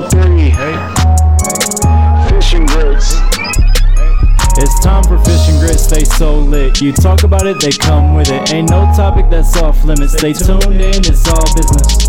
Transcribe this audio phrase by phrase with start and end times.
[0.00, 0.50] 303.
[2.28, 3.14] Fish and grits.
[4.56, 6.80] It's time for fish and grits, stay so lit.
[6.80, 8.52] You talk about it, they come with it.
[8.52, 10.14] Ain't no topic that's off limits.
[10.14, 12.08] Stay tuned in, it's all business.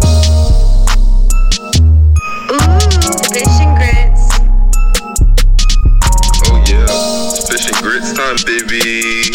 [2.50, 2.58] Ooh,
[3.30, 4.30] fish and grits.
[6.48, 9.32] Oh yeah, it's fish and grits time, baby.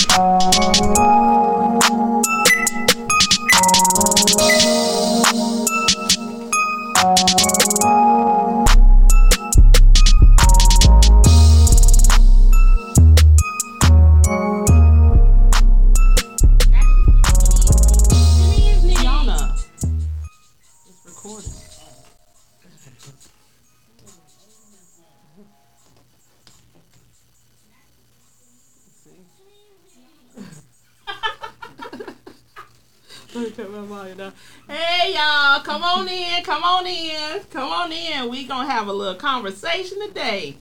[35.91, 38.31] On in, come on in, come on in.
[38.31, 40.57] We gonna have a little conversation today.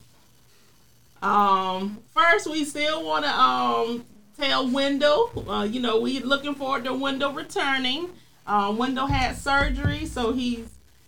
[1.22, 4.06] Um, first we still wanna um
[4.40, 8.10] tell Wendell, uh, you know, we looking forward to Wendell returning.
[8.48, 10.68] Um, Wendell had surgery, so he's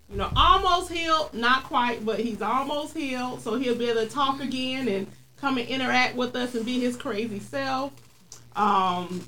[0.09, 3.41] you know almost healed, not quite, but he's almost healed.
[3.41, 5.07] So he'll be able to talk again and
[5.37, 7.91] come and interact with us and be his crazy self.
[8.55, 9.27] Um,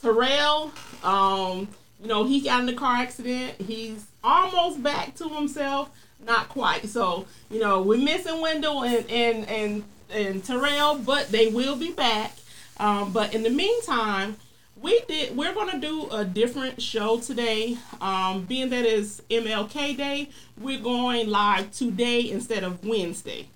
[0.00, 0.70] Terrell,
[1.02, 1.66] um,
[2.06, 3.60] you know, he got in a car accident.
[3.60, 5.90] He's almost back to himself,
[6.24, 6.88] not quite.
[6.88, 11.90] So, you know, we're missing Wendell and and and, and Terrell, but they will be
[11.90, 12.32] back.
[12.78, 14.36] Um, but in the meantime,
[14.80, 17.76] we did we're gonna do a different show today.
[18.00, 23.48] Um, being that is MLK Day, we're going live today instead of Wednesday.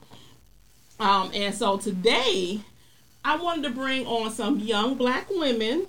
[0.98, 2.62] Um, and so today,
[3.24, 5.86] I wanted to bring on some young black women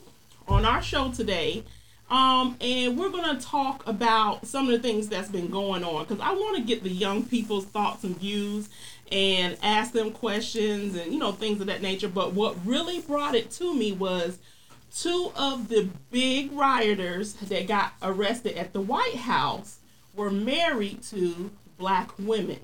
[0.47, 1.63] on our show today.
[2.11, 6.03] Um, and we're going to talk about some of the things that's been going on
[6.03, 8.67] because I want to get the young people's thoughts and views
[9.09, 12.09] and ask them questions and, you know, things of that nature.
[12.09, 14.39] But what really brought it to me was
[14.93, 19.79] two of the big rioters that got arrested at the White House
[20.13, 22.59] were married to black women.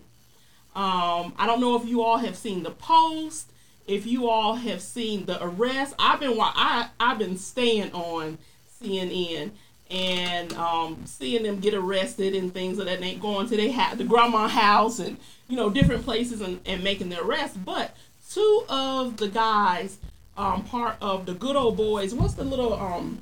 [0.76, 3.50] Um, I don't know if you all have seen the post,
[3.88, 5.96] if you all have seen the arrest.
[5.98, 8.38] I've been I I've been staying on
[8.82, 9.52] CNN
[9.90, 14.04] and um, seeing them get arrested and things of that nature, going to they the
[14.04, 15.18] grandma house and
[15.48, 17.64] you know different places and, and making the arrest.
[17.64, 17.96] But
[18.30, 19.98] two of the guys,
[20.38, 22.14] um, part of the good old boys.
[22.14, 23.22] What's the little um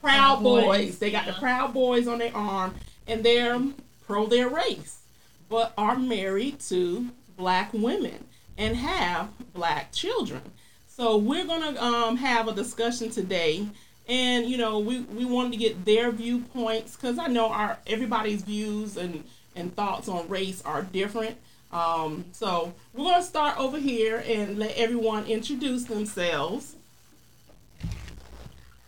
[0.00, 0.98] Proud Boys?
[0.98, 2.74] They got the Proud Boys on their arm,
[3.06, 3.60] and they're
[4.06, 5.00] pro their race,
[5.48, 8.24] but are married to black women
[8.56, 10.42] and have black children.
[10.88, 13.68] So we're gonna um, have a discussion today,
[14.08, 18.42] and you know we, we wanted to get their viewpoints because I know our everybody's
[18.42, 19.24] views and
[19.54, 21.36] and thoughts on race are different.
[21.72, 26.76] Um, so we're gonna start over here and let everyone introduce themselves.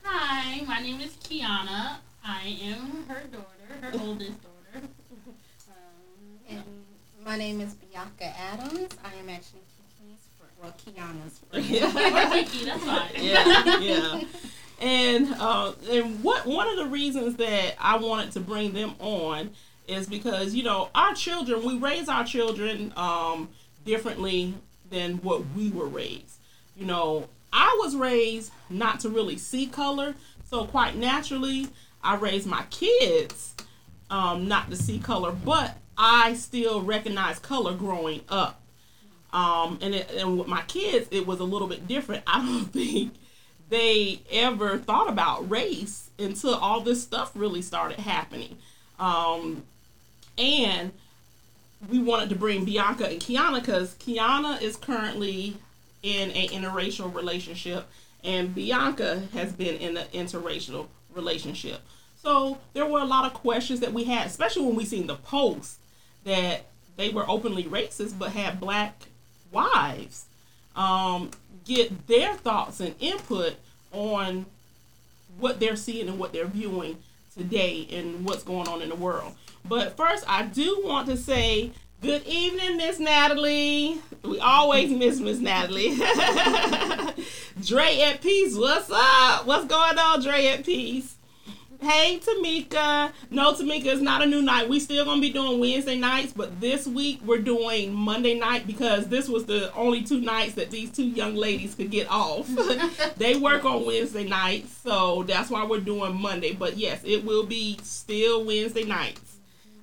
[0.02, 1.96] Hi, my name is Kiana.
[2.24, 4.86] I am her daughter, her oldest daughter.
[5.68, 6.62] Um, And
[7.24, 8.88] my name is Bianca Adams.
[9.04, 10.52] I am actually Kiki's friend.
[10.62, 11.64] Well, Kiana's friend.
[12.40, 13.10] or Kiki, that's fine.
[13.16, 14.20] yeah, yeah.
[14.80, 19.50] And uh, and what one of the reasons that I wanted to bring them on
[19.88, 23.48] is because you know our children we raise our children um,
[23.84, 24.54] differently
[24.90, 26.38] than what we were raised.
[26.76, 30.14] You know, I was raised not to really see color,
[30.48, 31.68] so quite naturally
[32.02, 33.54] I raised my kids
[34.10, 38.60] um, not to see color, but I still recognize color growing up.
[39.32, 42.22] Um, and it, and with my kids, it was a little bit different.
[42.26, 43.14] I don't think
[43.68, 48.56] they ever thought about race until all this stuff really started happening.
[48.98, 49.64] Um,
[50.36, 50.92] and
[51.88, 55.56] we wanted to bring Bianca and Kiana because Kiana is currently
[56.02, 57.86] in an interracial relationship,
[58.24, 61.80] and Bianca has been in an interracial relationship.
[62.22, 65.16] So there were a lot of questions that we had, especially when we seen the
[65.16, 65.78] post
[66.24, 66.66] that
[66.96, 69.04] they were openly racist but had black
[69.52, 70.26] wives.
[70.74, 71.30] Um,
[71.64, 73.56] get their thoughts and input
[73.92, 74.46] on
[75.38, 76.98] what they're seeing and what they're viewing
[77.36, 79.34] today and what's going on in the world.
[79.64, 84.00] But first, I do want to say good evening, Miss Natalie.
[84.22, 85.94] We always miss Miss Natalie.
[87.64, 89.46] Dre at Peace, what's up?
[89.46, 91.17] What's going on, Dre at Peace?
[91.80, 93.12] Hey Tamika.
[93.30, 94.68] No, Tamika, it's not a new night.
[94.68, 99.06] We still gonna be doing Wednesday nights, but this week we're doing Monday night because
[99.06, 102.48] this was the only two nights that these two young ladies could get off.
[103.16, 106.52] they work on Wednesday nights, so that's why we're doing Monday.
[106.52, 109.36] But yes, it will be still Wednesday nights.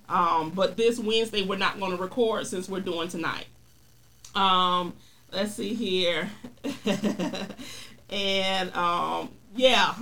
[0.10, 3.48] Um, but this Wednesday we're not to record since we're doing tonight.
[4.36, 4.94] Um,
[5.32, 6.30] let's see here.
[8.10, 9.96] and um, yeah,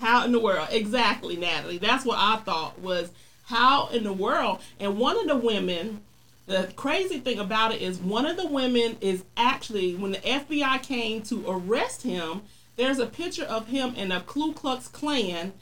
[0.00, 0.68] how in the world?
[0.70, 1.78] Exactly, Natalie.
[1.78, 3.10] That's what I thought was
[3.46, 4.60] how in the world.
[4.78, 6.02] And one of the women,
[6.46, 10.82] the crazy thing about it is one of the women is actually when the FBI
[10.82, 12.42] came to arrest him,
[12.76, 15.52] there's a picture of him in a Ku Klux Klan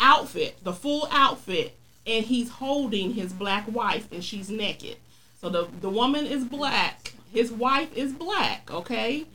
[0.00, 1.76] outfit, the full outfit,
[2.06, 4.96] and he's holding his black wife and she's naked.
[5.40, 9.26] So the the woman is black, his wife is black, okay?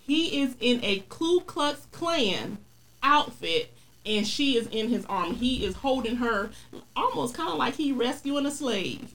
[0.00, 2.58] He is in a Ku Klux Klan
[3.02, 3.72] outfit
[4.08, 5.34] and she is in his arm.
[5.34, 6.50] He is holding her
[6.96, 9.12] almost kind of like he rescuing a slave.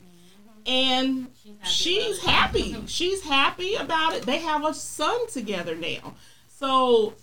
[0.66, 1.28] And
[1.66, 2.76] she's happy.
[2.86, 4.24] She's happy about it.
[4.24, 6.14] They have a son together now.
[6.48, 7.16] So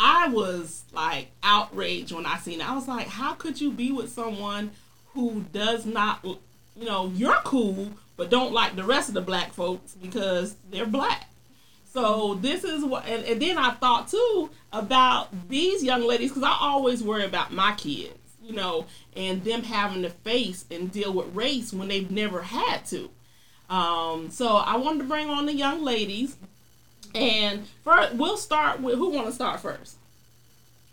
[0.00, 2.68] I was like outraged when I seen it.
[2.68, 4.70] I was like, how could you be with someone
[5.12, 9.52] who does not, you know, you're cool, but don't like the rest of the black
[9.52, 11.28] folks because they're black.
[11.96, 16.42] So this is what, and, and then I thought too about these young ladies because
[16.42, 18.84] I always worry about my kids, you know,
[19.16, 23.08] and them having to face and deal with race when they've never had to.
[23.70, 26.36] Um, so I wanted to bring on the young ladies,
[27.14, 29.96] and first we'll start with who want to start first.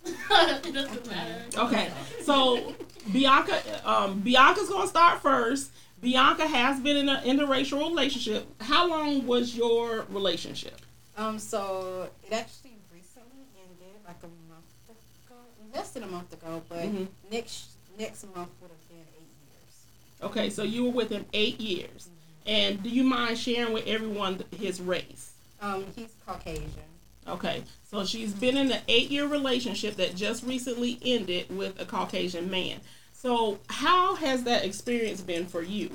[0.06, 1.44] it doesn't matter.
[1.58, 1.92] Okay,
[2.22, 2.76] so
[3.12, 5.70] Bianca, um, Bianca's gonna start first.
[6.02, 8.48] Bianca has been in an interracial relationship.
[8.62, 10.80] How long was your relationship?
[11.16, 15.40] Um, so it actually recently ended, like a month ago,
[15.74, 17.08] less than a month ago, but Mhm.
[17.32, 17.66] next
[18.00, 20.32] next month would have been eight years.
[20.32, 22.08] Okay, so you were with him eight years.
[22.46, 25.34] And do you mind sharing with everyone his race?
[25.62, 26.90] Um, he's Caucasian.
[27.28, 31.86] Okay, so she's been in an eight year relationship that just recently ended with a
[31.86, 32.82] Caucasian man.
[33.14, 35.92] So, how has that experience been for you?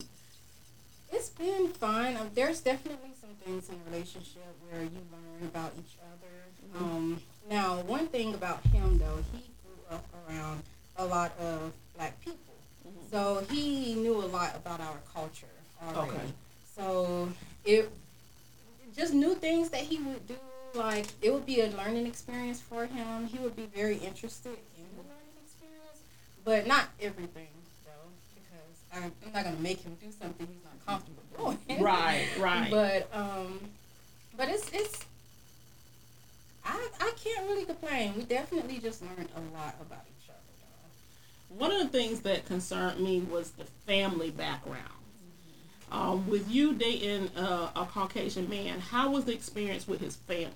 [1.12, 2.16] It's been fun.
[2.16, 3.10] Um, there's definitely
[3.48, 6.84] things in a relationship where you learn about each other.
[6.84, 10.62] Um, now, one thing about him though, he grew up around
[10.98, 12.54] a lot of black people,
[13.10, 15.46] so he knew a lot about our culture
[15.82, 16.10] already.
[16.10, 16.26] Okay.
[16.76, 17.30] So
[17.64, 17.90] it
[18.94, 20.36] just new things that he would do.
[20.74, 23.26] Like it would be a learning experience for him.
[23.26, 26.00] He would be very interested in the learning experience,
[26.44, 27.48] but not everything
[28.94, 31.58] I'm, I'm not gonna make him do something he's not comfortable doing.
[31.82, 32.70] Right, right.
[32.70, 33.60] But um,
[34.36, 35.00] but it's it's.
[36.64, 38.14] I I can't really complain.
[38.16, 40.38] We definitely just learned a lot about each other.
[41.50, 41.56] Though.
[41.56, 44.84] One of the things that concerned me was the family background.
[45.90, 50.52] Um, with you dating uh, a Caucasian man, how was the experience with his family?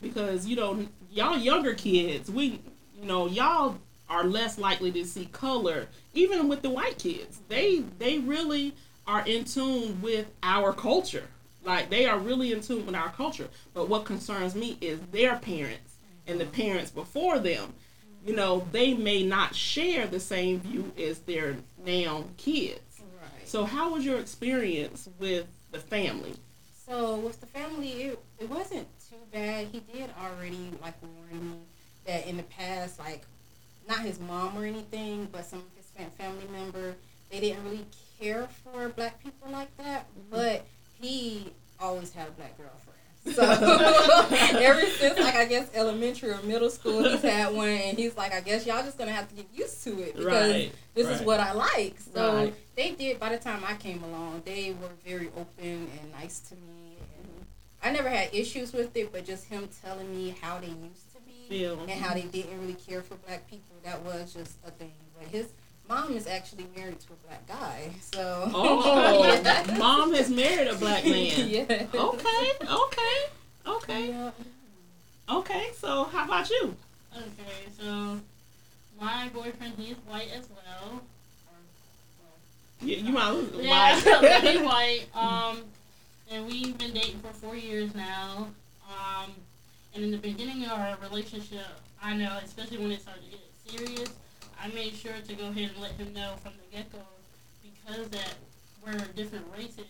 [0.00, 2.60] Because you know, y'all younger kids, we,
[3.00, 3.76] you know, y'all
[4.08, 5.88] are less likely to see color.
[6.12, 8.74] Even with the white kids, they they really
[9.06, 11.28] are in tune with our culture.
[11.64, 13.48] Like they are really in tune with our culture.
[13.72, 15.94] But what concerns me is their parents
[16.26, 17.74] and the parents before them
[18.24, 22.80] you know, they may not share the same view as their now kids.
[23.20, 23.46] Right.
[23.46, 26.32] So, how was your experience with the family?
[26.86, 29.68] So with the family, it, it wasn't too bad.
[29.72, 31.56] He did already like warn me
[32.06, 33.22] that in the past, like
[33.88, 36.94] not his mom or anything, but some of his fam- family member,
[37.30, 37.84] they didn't really
[38.20, 40.06] care for black people like that.
[40.30, 40.64] But
[41.00, 42.80] he always had a black girlfriend.
[43.34, 43.42] So
[44.58, 48.34] ever since like I guess elementary or middle school, he's had one, and he's like,
[48.34, 51.22] I guess y'all just gonna have to get used to it because Right, this is
[51.22, 51.96] what I like.
[52.12, 52.54] So Right.
[52.76, 53.18] they did.
[53.18, 57.46] By the time I came along, they were very open and nice to me, and
[57.82, 59.10] I never had issues with it.
[59.10, 61.13] But just him telling me how they used
[61.48, 61.80] Feel.
[61.80, 64.92] and how they didn't really care for black people, that was just a thing.
[65.18, 65.48] But his
[65.88, 69.76] mom is actually married to a black guy, so Oh, Yeah.
[69.78, 71.32] mom has married a black man.
[71.48, 71.86] yeah.
[71.94, 73.18] Okay, okay,
[73.66, 74.30] okay, Yeah.
[75.30, 75.70] okay.
[75.78, 76.74] So, how about you?
[77.16, 78.20] Okay, so
[79.00, 81.00] my boyfriend, he's white as well.
[82.80, 84.42] Yeah, You, you might well, look yeah, white.
[84.42, 85.06] he's white.
[85.14, 85.58] Um,
[86.30, 88.48] and we've been dating for four years now.
[88.88, 89.30] Um,
[89.94, 91.66] and in the beginning of our relationship,
[92.02, 93.40] I know, especially when it started to get
[93.78, 94.10] serious,
[94.60, 96.98] I made sure to go ahead and let him know from the get go
[97.62, 98.34] because that
[98.84, 99.86] we're different races.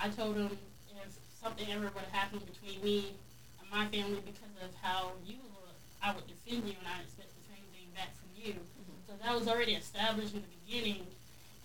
[0.00, 0.50] I told him
[0.88, 3.12] if something ever would have happened between me
[3.60, 7.28] and my family because of how you look, I would defend you and I expect
[7.36, 8.54] the same thing back from you.
[9.06, 11.06] So that was already established in the beginning.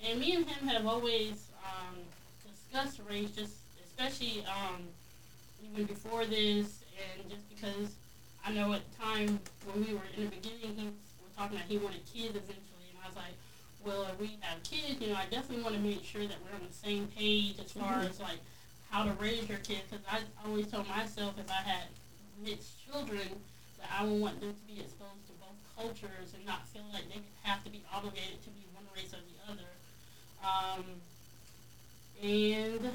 [0.05, 1.95] And me and him have always um,
[2.43, 3.55] discussed race, just
[3.85, 4.83] especially um,
[5.63, 6.78] even before this,
[7.29, 7.93] just because
[8.45, 10.85] I know at the time when we were in the beginning, he
[11.21, 13.35] was talking about he wanted kids eventually, and I was like,
[13.85, 16.55] well, if we have kids, you know, I definitely want to make sure that we're
[16.57, 18.09] on the same page as far Mhm.
[18.09, 18.39] as like
[18.89, 19.83] how to raise your kids.
[19.89, 21.87] Because I always told myself if I had
[22.43, 23.29] mixed children,
[23.79, 27.07] that I would want them to be exposed to both cultures and not feel like
[27.07, 29.69] they have to be obligated to be one race or the other.
[30.43, 30.83] Um,
[32.21, 32.91] and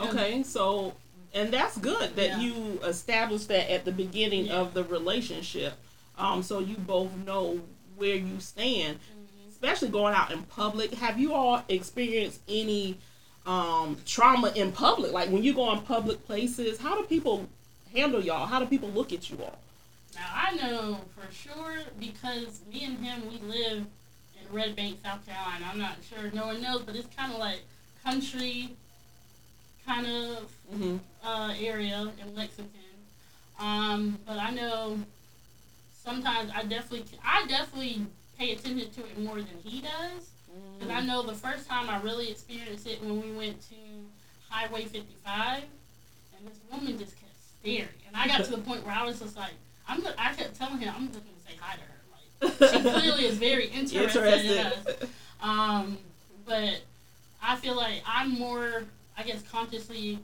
[0.00, 0.94] Okay, so
[1.38, 2.40] and that's good that Yeah.
[2.40, 4.54] you established that at the beginning Yeah.
[4.60, 5.74] of the relationship.
[6.16, 7.60] Um, so you both know
[7.96, 9.48] where you stand, Mhm.
[9.50, 10.94] especially going out in public.
[10.94, 12.96] Have you all experienced any
[13.46, 15.10] um, trauma in public?
[15.12, 17.48] Like when you go in public places, how do people
[17.94, 18.44] handle y'all?
[18.46, 19.58] How do people look at you all?
[20.14, 23.86] Now I know for sure because me and him we live
[24.38, 25.66] in Red Bank, South Carolina.
[25.72, 27.60] I'm not sure no one knows, but it's kind of like
[28.04, 28.76] country
[29.88, 30.96] kind of Mm-hmm.
[31.26, 32.74] uh, area in Lexington.
[33.58, 34.98] Um, but I know
[36.04, 38.02] sometimes I definitely I definitely
[38.38, 40.28] pay attention to it more than he does.
[40.78, 43.74] Because I know the first time I really experienced it when we went to
[44.50, 45.62] Highway 55,
[46.36, 49.18] and this woman just kept staring, and I got to the point where I was
[49.20, 49.52] just like,
[49.88, 50.00] I'm.
[50.02, 52.60] Gonna, I kept telling him I'm just gonna say hi to her.
[52.68, 54.76] Like she clearly is very interested, in us.
[54.76, 55.08] Interested.
[55.42, 55.96] Um,
[56.46, 56.80] but
[57.42, 58.84] I feel like I'm more,
[59.18, 60.20] I guess, consciously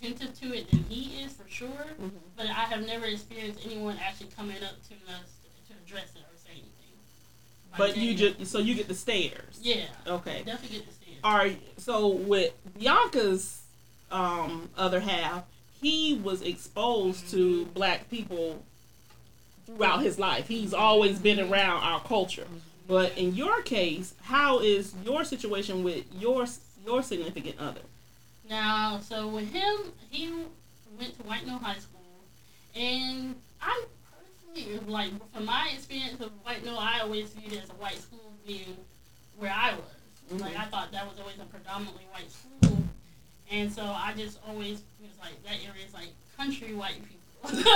[0.00, 1.68] attentive to it than he is for sure.
[2.00, 2.10] Mhm.
[2.36, 5.28] But I have never experienced anyone actually coming up to us
[5.68, 6.70] to address it or say anything.
[7.72, 9.58] By But you just so you get the stares.
[9.60, 10.42] yeah, Okay.
[10.44, 11.60] definitely get the see All right.
[11.78, 13.60] So with Bianca's
[14.10, 15.44] um, other half,
[15.82, 18.64] he was exposed to black people
[19.66, 20.48] throughout his life.
[20.48, 22.46] He's always been around our culture.
[22.88, 26.46] But in your case, how is your situation with your
[26.86, 27.82] your significant other?
[28.50, 30.28] Now, so with him, he
[30.98, 32.00] went to White Knoll High School,
[32.74, 33.84] and I
[34.52, 37.98] personally, like, from my experience of White Knoll, I always viewed it as a white
[37.98, 38.76] school being
[39.38, 40.40] where I was.
[40.40, 42.78] Like, I thought that was always a predominantly white school,
[43.52, 47.70] and so I just always was like, that area is like country white people.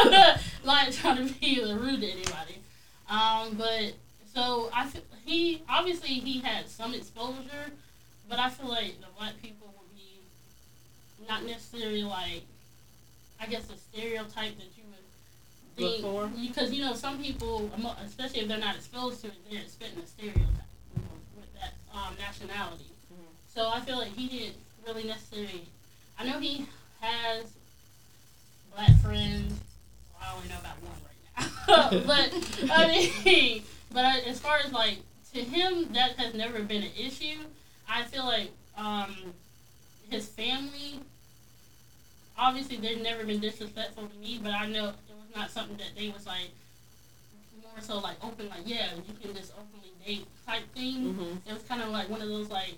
[0.65, 2.59] like, trying to be rude to anybody.
[3.09, 3.95] Um, but,
[4.35, 7.71] so I feel, he, obviously, he had some exposure,
[8.29, 9.64] but I feel like the black people
[11.29, 12.43] not necessarily like,
[13.41, 16.05] I guess, a stereotype that you would Look think.
[16.05, 16.27] for?
[16.29, 17.71] Because, you know, some people,
[18.05, 20.47] especially if they're not exposed to it, they're expecting a stereotype
[21.37, 22.85] with that um, nationality.
[23.55, 25.67] So I feel like he didn't really necessarily.
[26.19, 26.67] I know he
[27.01, 27.45] has
[28.75, 29.61] black friends.
[30.21, 32.05] I only know about one right now.
[32.07, 33.63] but, I mean,
[33.93, 34.99] but I, as far as like,
[35.33, 37.39] to him, that has never been an issue.
[37.89, 39.15] I feel like um,
[40.09, 41.01] his family,
[42.39, 45.91] obviously, they've never been disrespectful to me, but I know it was not something that
[45.97, 46.51] they was like
[47.63, 51.15] more so like open, like yeah, you can just openly date type thing.
[51.15, 51.49] Mm-hmm.
[51.49, 52.75] It was kind of like one of those like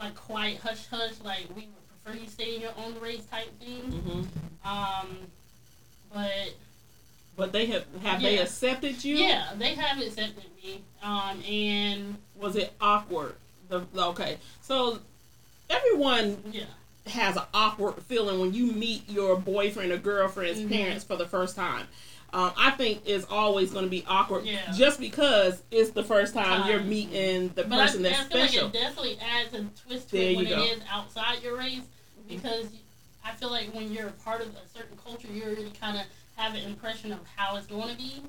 [0.00, 3.48] like quiet hush hush, like we would prefer you stay in your own race type
[3.60, 3.82] thing.
[3.82, 4.68] Mm-hmm.
[4.68, 5.16] Um,
[6.12, 6.54] but
[7.36, 9.16] But they have have they accepted you?
[9.16, 10.82] yeah, they have accepted me.
[11.02, 13.34] Um, and Was it awkward?
[13.68, 14.98] The, okay, so
[15.68, 16.64] everyone yeah,
[17.06, 20.68] has an awkward feeling when you meet your boyfriend or girlfriend's Mhm.
[20.70, 21.86] parents for the first time.
[22.32, 24.70] Um, I think it's always going to be awkward Yeah.
[24.72, 28.66] just because it's the first time you're meeting the but person I that's feel special.
[28.66, 30.62] like it definitely adds a twist to There it when you it go.
[30.62, 31.82] is outside your race
[32.28, 32.66] because
[33.24, 36.04] I feel like when you're a part of a certain culture, you already kind of
[36.36, 38.22] have an impression of how it's going to be.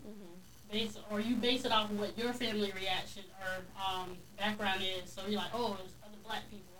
[0.72, 5.12] Based, or you base it off of what your family reaction or um, background is.
[5.12, 6.71] So you're like, oh, it's other black people.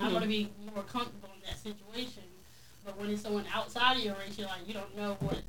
[0.00, 0.10] I'm Mhm.
[0.10, 2.22] going to be more comfortable in that situation.
[2.84, 5.42] But when it's someone outside of your race, you're like, you don't know what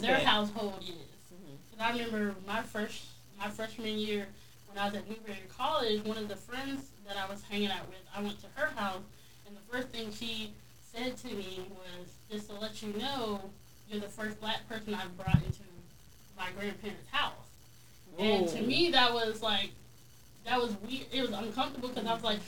[0.00, 0.88] their, household is.
[0.88, 1.56] Mhm.
[1.70, 3.04] Cause I remember my first
[3.38, 4.26] my freshman year
[4.66, 7.88] when I was at Newberry College, one of the friends that I was hanging out
[7.88, 9.02] with, I went to her house,
[9.46, 10.52] and the first thing she
[10.92, 13.50] said to me was, "Just to let you know,
[13.88, 15.62] you're the first black person I've brought into
[16.36, 17.32] my grandparents' house."
[18.18, 19.70] And to me, that was like
[20.44, 21.06] that was weird.
[21.12, 22.40] It was uncomfortable because I was like,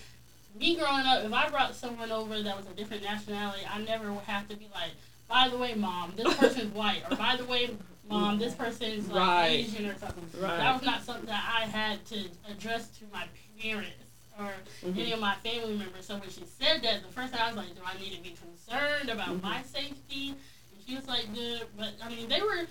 [0.58, 4.12] me growing up, if I brought someone over that was a different nationality, I never
[4.12, 4.90] would have to be like,
[5.28, 7.70] by the way, mom, this person's white, or by the way,
[8.08, 9.46] mom, this person's like Right.
[9.50, 10.24] Asian or something.
[10.40, 10.56] Right.
[10.58, 13.24] That was not something that I had to address to my
[13.60, 13.94] parents
[14.38, 14.50] or
[14.84, 14.98] Mhm.
[14.98, 16.06] any of my family members.
[16.06, 18.22] So when she said that, the first time I was like, do I need to
[18.22, 19.42] be concerned about Mhm.
[19.42, 20.30] my safety?
[20.30, 22.66] And she was like, good, but I mean, they were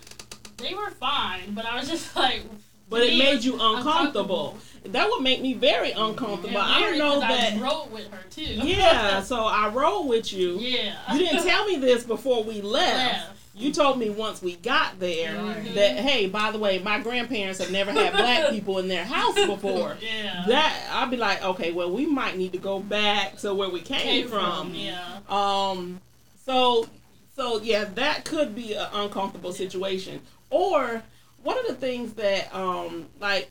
[0.58, 2.42] they were fine, but I was just like.
[2.90, 4.58] But it made you was uncomfortable.
[4.86, 6.58] That would make me very uncomfortable.
[6.60, 7.54] And I know that.
[7.54, 8.42] I rode with her too.
[8.44, 10.58] yeah, so I roll with you.
[10.60, 10.96] yeah.
[11.14, 13.36] You didn't tell me this before we left.
[13.54, 15.74] You told me once we got there Mhm.
[15.74, 19.36] that hey, by the way, my grandparents have never had black people in their house
[19.36, 19.98] before.
[20.02, 20.46] Yeah.
[20.48, 23.82] That I'd be like, okay, well, we might need to go back to where we
[23.82, 24.74] came, from.
[24.74, 25.04] Yeah.
[25.28, 26.00] Um,
[26.46, 26.88] so,
[27.36, 30.22] so yeah, that could be an uncomfortable situation.
[30.50, 31.04] Or
[31.44, 33.50] one of the things that, um, like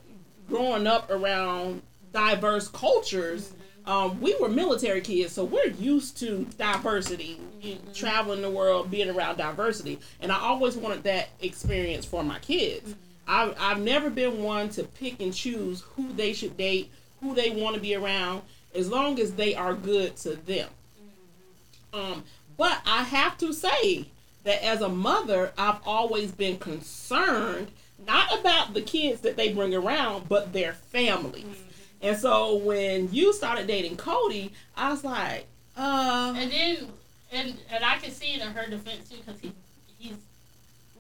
[0.48, 3.52] growing up around diverse cultures,
[3.86, 9.08] um, we were military kids, so we're used to diversity, you- traveling the world, being
[9.08, 12.94] around diversity, and I always wanted that experience for my kids.
[13.26, 16.90] I've, I've never been one to pick and choose who they should date,
[17.20, 18.42] who they want to be around,
[18.74, 20.68] as long as they are good to them.
[21.92, 22.24] Um,
[22.56, 24.06] but I have to say
[24.44, 27.68] that as a mother, I've always been concerned
[28.08, 31.44] not about the kids that they bring around, but their families.
[32.00, 35.46] And so when you started dating Cody, I was like,
[35.76, 36.76] uh, And then,
[37.32, 39.52] and and I can see it in her defense too, because he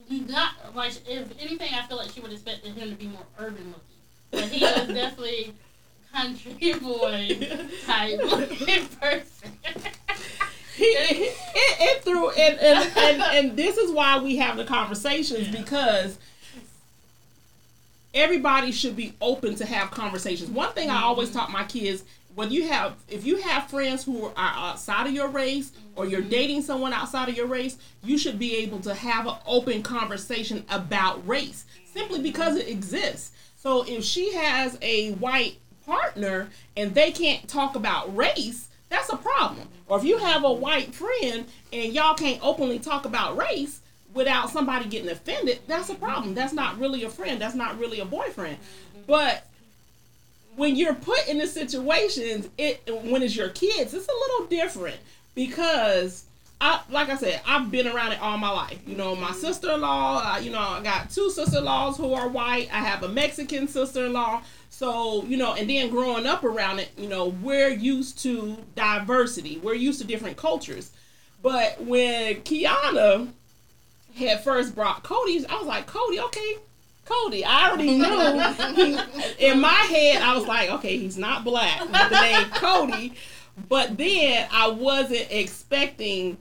[0.08, 3.26] he's not like if anything, I feel like she would expect him to be more
[3.38, 3.82] urban looking,
[4.30, 5.52] but he was definitely
[6.12, 7.38] country boy
[7.86, 9.50] type looking person.
[10.74, 15.48] he, it, it, threw and, and, and and this is why we have the conversations
[15.48, 16.18] because
[18.14, 20.50] everybody should be open to have conversations.
[20.50, 21.04] One thing i mm-hmm.
[21.04, 25.12] always taught my kids when you have if you have friends who are outside of
[25.12, 26.30] your race or you're mm-hmm.
[26.30, 30.64] dating someone outside of your race you should be able to have an open conversation
[30.70, 33.32] about race simply because it exists.
[33.56, 39.16] So if she has a white partner and they can't talk about race that's a
[39.16, 39.68] problem.
[39.86, 43.80] Or if you have a white friend and y'all can't openly talk about race
[44.18, 48.00] without somebody getting offended that's a problem that's not really a friend that's not really
[48.00, 48.58] a boyfriend
[49.06, 49.48] but
[50.58, 54.96] when you're put in the situations, it when it's your kids, it's a little different
[55.34, 56.24] because
[56.60, 58.80] I like I said, I've been around it all my life.
[58.84, 62.68] You know, my sister-in-law, uh, you know, I got two sister-in-laws who are white.
[62.72, 64.42] I have a Mexican sister-in-law.
[64.70, 69.58] So, you know, and then growing up around it, you know, we're used to diversity.
[69.58, 70.90] We're used to different cultures.
[71.40, 73.28] But when Kiana
[74.18, 76.56] had first brought Cody, I was like, Cody, okay,
[77.04, 77.44] Cody.
[77.44, 78.98] I already knew.
[79.38, 83.14] In my head, I was like, okay, he's not black the name Cody.
[83.68, 86.36] But then I wasn't expecting,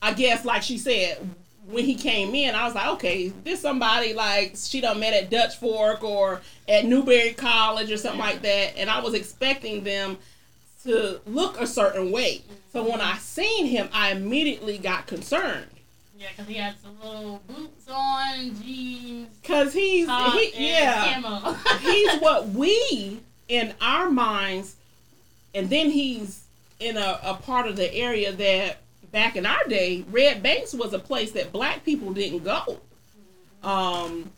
[0.00, 1.18] I guess, like she said,
[1.66, 5.30] when he came in, I was like, okay, this somebody like she done met at
[5.30, 8.76] Dutch Fork or at Newberry College or something like that.
[8.76, 10.18] And I was expecting them
[10.84, 12.42] to look a certain way.
[12.72, 15.66] So when I seen him, I immediately got concerned.
[16.22, 21.20] Yeah, because he had some little boots on, jeans, Cause he's top, he, and yeah
[21.20, 21.52] camo.
[21.80, 24.76] he's what we in our minds,
[25.52, 26.44] and then he's
[26.78, 30.92] in a, a part of the area that back in our day, Red Banks was
[30.92, 32.78] a place that black people didn't go.
[33.64, 34.30] Um,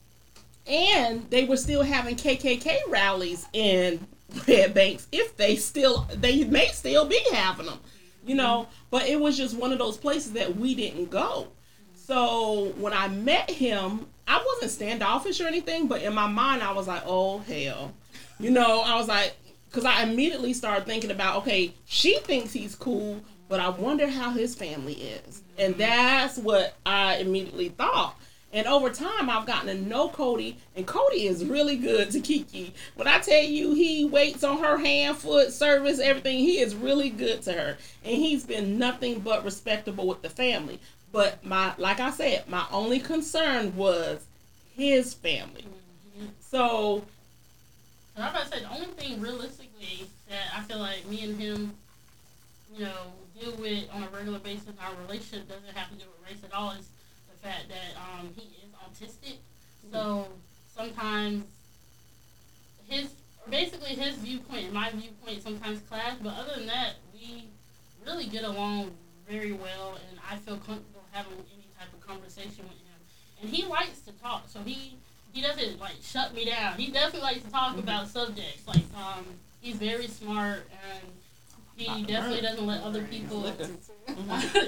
[0.67, 4.07] and they were still having KKK rallies in
[4.49, 7.79] Red Banks if they still they may still be having them,
[8.27, 8.69] you know.
[8.91, 11.49] But it was just one of those places that we didn't go.
[12.07, 16.73] So when I met him, I wasn't standoffish or anything, but in my mind, I
[16.73, 17.95] was like, oh, hell.
[18.39, 19.35] You know, I was like,
[19.71, 24.33] because I immediately started thinking about, okay, she thinks he's cool, but I wonder how
[24.33, 25.43] his family is.
[25.57, 25.81] And mm-hmm.
[25.81, 28.17] that's what I immediately thought.
[28.53, 32.75] And over time, I've gotten to know Cody, and Cody is really good to Kiki.
[32.97, 37.09] When I tell you he waits on her hand, foot, service, everything, he is really
[37.09, 37.79] good to her.
[38.05, 40.79] And he's been nothing but respectable with the family.
[41.15, 44.27] But my, like I said, my only concern was
[44.75, 45.65] his family.
[46.41, 47.05] So
[48.17, 51.73] I'm about to say the only thing realistically that I feel like me and him,
[52.77, 56.05] you know, deal with on a regular basis in our relationship doesn't have to do
[56.11, 56.89] with race at all is
[57.31, 59.37] the fact that um, he is autistic.
[59.93, 60.27] So
[60.77, 61.45] sometimes
[62.89, 63.11] his
[63.49, 67.45] basically his viewpoint and my viewpoint sometimes clash, but other than that, we
[68.05, 68.91] really get along
[69.29, 72.99] very well, and I feel comfortable having any type of conversation with him.
[73.41, 74.97] And he likes to talk, so he
[75.33, 76.75] he doesn't like shut me down.
[76.79, 78.67] He definitely likes to talk about subjects.
[78.67, 79.25] Like um,
[79.61, 81.03] he's very smart, and
[81.77, 83.43] he definitely doesn't let other people.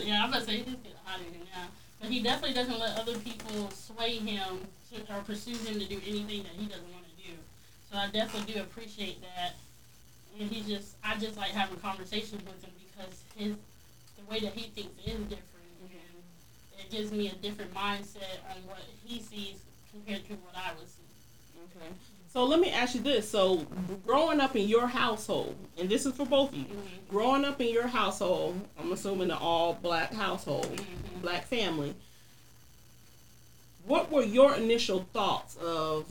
[0.02, 1.68] yeah, I'm to say he just get hot in here now,
[2.00, 4.60] but he definitely doesn't let other people sway him
[4.92, 7.34] to, or pursue him to do anything that he doesn't want to do.
[7.90, 9.54] So I definitely do appreciate that.
[10.38, 13.54] And he just, I just like having conversations with him because his,
[14.18, 15.55] the way that he thinks is different,
[16.86, 19.56] it gives me a different mindset on what he sees
[19.90, 21.02] compared to what I would see.
[21.76, 21.88] Okay.
[22.32, 23.28] So let me ask you this.
[23.28, 23.66] So
[24.06, 27.10] growing up in your household, and this is for both of you, mm-hmm.
[27.10, 31.20] growing up in your household, I'm assuming an all black household, mm-hmm.
[31.22, 31.94] black family,
[33.86, 36.04] what were your initial thoughts of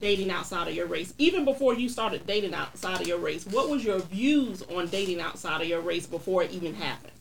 [0.00, 1.14] dating outside of your race?
[1.18, 5.20] Even before you started dating outside of your race, what was your views on dating
[5.20, 7.13] outside of your race before it even happened?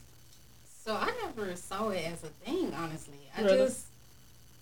[0.83, 3.17] So I never saw it as a thing, honestly.
[3.37, 3.57] I Really?
[3.57, 3.85] just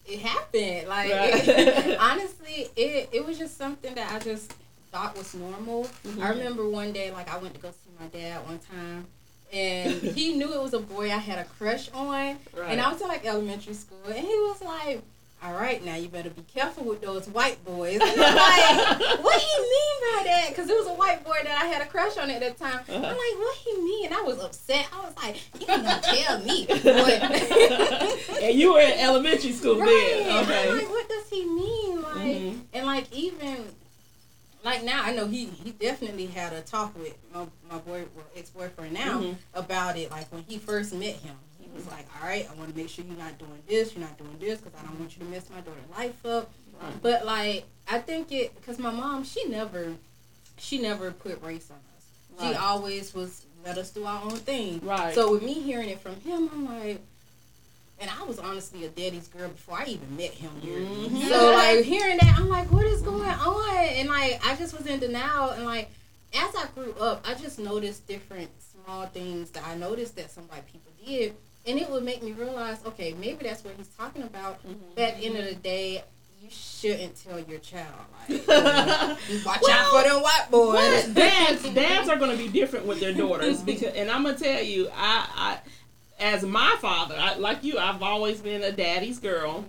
[0.06, 0.88] it happened.
[0.88, 1.98] Like Right.
[2.00, 4.54] honestly, it it was just something that I just
[4.92, 5.86] thought was normal.
[6.06, 6.22] Mm-hmm.
[6.22, 9.06] I remember one day, like I went to go see my dad one time,
[9.54, 12.38] and he knew it was a boy I had a crush on, Right.
[12.68, 15.02] and I was in like elementary school, and he was like.
[15.44, 17.96] All right, now you better be careful with those white boys.
[18.00, 20.46] And I'm like, what he mean by that?
[20.50, 22.78] Because it was a white boy that I had a crush on at that time.
[22.82, 22.94] Uh-huh.
[22.96, 24.06] I'm like, what he mean?
[24.06, 24.88] And I was upset.
[24.94, 26.66] I was like, you didn't even tell me.
[28.32, 28.44] What?
[28.44, 29.88] and you were in elementary school right.
[30.24, 30.32] then.
[30.32, 30.72] I'm Okay.
[30.74, 32.02] like, what does he mean?
[32.04, 32.60] Like, Mhm.
[32.74, 33.66] and like even
[34.64, 38.04] like now, I know he he definitely had a talk with my my boy
[38.38, 39.36] ex boyfriend now Mhm.
[39.56, 40.12] about it.
[40.12, 41.36] Like when he first met him,
[41.72, 44.04] he was like, all right, I want to make sure you're not doing this, you're
[44.04, 46.52] not doing this, because I don't want you to mess my daughter's life up.
[46.82, 46.94] Right.
[47.02, 49.94] But like, I think it because my mom, she never,
[50.58, 52.40] she never put race on us.
[52.40, 52.52] Right.
[52.52, 54.82] She always was let us do our own thing.
[54.84, 55.14] Right.
[55.14, 57.00] So with me hearing it from him, I'm like,
[58.00, 60.50] and I was honestly a daddy's girl before I even met him.
[60.62, 61.30] Mhm.
[61.30, 63.76] So like hearing that, I'm like, what is going on?
[63.78, 65.52] And like I just was in denial.
[65.52, 65.90] And like
[66.34, 68.50] as I grew up, I just noticed different
[68.84, 72.32] small things that I noticed that some white people did, and it would make me
[72.32, 74.60] realize, okay, maybe that's what he's talking about.
[74.96, 76.04] But at the end of the day.
[76.42, 77.94] You shouldn't tell your child
[78.28, 80.74] like watch out for them white boys.
[80.74, 84.36] Well, dads, dads are going to be different with their daughters because, and I'm gonna
[84.36, 85.60] tell you, I, I
[86.20, 89.66] as my father, I, like you, I've always been a daddy's girl,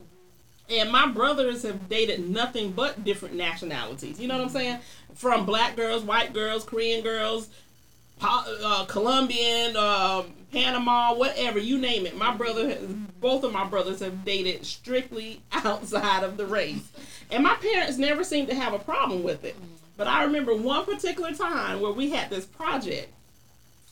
[0.71, 4.19] and my brothers have dated nothing but different nationalities.
[4.19, 4.79] You know what I'm saying?
[5.15, 7.51] From black girls, white girls, Korean girls,
[8.23, 12.17] uh, Colombian, uh, Panama, whatever you name it.
[12.17, 12.77] My brother,
[13.21, 16.93] both of my brothers have dated strictly outside of the race,
[17.31, 19.57] and my parents never seemed to have a problem with it.
[19.97, 23.13] But I remember one particular time where we had this project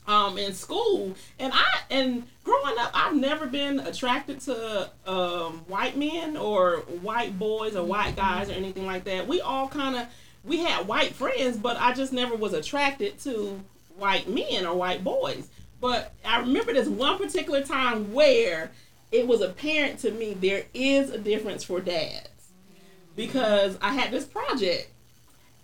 [0.07, 5.97] um, in school, and I and growing up, I've never been attracted to um, white
[5.97, 9.27] men or white boys or white guys or anything like that.
[9.27, 10.07] We all kind of
[10.45, 13.61] we had white friends, but I just never was attracted to
[13.97, 15.49] white men or white boys.
[15.81, 18.71] But I remember this one particular time where
[19.11, 22.29] it was apparent to me there is a difference for dads
[23.17, 24.91] because I had this project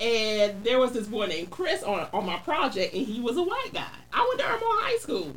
[0.01, 3.43] and there was this boy named Chris on on my project, and he was a
[3.43, 3.87] white guy.
[4.13, 5.33] I went to Irmo High School,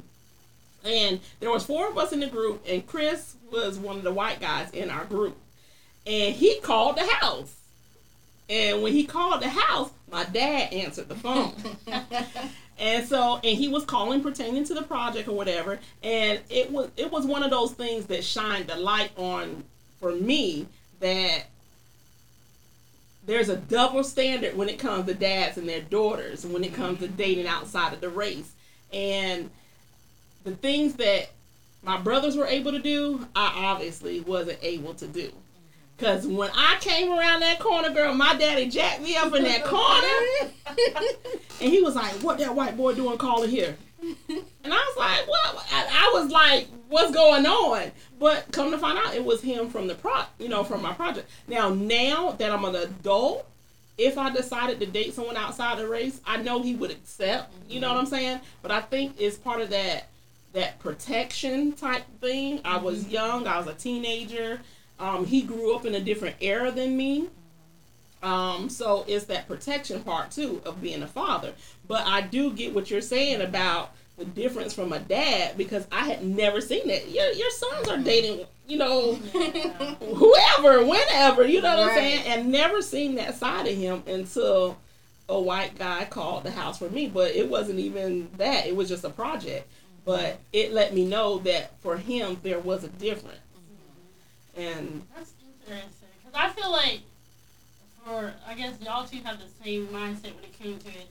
[0.84, 4.14] and there was four of us in the group, and Chris was one of the
[4.14, 5.38] white guys in our group,
[6.06, 7.56] and he called the house.
[8.50, 11.54] And when he called the house, my dad answered the phone.
[12.80, 15.80] and so and he was calling pertaining to the project or whatever.
[16.02, 19.64] And it was it was one of those things that shined the light on
[20.00, 20.68] for me
[21.00, 21.46] that
[23.26, 27.00] there's a double standard when it comes to dads and their daughters when it comes
[27.00, 28.54] to dating outside of the race.
[28.92, 29.50] And
[30.44, 31.30] the things that
[31.84, 35.32] my brothers were able to do i obviously wasn't able to do
[36.00, 39.64] because when i came around that corner girl my daddy jacked me up in that
[39.66, 40.52] corner
[41.62, 45.28] and he was like, "What that white boy doing calling here?" And I was like,
[45.28, 49.42] "What?" I, I was like, "What's going on?" But come to find out, it was
[49.42, 51.30] him from the pro, you know, from my project.
[51.48, 53.48] Now, now that I'm an adult,
[53.98, 57.54] if I decided to date someone outside the race, I know he would accept.
[57.70, 57.96] You know mm-hmm.
[57.96, 58.40] what I'm saying?
[58.62, 60.08] But I think it's part of that
[60.54, 62.62] that protection type thing.
[62.66, 63.12] I was mm-hmm.
[63.12, 63.48] young.
[63.48, 64.62] I was a teenager.
[65.00, 67.30] Um, he grew up in a different era than me.
[68.22, 71.54] Um, so it's that protection part too of being a father.
[71.88, 76.06] But I do get what you're saying about the difference from a dad because I
[76.06, 77.10] had never seen that.
[77.10, 79.14] Your your sons are dating, you know,
[80.02, 82.26] whoever, whenever, you know what I'm saying?
[82.28, 84.78] And never seen that side of him until
[85.30, 87.08] a white guy called the house for me.
[87.08, 88.68] But it wasn't even that.
[88.68, 89.68] It was just a project.
[90.04, 93.40] But it let me know that for him there was a difference.
[94.56, 95.34] And That's
[95.68, 97.02] interesting because I feel like
[98.04, 101.08] for I guess y'all two have the same mindset when it came to it.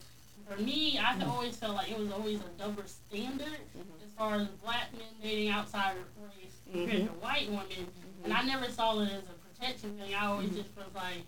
[0.49, 4.05] For me, I always felt like it was always a double standard mm-hmm.
[4.05, 6.81] as far as black men dating outside of race mm-hmm.
[6.81, 8.25] compared to white women, mm-hmm.
[8.25, 10.15] and I never saw it as a protection thing.
[10.15, 11.23] I always just was like,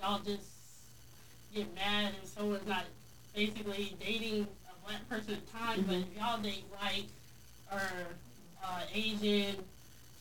[0.00, 0.50] y'all just
[1.54, 2.84] get mad and someone's not
[3.34, 7.06] basically dating a black person at a time, but if y'all date white
[7.70, 7.82] or
[8.64, 9.56] uh, Asian,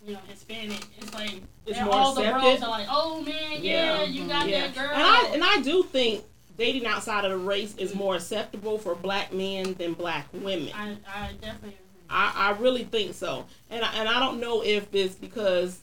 [0.06, 2.64] you know, Hispanic, it's like It's more all the bros accepted.
[2.64, 4.68] are like, oh man, yeah, you got yeah.
[4.68, 4.90] that girl.
[4.94, 6.24] And I and I do think
[6.58, 10.70] dating outside of the race is more acceptable for black men than black women.
[10.74, 11.78] I, I definitely agree.
[12.10, 13.46] I, I really think so.
[13.70, 15.80] And I, and I don't know if it's because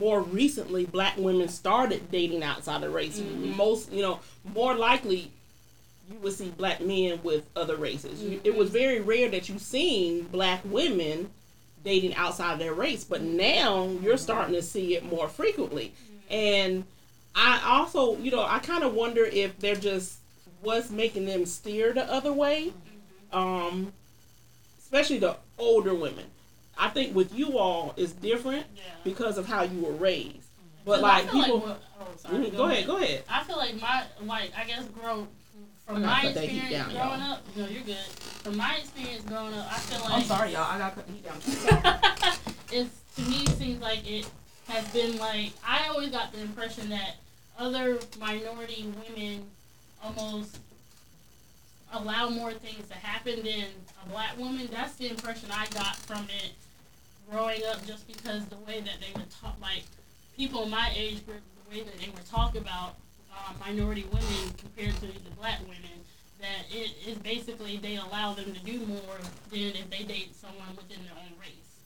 [0.00, 3.20] more recently black women started dating outside of race.
[3.20, 3.56] Mm-hmm.
[3.56, 4.18] Most, you know,
[4.54, 5.30] more likely
[6.10, 8.20] you would see black men with other races.
[8.22, 8.78] You- It was mm-hmm.
[8.78, 11.30] very rare that you seen black women
[11.84, 15.92] dating outside their race, but now you're starting to see it more frequently.
[16.30, 16.84] And
[17.34, 20.18] I also, you know, I kind of wonder if they're just
[20.62, 22.72] what's making them steer the other way.
[23.32, 23.92] Um,
[24.78, 26.24] especially the older women.
[26.78, 28.82] I think with you all it's different Yeah.
[29.04, 30.38] because of how you were raised.
[30.84, 33.24] But like people, what- oh, sorry, Mhm, go ahead, go ahead.
[33.28, 35.26] I feel like my like I guess grow I
[35.86, 37.32] from my put that heat experience down, growing y'all.
[37.32, 37.56] up.
[37.56, 37.96] No, you're good.
[37.96, 40.70] From my experience growing up, I feel like I'm sorry, y'all.
[40.70, 42.36] I got to cut the heat down.
[42.72, 44.28] it's to me seems like it
[44.68, 47.16] has been like I always got the impression that
[47.58, 49.44] other minority women
[50.02, 50.58] almost
[51.92, 53.66] allow more things to happen than
[54.04, 54.68] a black woman.
[54.72, 56.52] That's the impression I got from it
[57.30, 59.82] growing up just because the way that they were taught like
[60.36, 62.96] people my age group the way that they were talk about
[63.36, 65.94] uh, minority women compared to the black women
[66.40, 69.16] that it is basically they allow them to do more
[69.50, 71.80] than if they date someone within their own race.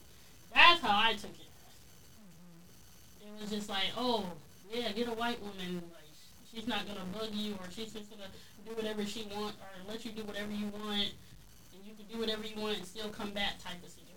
[0.53, 1.47] That's how I took it.
[3.21, 4.25] It was just like, oh,
[4.73, 5.81] yeah, get a white woman.
[5.93, 6.03] Like,
[6.53, 8.29] she's not gonna bug you, or she's just gonna
[8.67, 11.13] do whatever she want, or let you do whatever you want,
[11.73, 14.09] and you can do whatever you want and still come back type of situation.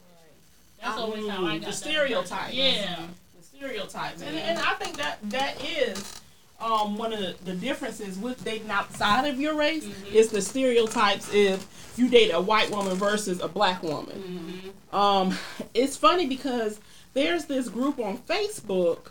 [0.80, 2.52] That's always how I got the that stereotype.
[2.52, 2.96] Yeah.
[3.38, 6.21] the stereotypes, and, and I think that that is
[6.62, 10.12] um, one of the, the differences with dating outside of your race Mhm.
[10.12, 14.72] is the stereotypes if you date a white woman versus a black woman.
[14.92, 14.96] Mhm.
[14.96, 15.38] Um,
[15.74, 16.78] it's funny because
[17.14, 19.10] there's this group on Facebook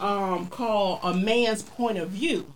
[0.00, 2.52] um, called A Man's Point of View.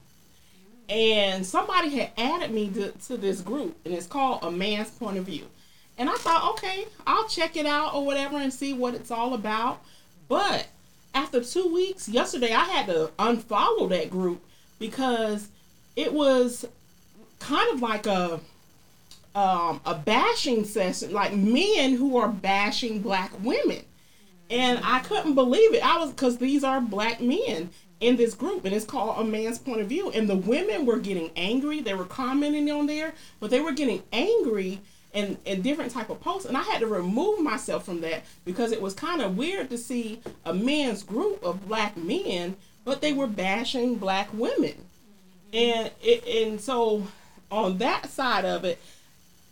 [0.88, 5.18] And somebody had added me to, to this group, and it's called A Man's Point
[5.18, 5.44] of View.
[5.98, 9.34] And I thought, okay, I'll check it out or whatever and see what it's all
[9.34, 9.80] about.
[10.28, 10.66] But
[11.18, 14.40] after two weeks, yesterday, I had to unfollow that group
[14.78, 15.48] because
[15.96, 16.64] it was
[17.40, 18.40] kind of like a
[19.34, 23.84] um, a bashing session, like men who are bashing black women.
[24.50, 25.84] And I couldn't believe it.
[25.84, 29.58] I was because these are black men in this group, and it's called a man's
[29.58, 30.10] point of view.
[30.10, 31.80] And the women were getting angry.
[31.80, 34.80] They were commenting on there, but they were getting angry
[35.18, 36.46] and and different type of posts.
[36.46, 39.78] And I had to remove myself from that because it was kind of weird to
[39.78, 44.74] see a men's group of black men, but they were bashing black women.
[45.52, 47.06] And it and so
[47.50, 48.78] on that side of it,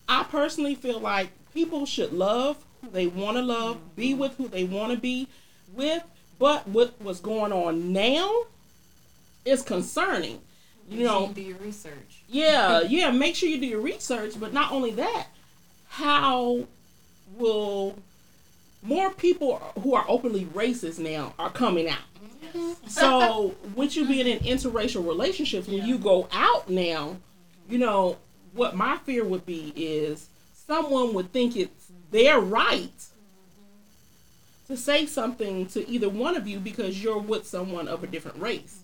[0.09, 4.49] I personally feel like people should love who they want to love, be with who
[4.49, 5.29] they want to be
[5.75, 6.03] with.
[6.39, 8.31] But what what's going on now
[9.45, 10.41] is concerning.
[10.89, 12.23] You know, do your research.
[12.29, 13.11] yeah, yeah.
[13.11, 15.27] Make sure you do your research, but not only that,
[15.97, 16.67] how
[17.39, 17.97] will
[18.83, 21.99] more people who are openly racist now are coming out?
[22.87, 27.17] So, with you being in interracial relationships, when you go out now,
[27.69, 28.19] you know
[28.53, 30.29] what my fear would be is
[30.67, 32.91] someone would think it's their right
[34.69, 38.39] to say something to either one of you because you're with someone of a different
[38.41, 38.81] race.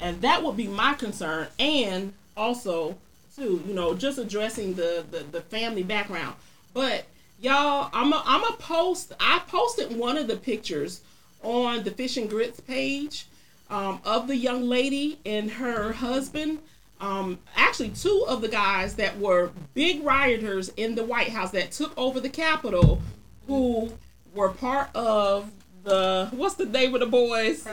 [0.00, 1.48] And that would be my concern.
[1.58, 2.96] And also,
[3.34, 6.34] too, you know, just addressing the, the, the family background.
[6.74, 7.06] But
[7.40, 9.12] y'all, I'm a, I'm a post.
[9.20, 11.02] I posted one of the pictures
[11.42, 13.26] on the Fish and Grits page
[13.70, 16.60] um, of the young lady and her husband.
[17.00, 21.72] Um, actually, two of the guys that were big rioters in the White House that
[21.72, 23.02] took over the Capitol,
[23.48, 23.92] who
[24.34, 25.50] were part of
[25.82, 27.66] the what's the name of the boys?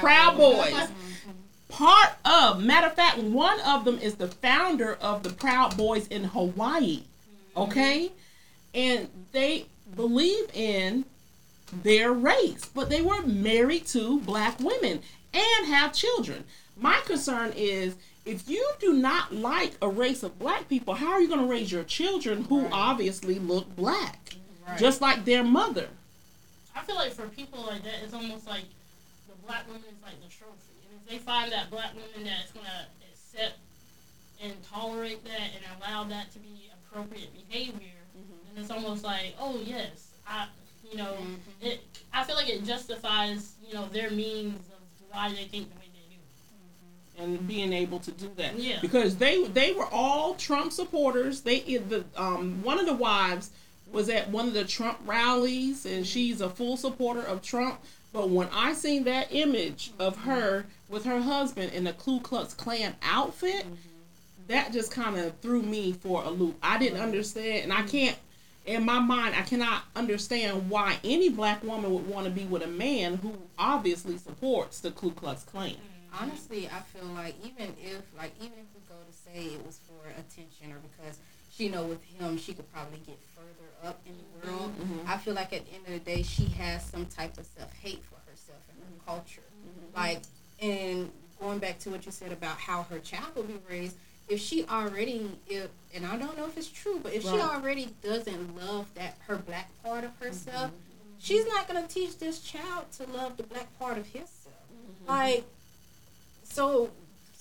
[0.00, 0.88] Proud Boys.
[1.74, 6.06] Part of, matter of fact, one of them is the founder of the Proud Boys
[6.06, 7.02] in Hawaii.
[7.02, 7.60] Mm-hmm.
[7.62, 8.12] Okay?
[8.72, 11.04] And they believe in
[11.82, 15.00] their race, but they were married to black women
[15.32, 16.44] and have children.
[16.76, 21.20] My concern is if you do not like a race of black people, how are
[21.20, 24.36] you going to raise your children who obviously look black,
[24.78, 25.88] just like their mother?
[26.76, 28.62] I feel like for people like that, it's almost like
[29.28, 30.63] the black woman is like the trophy.
[31.04, 33.58] If they find that black woman that's going to accept
[34.42, 38.54] and tolerate that and allow that to be appropriate behavior, mm-hmm.
[38.54, 40.46] then it's almost like, oh, yes, I,
[40.90, 41.66] you know, mm-hmm.
[41.66, 41.80] it.
[42.12, 45.88] I feel like it justifies, you know, their means of why they think the way
[45.92, 47.22] they do.
[47.22, 47.38] Mm-hmm.
[47.38, 48.58] and being able to do that.
[48.58, 48.78] Yeah.
[48.80, 51.40] Because they they were all Trump supporters.
[51.42, 53.50] They the um one of the wives
[53.92, 57.80] was at one of the Trump rallies and she's a full supporter of Trump.
[58.12, 62.54] But when I seen that image of her with her husband in a Ku Klux
[62.54, 63.74] Klan outfit, mm-hmm.
[64.48, 66.56] that just kind of threw me for a loop.
[66.62, 68.16] I didn't understand, and I can't
[68.66, 72.62] in my mind, I cannot understand why any black woman would want to be with
[72.62, 75.70] a man who obviously supports the Ku Klux Klan.
[75.70, 76.22] Mm-hmm.
[76.22, 79.80] honestly, I feel like even if like even if we go to say it was
[79.86, 81.18] for attention or because
[81.50, 85.10] she know with him she could probably get further up in the world, mm-hmm.
[85.10, 87.72] I feel like at the end of the day she has some type of self
[87.74, 89.42] hate for herself and her culture.
[89.94, 90.22] Like
[90.64, 93.96] and going back to what you said about how her child will be raised,
[94.28, 97.94] if she already if and I don't know if it's true, but if she already
[98.02, 100.70] doesn't love that her black part of herself,
[101.18, 104.54] she's not gonna teach this child to love the black part of himself.
[104.72, 105.10] Mm-hmm.
[105.10, 105.44] Like
[106.42, 106.90] so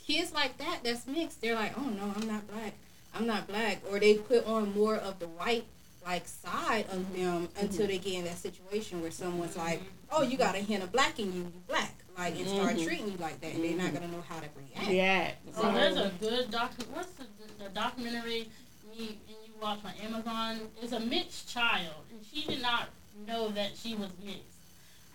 [0.05, 1.41] kids like that that's mixed.
[1.41, 2.73] They're like oh no i'm not black.
[3.15, 3.81] I'm not black.
[3.89, 5.65] Or they put on more of the white
[6.05, 7.59] like side of them mm-hmm.
[7.59, 10.17] until they get in that situation where someone's like mm-hmm.
[10.17, 13.11] oh you got a hint of black in you you black like and start treating
[13.11, 15.31] you like that and they're not gonna know how to react Yeah.
[15.55, 16.71] So there's a good doc.
[16.93, 17.25] What's the,
[17.63, 18.47] the documentary
[18.97, 20.59] Me and you watch on Amazon?
[20.81, 22.89] It's a mixed child, and she did not
[23.27, 24.41] know that she was mixed.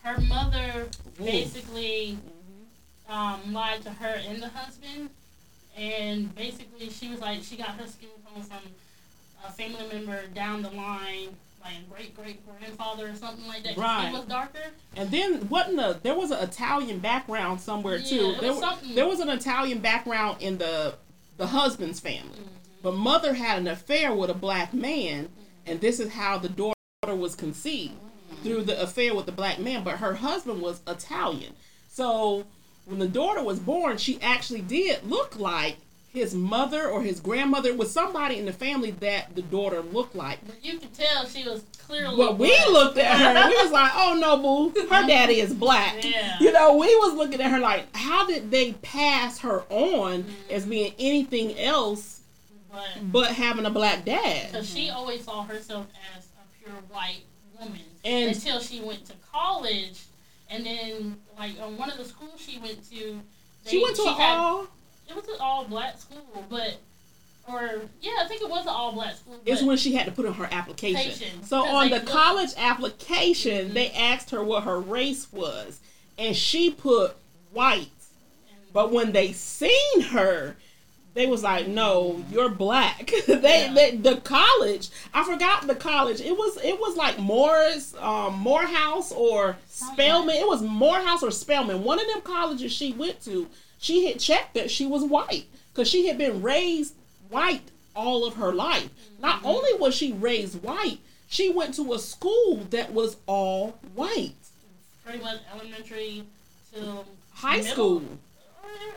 [0.02, 2.18] Her mother basically
[3.08, 5.10] um, lied to her and the husband,
[5.76, 8.58] and basically she was like she got her skin tone from
[9.46, 13.76] a family member down the line, like great great grandfather or something like that.
[13.76, 14.12] Right.
[14.12, 14.58] Was darker.
[14.96, 18.34] And then wasn't a there was an Italian background somewhere Yeah, too.
[18.40, 20.94] There, was there was an Italian background in the
[21.36, 22.82] the husband's family, Mm-hmm.
[22.82, 25.28] but mother had an affair with a black man,
[25.66, 27.94] and this is how the daughter was conceived
[28.42, 29.84] through the affair with the black man.
[29.84, 31.54] But her husband was Italian,
[31.88, 32.44] so
[32.86, 35.76] when the daughter was born, she actually did look like
[36.12, 37.74] his mother or his grandmother.
[37.74, 40.38] Was somebody in the family that the daughter looked like.
[40.46, 42.16] But you could tell she was clearly.
[42.16, 42.68] But we black.
[42.70, 44.36] looked at her, we was like, "Oh no,
[44.72, 44.88] boo!
[44.88, 46.36] Her daddy is black." Yeah.
[46.40, 50.64] You know, we was looking at her like, "How did they pass her on as
[50.66, 52.20] being anything else
[52.70, 57.22] But but having a black dad?" Because she always saw herself as a pure white
[57.58, 60.00] woman And- until she went to college,
[60.50, 63.20] and then like on one of the schools she went to,
[63.64, 64.66] they, She went to an had- all.
[65.08, 66.76] It was an all black school, but
[67.48, 69.40] or yeah, I think it was an all black school.
[69.46, 70.96] It's when she had to put in her application.
[71.00, 71.44] Application.
[71.44, 75.80] So on the look- college application, they asked her what her race was,
[76.18, 77.16] and she put
[77.52, 77.88] white.
[78.72, 80.56] But when they seen her,
[81.14, 83.72] they was like, "No, you're black." they, Yeah.
[83.72, 84.90] they, the college.
[85.14, 86.20] I forgot the college.
[86.20, 90.36] It was it was like Morris, um, Morehouse or Spelman.
[90.36, 91.82] It was Morehouse or Spelman.
[91.82, 93.48] One of them colleges she went to.
[93.78, 96.94] She had checked that she was white because she had been raised
[97.30, 97.62] white
[97.94, 98.88] all of her life.
[99.20, 104.32] Not only was she raised white, she went to a school that was all white.
[105.04, 106.24] pretty much elementary
[106.74, 107.72] to High middle.
[107.72, 108.02] school.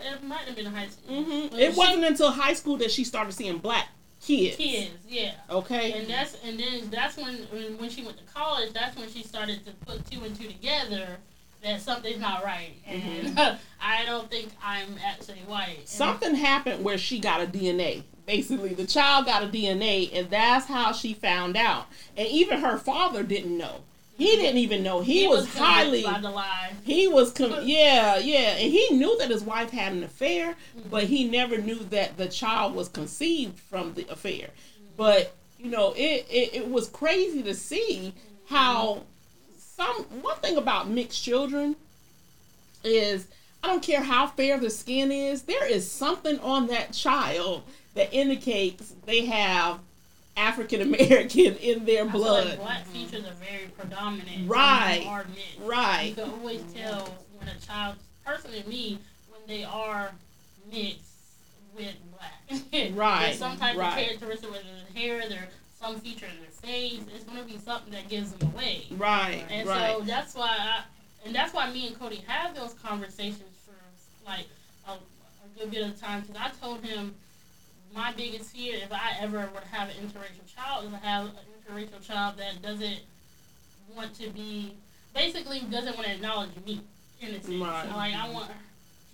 [0.03, 1.23] It might have been high school.
[1.23, 3.87] hmm It she- wasn't until high school that she started seeing black
[4.21, 4.57] kids.
[4.57, 5.31] kids, yeah.
[5.49, 5.93] Okay.
[5.93, 7.35] And that's and then that's when,
[7.77, 8.73] when she went to college.
[8.73, 11.17] That's when she started to put two and two together.
[11.63, 13.37] That something's not right, mm-hmm.
[13.37, 15.77] and I don't think I'm actually white.
[15.79, 18.03] And- Something happened where she got a DNA.
[18.25, 21.87] Basically, the child got a DNA, and that's how she found out.
[22.17, 23.81] And even her father didn't know.
[24.17, 24.41] He mm-hmm.
[24.41, 25.01] didn't even know.
[25.01, 26.03] He, was, convinced highly.
[26.03, 26.73] by the lie.
[26.83, 30.89] He was, com- yeah, yeah, and he knew that his wife had an affair, mm-hmm.
[30.89, 34.49] but he never knew that the child was conceived from the affair.
[34.97, 38.13] But you know, it, it it was crazy to see
[38.47, 39.03] how
[39.81, 41.75] some one thing about mixed children
[42.83, 43.27] is
[43.63, 47.63] I don't care how fair the skin is, there is something on that child
[47.95, 49.79] that indicates they have
[50.37, 52.47] African American in their blood.
[52.47, 54.49] like black features are very predominant.
[54.49, 55.25] Right.
[55.59, 56.09] mixed.
[56.09, 60.11] You can always tell when a child, personally me, when they are
[60.71, 60.99] mixed
[61.75, 62.31] with black.
[62.93, 63.89] Right, There's some type right.
[63.89, 65.47] of characteristic, whether it's hair, there's
[65.81, 67.01] some feature in their face.
[67.13, 68.83] It's going to be something that gives them away.
[68.91, 69.43] Right.
[69.49, 69.97] And right.
[69.97, 70.83] so that's why I,
[71.25, 73.73] and that's why me and Cody have those conversations for
[74.29, 74.45] like
[74.87, 77.13] a, a good bit of time because I told him
[77.93, 81.31] my biggest fear if I ever would have an interracial child is to have an
[81.59, 82.99] interracial child that doesn't
[83.95, 84.73] want to be
[85.13, 86.81] basically doesn't want to acknowledge me
[87.19, 87.47] in a sense.
[87.47, 87.89] Right.
[87.93, 88.51] Like I want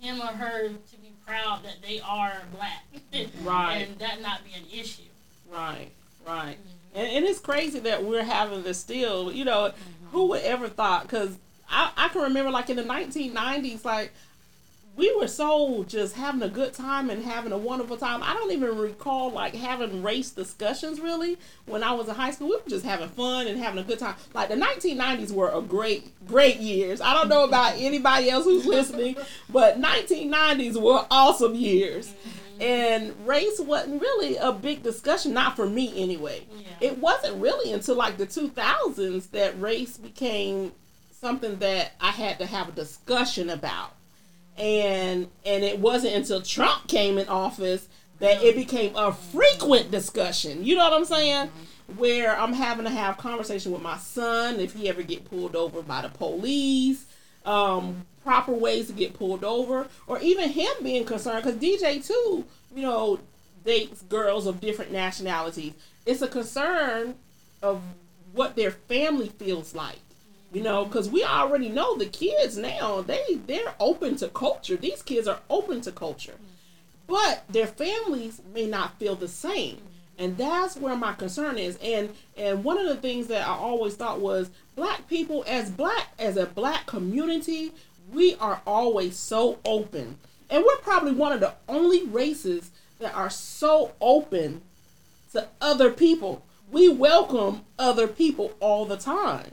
[0.00, 2.84] him or her to be proud that they are black.
[3.42, 3.86] Right.
[3.88, 5.02] And that not be an issue.
[5.50, 5.90] Right,
[6.28, 6.56] right.
[6.94, 9.32] And, and it's crazy that we're having this still.
[9.32, 9.72] You know,
[10.12, 11.02] who would ever thought?
[11.02, 11.36] Because
[11.68, 14.12] I, I can remember, like in the 1990s, like
[14.98, 18.20] we were so just having a good time and having a wonderful time.
[18.20, 22.48] I don't even recall like having race discussions really when I was in high school.
[22.48, 24.16] We were just having fun and having a good time.
[24.34, 27.00] Like the 1990s were a great, great years.
[27.00, 29.16] I don't know about anybody else who's listening,
[29.48, 32.12] but 1990s were awesome years.
[32.60, 36.46] And race wasn't really a big discussion, not for me anyway.
[36.50, 36.88] Yeah.
[36.88, 40.72] It wasn't really until like the 2000s that race became
[41.20, 43.94] something that I had to have a discussion about.
[44.56, 47.88] And and it wasn't until Trump came in office
[48.18, 50.64] that it became a frequent discussion.
[50.64, 51.50] You know what I'm saying?
[51.96, 55.80] Where I'm having to have conversation with my son if he ever get pulled over
[55.82, 57.06] by the police,
[57.46, 62.44] um, proper ways to get pulled over, or even him being concerned because DJ too,
[62.76, 63.18] you know,
[63.64, 65.72] dates girls of different nationalities.
[66.04, 67.14] It's a concern
[67.62, 67.80] of
[68.34, 70.00] what their family feels like.
[70.52, 74.76] You know, because we already know the kids now they they're open to culture.
[74.76, 76.36] These kids are open to culture,
[77.06, 79.78] but their families may not feel the same,
[80.18, 81.78] and that's where my concern is.
[81.82, 86.08] And and one of the things that I always thought was black people as black
[86.18, 87.72] as a black community,
[88.12, 90.18] we are always so open,
[90.50, 94.62] and we're probably one of the only races that are so open
[95.32, 96.42] to other people.
[96.70, 99.52] We welcome other people all the time.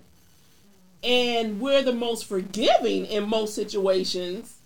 [1.04, 4.58] And we're the most forgiving in most situations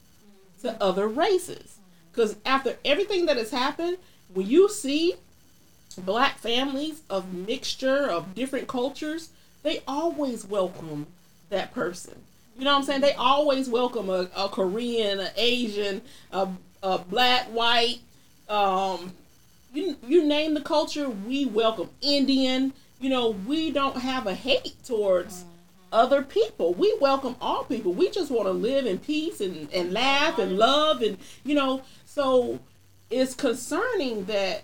[0.61, 1.79] to other races.
[2.11, 3.97] Because after everything that has happened
[4.33, 5.15] when you see
[5.97, 9.29] black families of mixture of different cultures
[9.63, 11.07] they always welcome
[11.49, 12.15] that person
[12.57, 16.47] you know what i'm saying they always welcome a, a korean an asian a,
[16.83, 17.99] a black white
[18.47, 19.13] um,
[19.73, 24.75] you, you name the culture we welcome indian you know we don't have a hate
[24.83, 25.45] towards
[25.91, 26.73] other people.
[26.73, 27.93] We welcome all people.
[27.93, 31.81] We just want to live in peace and, and laugh and love and you know,
[32.05, 32.59] so
[33.09, 34.63] it's concerning that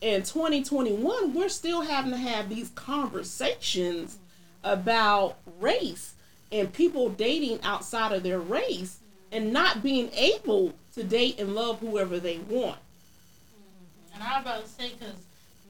[0.00, 4.18] in 2021 we're still having to have these conversations
[4.62, 6.14] about race
[6.52, 8.98] and people dating outside of their race
[9.32, 12.78] and not being able to date and love whoever they want.
[14.14, 15.14] And I was about to say, because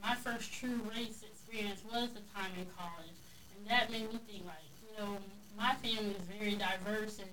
[0.01, 3.11] my first true race experience was the time in college.
[3.55, 5.17] And that made me think, like, you know,
[5.57, 7.19] my family is very diverse.
[7.19, 7.29] And,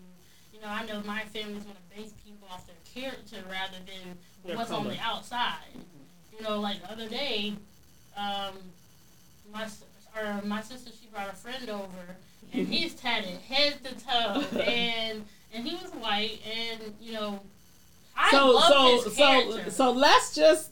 [0.52, 4.18] you know, I know my family's going to base people off their character rather than
[4.44, 5.78] Their what's on the outside.
[6.36, 7.54] You know, like the other day,
[8.16, 8.54] um,
[9.52, 9.84] my, s-
[10.16, 12.16] or my sister, she brought a friend over.
[12.52, 14.58] And he's tatted head to toe.
[14.60, 16.40] And, and he was white.
[16.46, 17.40] And, you know,
[18.16, 19.70] I so love so his so character.
[19.70, 20.70] so let's just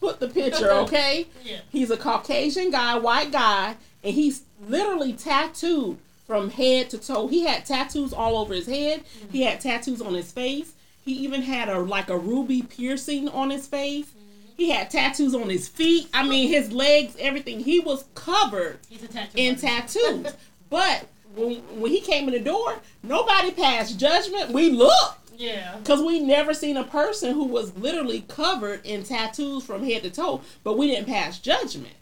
[0.00, 1.26] put the picture, okay?
[1.44, 1.58] yeah.
[1.70, 7.26] He's a Caucasian guy, white guy, and he's literally tattooed from head to toe.
[7.28, 9.02] He had tattoos all over his head.
[9.30, 10.72] He had tattoos on his face.
[11.04, 14.06] He even had a like a ruby piercing on his face.
[14.06, 14.20] Mm-hmm.
[14.56, 16.08] He had tattoos on his feet.
[16.14, 17.60] I mean, his legs, everything.
[17.60, 20.32] He was covered He's a tattoo in tattoos.
[20.70, 24.50] but when, when he came in the door, nobody passed judgment.
[24.50, 25.76] We looked Yeah.
[25.78, 30.10] because we never seen a person who was literally covered in tattoos from head to
[30.10, 31.94] toe, but we didn't pass judgment.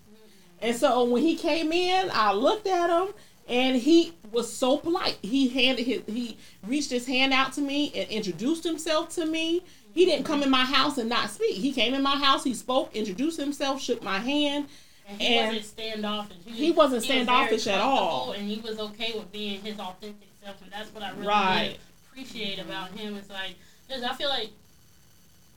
[0.61, 3.13] And so when he came in, I looked at him,
[3.49, 5.19] and he was so polite.
[5.23, 6.37] He handed his he
[6.67, 9.63] reached his hand out to me and introduced himself to me.
[9.93, 11.57] He didn't come in my house and not speak.
[11.57, 14.69] He came in my house, he spoke, introduced himself, shook my hand.
[15.09, 16.37] And he And wasn't standoffish.
[16.47, 18.33] he wasn't was very standoffish at all.
[18.33, 21.79] And he was okay with being his authentic self, and that's what I really Right.
[22.11, 23.17] appreciate about him.
[23.17, 23.55] It's like,
[23.89, 24.51] because I feel like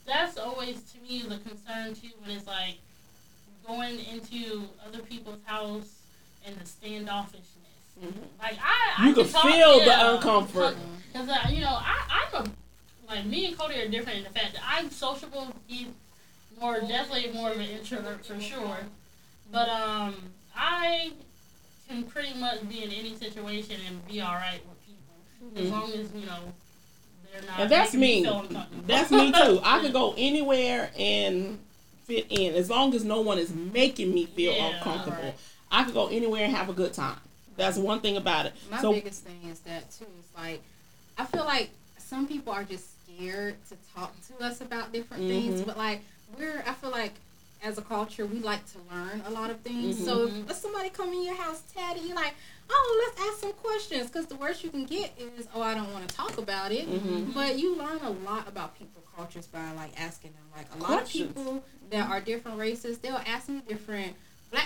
[0.06, 2.76] that's always to me the concern too when it's like
[3.68, 6.02] going into other people's house
[6.46, 7.42] and the standoffishness.
[8.42, 10.76] Like I, You I talk- feel the yeah, uncomfort.
[11.12, 12.50] Because uh, you know, I, I'm a
[13.10, 15.56] like me and Cody are different in the fact that I'm sociable.
[15.68, 15.88] He's
[16.60, 18.78] more definitely more of an introvert for sure.
[19.52, 20.16] But um,
[20.56, 21.12] I
[21.88, 25.92] can pretty much be in any situation and be all right with people as long
[25.94, 26.40] as you know
[27.32, 27.50] they're not.
[27.52, 27.62] Mm-hmm.
[27.62, 28.24] And that's making
[28.54, 28.60] me.
[28.88, 29.60] That's me too.
[29.64, 31.60] I could go anywhere and
[32.06, 35.18] fit in as long as no one is making me feel Yeah, uncomfortable.
[35.24, 35.34] right.
[35.72, 37.18] I could go anywhere and have a good time.
[37.58, 38.54] That's one thing about it.
[38.70, 40.06] My so biggest thing is that too.
[40.20, 40.62] Is like
[41.18, 45.62] I feel like some people are just scared to talk to us about different things,
[45.62, 45.66] Mhm.
[45.66, 46.02] but like
[46.38, 47.14] we're, I feel like
[47.66, 49.98] as a culture we like to learn a lot of things.
[50.04, 50.42] So Mm-hmm.
[50.42, 52.36] if let somebody come in your house, Taddy, you're like,
[52.70, 55.92] oh, let's ask some questions, because the worst you can get is, oh, I don't
[55.92, 56.88] want to talk about it.
[56.88, 57.34] Mhm.
[57.34, 60.44] But you learn a lot about people cultures by like asking them.
[60.56, 61.30] Like a lot Questions.
[61.32, 64.16] of people that are different races, they'll ask me different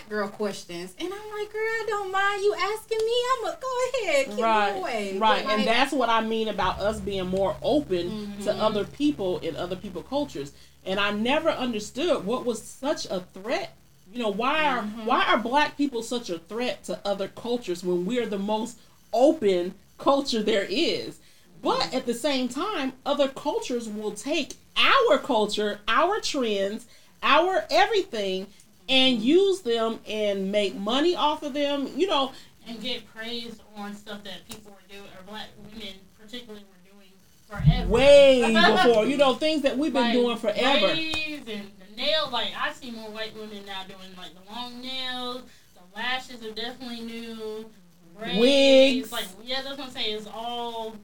[0.09, 3.13] girl questions, and I'm like, girl, I don't mind you asking me.
[3.37, 5.17] I'm gonna go ahead, keep right, away.
[5.19, 8.09] right, But, and that's what I mean about us being more open
[8.43, 8.59] to Mhm.
[8.59, 10.51] other people in other people cultures.
[10.85, 13.75] And I never understood what was such a threat.
[14.11, 15.05] You know, why are Mm-hmm.
[15.05, 18.79] why are black people such a threat to other cultures when we're the most
[19.13, 21.19] open culture there is?
[21.61, 26.85] But at the same time, other cultures will take our culture, our trends,
[27.21, 28.47] our everything,
[28.89, 31.87] and use them and make money off of them.
[31.95, 32.31] You know,
[32.67, 37.11] and get praise on stuff that people were doing, or black women particularly were doing
[37.47, 37.87] forever.
[37.89, 40.87] way before you know things that we've been Like, doing forever.
[40.87, 41.61] And the
[41.95, 45.43] nail, like I see more white women now doing like the long nails.
[45.75, 47.69] The lashes are definitely new.
[48.17, 49.11] Braids, Wigs.
[49.13, 50.17] like yeah, that's what I'm saying.
[50.17, 50.95] It's all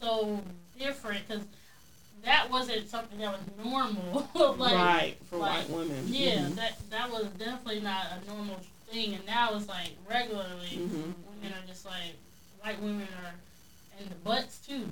[0.00, 0.40] so
[0.78, 1.44] different because
[2.24, 4.28] that wasn't something that was normal.
[4.58, 6.04] like, right for like, white women.
[6.08, 6.54] Yeah, Mhm.
[6.56, 8.60] that that was definitely not a normal
[8.90, 11.14] thing, and now it's like regularly Mhm.
[11.28, 12.14] women are just like
[12.62, 13.34] white women are,
[13.98, 14.90] and the butts too.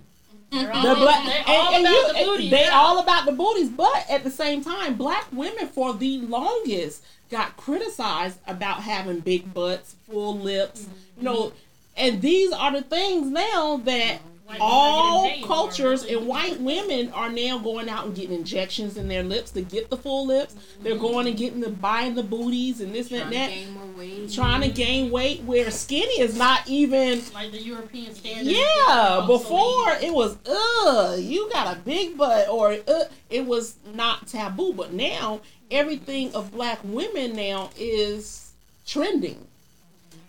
[0.51, 2.51] They're all, The black, they're all and about you- the booty.
[2.51, 2.83] They now.
[2.83, 7.57] all about the booties, but at the same time, black women for the longest got
[7.57, 11.53] criticized about having big butts, full lips, you know.
[11.97, 14.30] And these are the things now that White women are
[14.61, 18.97] all getting paid for cultures and white women are now going out and getting injections
[18.97, 20.55] in their lips to get the full lips.
[20.83, 23.87] They're going and getting the buying the booties and this and that, to gain more
[23.97, 24.33] weight.
[24.33, 28.51] trying to gain weight where skinny is not even like the European standard.
[28.51, 34.27] yeah, before it was uh you got a big butt or uh it was not
[34.27, 35.41] taboo, but now
[35.71, 38.53] everything of black women now is
[38.87, 39.47] trending.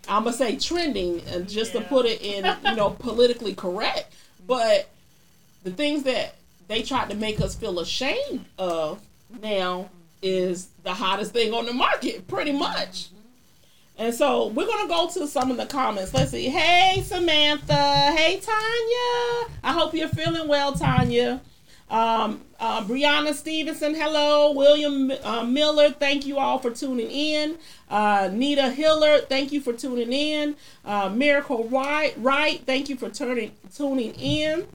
[0.07, 4.13] I'm gonna say trending, and just to put it in you know politically correct,
[4.47, 4.89] but
[5.63, 6.35] the things that
[6.67, 9.01] they tried to make us feel ashamed of
[9.41, 9.89] now
[10.21, 13.09] is the hottest thing on the market, pretty much.
[13.97, 16.13] And so we're gonna go to some of the comments.
[16.13, 16.49] Let's see.
[16.49, 17.73] Hey Samantha.
[17.73, 19.55] Hey Tanya.
[19.63, 21.41] I hope you're feeling well, Tanya.
[21.91, 24.53] Um, uh, Brianna Stevenson, hello.
[24.53, 27.57] William uh, Miller, thank you all for tuning in.
[27.89, 30.55] Uh, Nita Hiller, thank you for tuning in.
[30.85, 34.65] Uh, Miracle Wright, Wright, thank you for turning tuning in.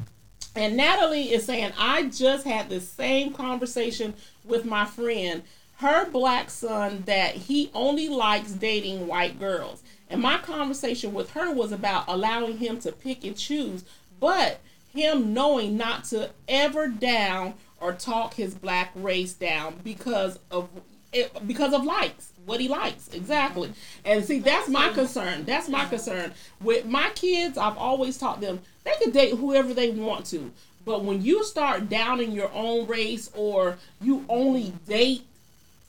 [0.54, 4.12] And Natalie is saying, I just had the same conversation
[4.44, 5.42] with my friend,
[5.78, 9.82] her black son, that he only likes dating white girls.
[10.10, 13.84] And my conversation with her was about allowing him to pick and choose,
[14.20, 14.60] but
[14.96, 20.68] him knowing not to ever down or talk his black race down because of
[21.12, 23.72] it, because of likes what he likes exactly.
[24.04, 26.32] And see that's my concern that's my concern.
[26.60, 30.50] With my kids i've always taught them they can date whoever they want to
[30.84, 35.26] but when you start downing your own race or you only date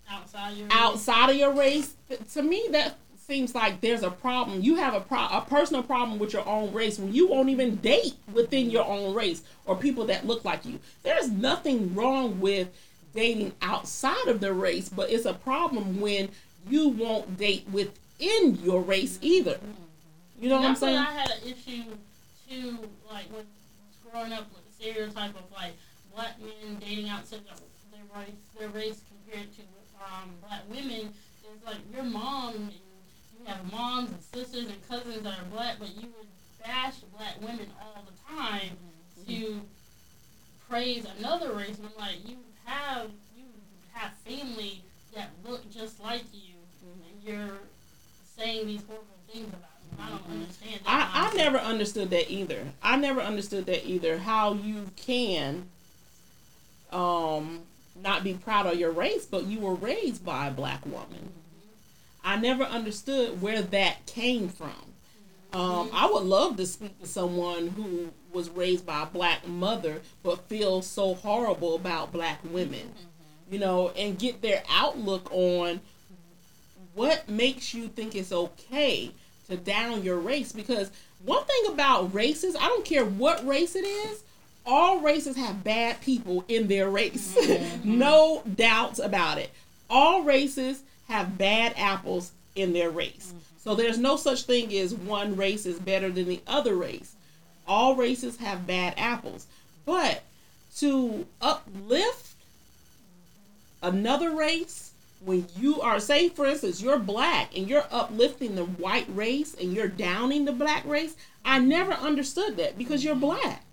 [0.10, 1.94] outside your outside of your race
[2.34, 2.96] to me that
[3.28, 4.62] seems like there's a problem.
[4.62, 7.76] You have a pro- a personal problem with your own race when you won't even
[7.76, 10.80] date within your own race or people that look like you.
[11.04, 12.70] There's nothing wrong with
[13.14, 16.30] dating outside of the race but it's a problem when
[16.70, 19.60] you won't date within your race either.
[20.40, 21.84] You know what i'm saying I had an issue
[22.48, 22.78] too,
[23.12, 23.44] like when
[24.10, 25.74] growing up with the stereotype of like
[26.16, 27.42] black men dating outside
[27.92, 29.62] their race, their race compared to
[30.06, 31.12] um, black women.
[31.56, 32.72] It's like your mom
[33.48, 36.28] have moms and sisters and cousins that are black, but you would
[36.64, 38.72] bash black women all the time
[39.22, 39.34] mm-hmm.
[39.34, 39.62] to
[40.70, 41.78] praise another race.
[41.78, 43.46] And I'm like, you have you
[43.94, 44.84] have family
[45.16, 47.02] that look just like you, mm-hmm.
[47.10, 47.58] and you're
[48.38, 50.00] saying these horrible things about them.
[50.00, 50.42] I don't mm-hmm.
[50.42, 50.82] understand.
[50.86, 52.66] I, I never understood that either.
[52.84, 54.18] I never understood that either.
[54.20, 55.70] How you can
[56.92, 57.62] um
[58.02, 61.32] not be proud of your race, but you were raised by a black woman.
[62.28, 64.74] I never understood where that came from.
[65.54, 70.02] Um, I would love to speak to someone who was raised by a black mother
[70.24, 72.92] but feels so horrible about black women,
[73.50, 75.80] you know, and get their outlook on
[76.96, 79.12] what makes you think it's okay
[79.48, 80.52] to down your race.
[80.52, 80.92] Because
[81.24, 84.24] one thing about races i don't care what race it is
[84.68, 87.38] all races have bad people in their race.
[87.86, 89.50] No doubts about it.
[89.90, 93.28] All races have bad apples in their race.
[93.28, 93.38] Mm-hmm.
[93.58, 97.16] So there's no such thing as one race is better than the other race.
[97.68, 99.46] All races have bad apples.
[99.86, 100.24] But
[100.78, 102.34] to uplift
[103.82, 104.92] another race
[105.24, 109.74] when you are say for instance you're black and you're uplifting the white race and
[109.74, 113.64] you're downing the black race i never understood that because you're black.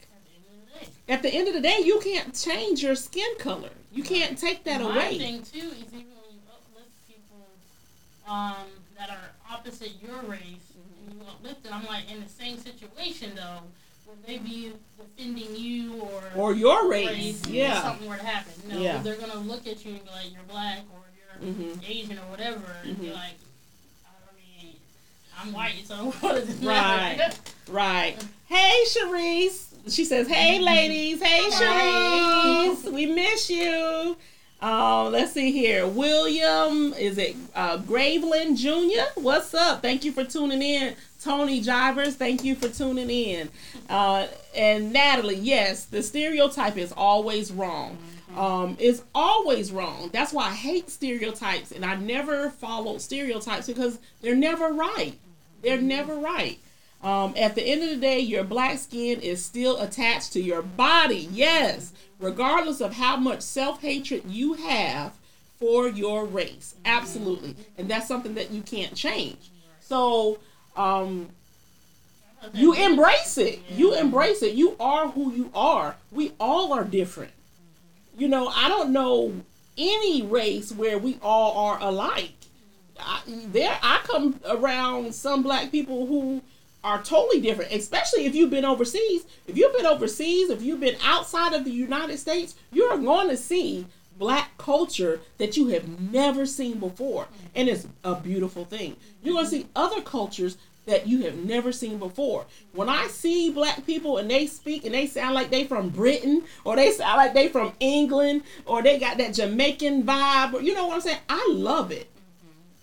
[1.09, 3.71] At the end of the day you can't change your skin color.
[3.93, 5.19] You can't take that My away.
[5.19, 7.47] thing too is even when you uplift people
[8.29, 8.55] um,
[8.99, 13.33] that are opposite your race, and you uplift them, I'm like in the same situation
[13.35, 13.61] though.
[14.07, 18.53] Would they be defending you or or your race if yeah something were to happen?
[18.69, 18.99] No, Yeah.
[19.03, 21.01] they're gonna look at you and be like, "You're black" or
[21.43, 21.81] "You're Mhm.
[21.89, 23.15] Asian" or whatever, and be Mhm.
[23.15, 23.35] like,
[24.05, 24.77] "I mean,
[25.39, 27.17] I'm white, so what does it Right.
[27.19, 27.35] matter?"
[27.69, 31.21] right hey Sharice she says, "Hey, ladies.
[31.23, 32.91] Hey, Cherise.
[32.93, 34.17] We miss you."
[34.61, 35.87] Um, let's see here.
[35.87, 39.21] William, is it uh, Graveland Jr.?
[39.21, 39.83] What's up?
[39.83, 40.97] Thank you for tuning in.
[41.21, 43.49] Tony Jivers, thank you for tuning in.
[43.89, 47.97] Uh, and Natalie, yes, the stereotype is always wrong.
[48.37, 50.11] Um, it's always wrong.
[50.13, 55.15] That's why I hate stereotypes, and I never follow stereotypes because they're never right.
[55.63, 56.59] They're never right.
[57.05, 60.63] Um, at the end of the day, your black skin is still attached to your
[60.63, 61.29] body.
[61.31, 65.13] Yes, regardless of how much self hatred you have
[65.59, 66.75] for your race.
[66.87, 67.57] Absolutely.
[67.77, 69.51] And that's something that you can't change.
[69.81, 70.39] So,
[70.77, 71.29] um,
[72.55, 73.61] you embrace it.
[73.71, 74.55] You embrace it.
[74.55, 75.97] You are who you are.
[76.11, 77.33] We all are different.
[78.17, 79.33] You know, I don't know
[79.77, 82.33] any race where we all are alike.
[82.99, 86.43] I, there, I come around some black people who
[86.85, 89.25] are totally different, especially if you've been overseas.
[89.49, 93.37] If you've been overseas, if you've been outside of the United States, you're going to
[93.37, 93.87] see
[94.19, 97.27] black culture that you have never seen before.
[97.55, 98.97] And it's a beautiful thing.
[99.23, 102.45] You're going to see other cultures that you have never seen before.
[102.73, 106.45] When I see black people and they speak and they sound like they from Britain
[106.65, 110.75] or they sound like they from England or they got that Jamaican vibe or you
[110.75, 111.19] know what I'm saying?
[111.31, 112.11] I love it.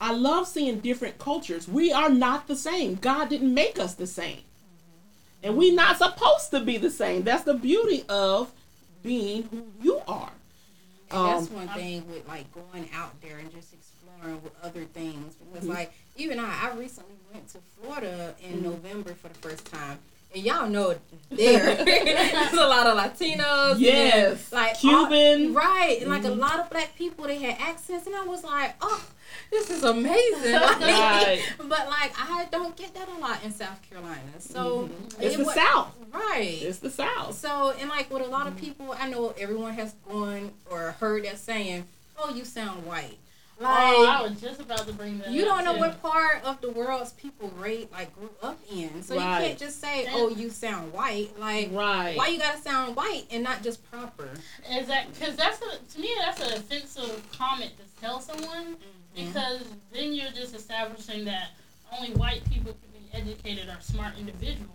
[0.02, 1.68] I love seeing different cultures.
[1.68, 2.96] We are not the same.
[2.96, 4.42] God didn't make us the same.
[5.44, 7.22] And we're not supposed to be the same.
[7.24, 8.52] That's the beauty of
[9.04, 10.32] being who you are.
[11.12, 14.86] And that's Um, one thing with like going out there and just exploring with other
[14.86, 15.36] things.
[15.36, 15.74] Because Mm-hmm.
[15.76, 18.64] like even I, I recently went to Florida in Mm-hmm.
[18.64, 20.00] November for the first time.
[20.34, 20.96] And y'all know
[21.30, 23.72] there there's a lot of Latinos.
[23.74, 24.52] and Yes.
[24.52, 25.48] like Cuban.
[25.48, 25.98] all- right.
[26.02, 26.40] And like a Mhm.
[26.40, 29.04] lot of black people they had accents and I was like, Oh,
[29.52, 30.54] this is amazing.
[30.62, 31.42] Like, Right.
[31.58, 34.20] But like I don't get that a lot in South Carolina.
[34.40, 35.22] So Mm-hmm.
[35.22, 35.96] It's it the wa- South.
[36.14, 36.60] Right.
[36.62, 37.38] It's the South.
[37.38, 41.24] So, and like with a lot of people, I know everyone has gone or heard
[41.26, 41.86] that saying,
[42.18, 43.18] "Oh, you sound white."
[43.62, 45.30] Like oh, I was just about to bring that.
[45.30, 45.80] you don't know too.
[45.80, 49.42] what part of the world's people rate like grew up in, so Right.
[49.42, 52.18] you can't just say, "Oh, you sound white." Like, Right.
[52.18, 54.30] why you gotta sound white and not just proper?
[54.70, 59.28] Is that because that's a to me that's an offensive comment to tell someone mm-hmm.
[59.28, 61.50] because then you're just establishing that
[61.98, 64.70] only white people can be educated or smart individuals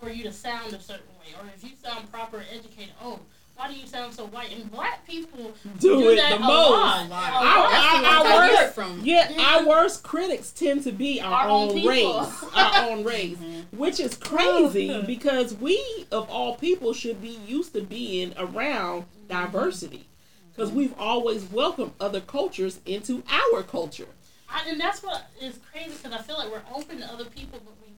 [0.00, 3.20] for you to sound a certain way or if you sound proper educated oh
[3.58, 6.70] why do you sound so white and black people Do it that the a most.
[6.70, 7.10] lot.
[7.10, 7.70] Our- Our, lot.
[7.70, 9.00] That's the our, our worst, from.
[9.02, 13.36] yeah, our worst critics tend to be our, Our own own, race, our own race,
[13.36, 13.76] mm-hmm.
[13.76, 15.82] which is crazy because we,
[16.12, 19.26] of all people, should be used to being around mm-hmm.
[19.28, 20.50] diversity mm-hmm.
[20.52, 24.06] because we've always welcomed other cultures into our culture.
[24.48, 27.60] I, and that's what is crazy because I feel like we're open to other people,
[27.64, 27.92] but we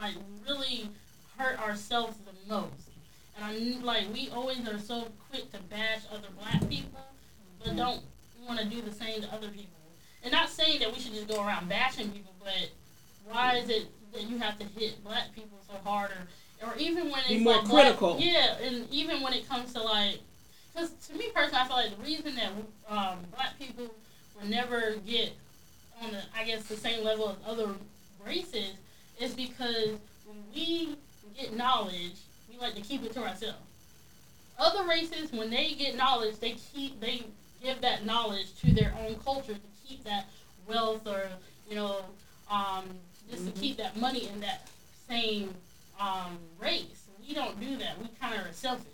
[0.00, 0.14] like
[0.48, 0.88] really
[1.36, 2.83] hurt ourselves the most.
[3.36, 7.00] And I kn- like we always are so quick to bash other black people,
[7.62, 8.00] but don't
[8.46, 9.70] want to do the same to other people.
[10.22, 12.70] And not saying that we should just go around bashing people, but
[13.26, 17.10] why is it that you have to hit black people so hard, or or even
[17.10, 20.18] when it's Be more like black- yeah, and even when it comes to like,
[20.72, 22.52] because to me personally, I feel like the reason that
[22.88, 23.92] um, black people
[24.40, 25.32] will never get
[26.00, 27.68] on the, I guess, the same level as other
[28.24, 28.72] races
[29.20, 29.90] is because
[30.26, 30.96] when we
[31.38, 32.14] get knowledge,
[32.54, 33.58] we like to keep it to ourselves.
[34.58, 37.22] Other races, when they get knowledge, they keep they
[37.62, 40.28] give that knowledge to their own culture to keep that
[40.66, 41.28] wealth or
[41.68, 42.04] you know,
[42.50, 42.84] um,
[43.30, 44.68] just to keep that money in that
[45.08, 45.54] same
[45.98, 47.06] um, race.
[47.26, 48.00] We don't do that.
[48.00, 48.86] We kind of are selfish.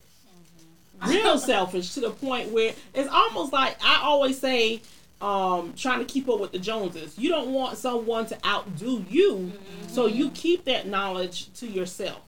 [1.07, 4.81] real selfish to the point where it's almost like I always say,
[5.21, 7.19] um, trying to keep up with the Joneses.
[7.19, 9.53] You don't want someone to outdo you,
[9.89, 12.23] so you keep that knowledge to yourself.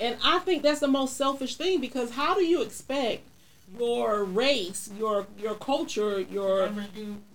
[0.00, 3.22] And I think that's the most selfish thing because how do you expect
[3.76, 6.70] your race, your your culture, your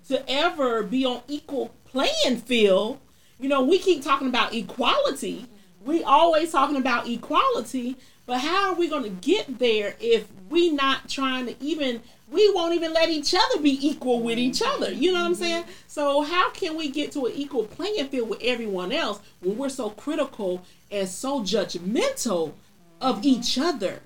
[0.08, 3.00] to ever be on equal playing field.
[3.40, 5.46] You know, we keep talking about equality.
[5.84, 10.70] We always talking about equality, but how are we going to get there if we
[10.70, 12.02] not trying to even
[12.32, 14.92] we won't even let each other be equal with each other.
[14.92, 15.66] You know what I'm saying?
[15.88, 19.70] So how can we get to an equal playing field with everyone else when we're
[19.70, 22.54] so critical and so judgmental
[23.02, 24.02] of each other?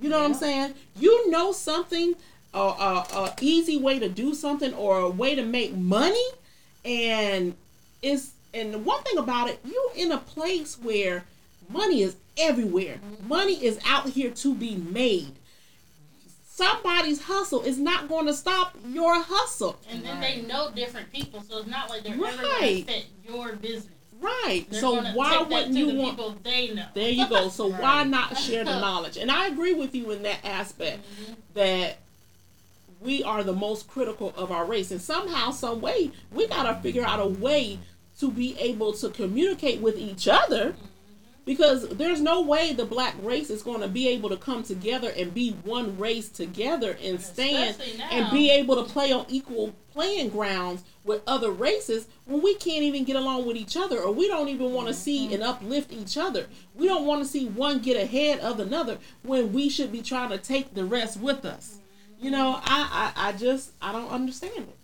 [0.00, 0.74] You know what I'm saying?
[0.98, 2.14] You know something,
[2.52, 6.26] a uh, uh, uh, easy way to do something or a way to make money,
[6.84, 7.54] and
[8.02, 11.24] it's and the one thing about it, you in a place where
[11.68, 12.98] money is everywhere.
[13.26, 15.34] Money is out here to be made.
[16.46, 19.78] Somebody's hustle is not going to stop your hustle.
[19.88, 22.86] And then they know different people, so it's not like they're ever going to Right.
[22.86, 23.94] fit your business.
[24.20, 24.66] Right.
[24.70, 26.16] They're so why take wouldn't to you the want?
[26.16, 26.86] people they know?
[26.94, 27.48] There you go.
[27.48, 29.16] So why not share the knowledge?
[29.16, 31.32] And I agree with you in that aspect Mm-hmm.
[31.54, 31.98] that
[33.00, 37.02] we are the most critical of our race, and somehow, some way, we gotta figure
[37.04, 37.78] out a way
[38.18, 40.74] to be able to communicate with each other.
[41.50, 45.10] Because there's no way the black race is going to be able to come together
[45.16, 47.74] and be one race together and stand
[48.12, 52.84] and be able to play on equal playing grounds with other races when we can't
[52.84, 55.92] even get along with each other or we don't even want to see and uplift
[55.92, 56.46] each other.
[56.76, 60.30] We don't want to see one get ahead of another when we should be trying
[60.30, 61.78] to take the rest with us.
[62.20, 64.76] You know, I, I, I just I don't understand it.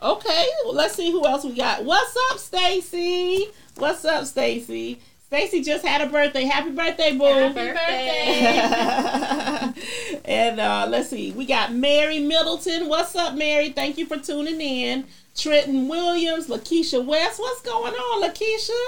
[0.00, 1.84] Okay, well, let's see who else we got.
[1.84, 3.48] What's up, Stacy?
[3.76, 5.00] What's up, Stacy?
[5.26, 6.44] Stacy just had a birthday.
[6.44, 7.24] Happy birthday, boo.
[7.24, 7.54] Happy
[9.74, 9.82] birthday.
[10.24, 12.88] and uh, let's see, we got Mary Middleton.
[12.88, 13.70] What's up, Mary?
[13.70, 15.04] Thank you for tuning in.
[15.34, 17.40] Trenton Williams, Lakeisha West.
[17.40, 18.86] What's going on, Lakeisha?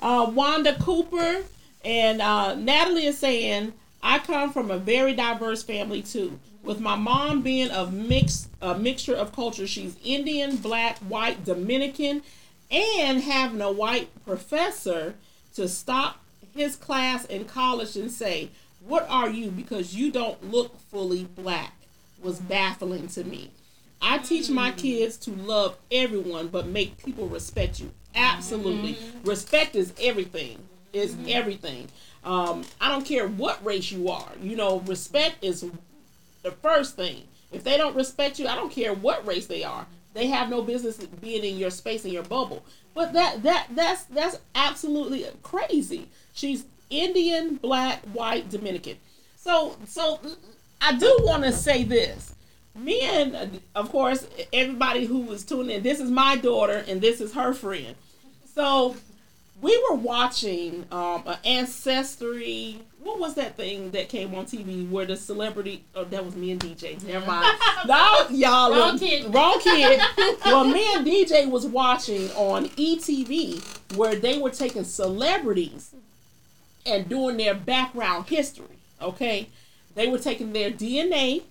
[0.00, 1.44] Uh, Wanda Cooper
[1.84, 3.72] and uh, Natalie is saying,
[4.02, 6.38] I come from a very diverse family too.
[6.62, 12.22] With my mom being a mix, a mixture of cultures, she's Indian, black, white, Dominican,
[12.70, 15.14] and having a white professor
[15.54, 16.20] to stop
[16.54, 18.50] his class in college and say,
[18.80, 19.50] What are you?
[19.50, 21.72] Because you don't look fully black
[22.22, 23.50] was baffling to me.
[24.00, 24.76] I teach my mm.
[24.76, 27.90] kids to love everyone, but make people respect you.
[28.14, 28.94] Absolutely.
[28.94, 29.28] Mm-hmm.
[29.28, 30.58] Respect is everything.
[30.92, 31.28] Is mm-hmm.
[31.28, 31.88] everything.
[32.24, 34.28] Um, I don't care what race you are.
[34.40, 35.64] You know, respect is
[36.42, 37.24] the first thing.
[37.50, 39.86] If they don't respect you, I don't care what race they are.
[40.14, 42.64] They have no business being in your space in your bubble.
[42.94, 46.08] But that that that's that's absolutely crazy.
[46.34, 48.98] She's Indian, black, white, Dominican.
[49.36, 50.20] So so
[50.80, 52.34] I do want to say this.
[52.74, 55.82] Me and of course everybody who was tuning in.
[55.82, 57.94] This is my daughter and this is her friend.
[58.54, 58.96] So
[59.62, 62.80] we were watching um, an ancestry.
[63.02, 65.84] What was that thing that came on TV where the celebrity?
[65.94, 67.02] Oh, that was me and DJ.
[67.04, 67.58] Never mind.
[67.86, 69.34] no, y'all Wrong look- kid.
[69.34, 70.00] Wrong kid.
[70.46, 75.94] well, me and DJ was watching on ETV where they were taking celebrities
[76.86, 78.78] and doing their background history.
[79.00, 79.48] Okay,
[79.96, 81.42] they were taking their DNA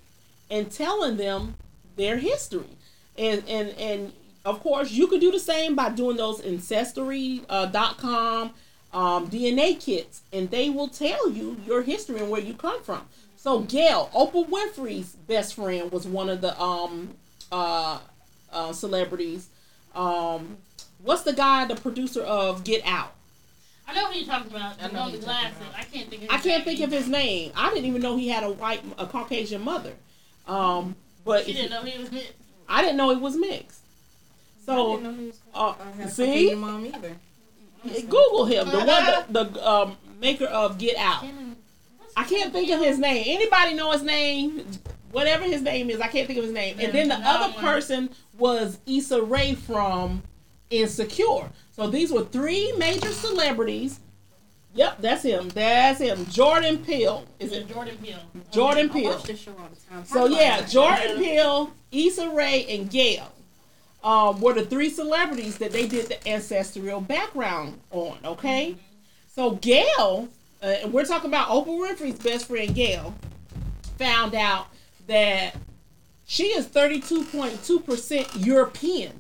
[0.50, 1.56] and telling them
[1.98, 2.78] their history,
[3.18, 4.14] and and and
[4.46, 8.50] of course you could do the same by doing those ancestry.com uh,
[8.94, 13.02] um, DNA kits, and they will tell you your history and where you come from.
[13.38, 17.16] So Gail, Oprah Winfrey's best friend, was one of the um
[17.52, 18.00] uh,
[18.52, 19.48] uh celebrities.
[19.96, 20.58] Um,
[21.04, 23.14] what's the guy, the producer of Get Out?
[23.88, 24.76] I know who you're talking about.
[24.82, 25.58] I know one who with you're talking glasses.
[25.70, 25.80] about.
[25.80, 26.30] I can't think of.
[26.30, 27.52] I his can't name think of his name.
[27.56, 29.94] I didn't even know he had a white, a Caucasian mother.
[30.48, 32.12] Um, but She didn't know he was.
[32.12, 32.34] mixed.
[32.70, 33.82] I didn't know it was mixed.
[34.62, 36.54] I So didn't know he was uh, I see?
[36.56, 37.16] Mom either.
[37.84, 38.88] Google him, the one,
[39.30, 41.26] the, the um, maker of Get Out.
[42.16, 43.24] I can't think of his name.
[43.28, 44.66] Anybody know his name?
[45.12, 46.78] Whatever his name is, I can't think of his name.
[46.80, 50.24] And then the other person was Issa Rae from
[50.70, 51.50] Insecure.
[51.72, 54.00] So these were three major celebrities.
[54.74, 55.50] Yep, that's him.
[55.50, 56.26] That's him.
[56.28, 57.26] Jordan Peele.
[57.40, 58.20] Is it Jordan Peele?
[58.52, 59.12] Jordan I Peele?
[59.12, 60.06] watch this show all the time.
[60.06, 63.32] So yeah, Jordan Peele, Issa Rae, and Gail
[64.04, 68.18] um, were the three celebrities that they did the ancestral background on.
[68.24, 68.76] Okay,
[69.34, 70.30] so Gail,
[70.62, 73.14] uh, and we're talking about Oprah Winfrey's best friend Gail,
[73.98, 74.68] found out
[75.08, 75.56] that
[76.26, 79.20] she is thirty-two point two percent European.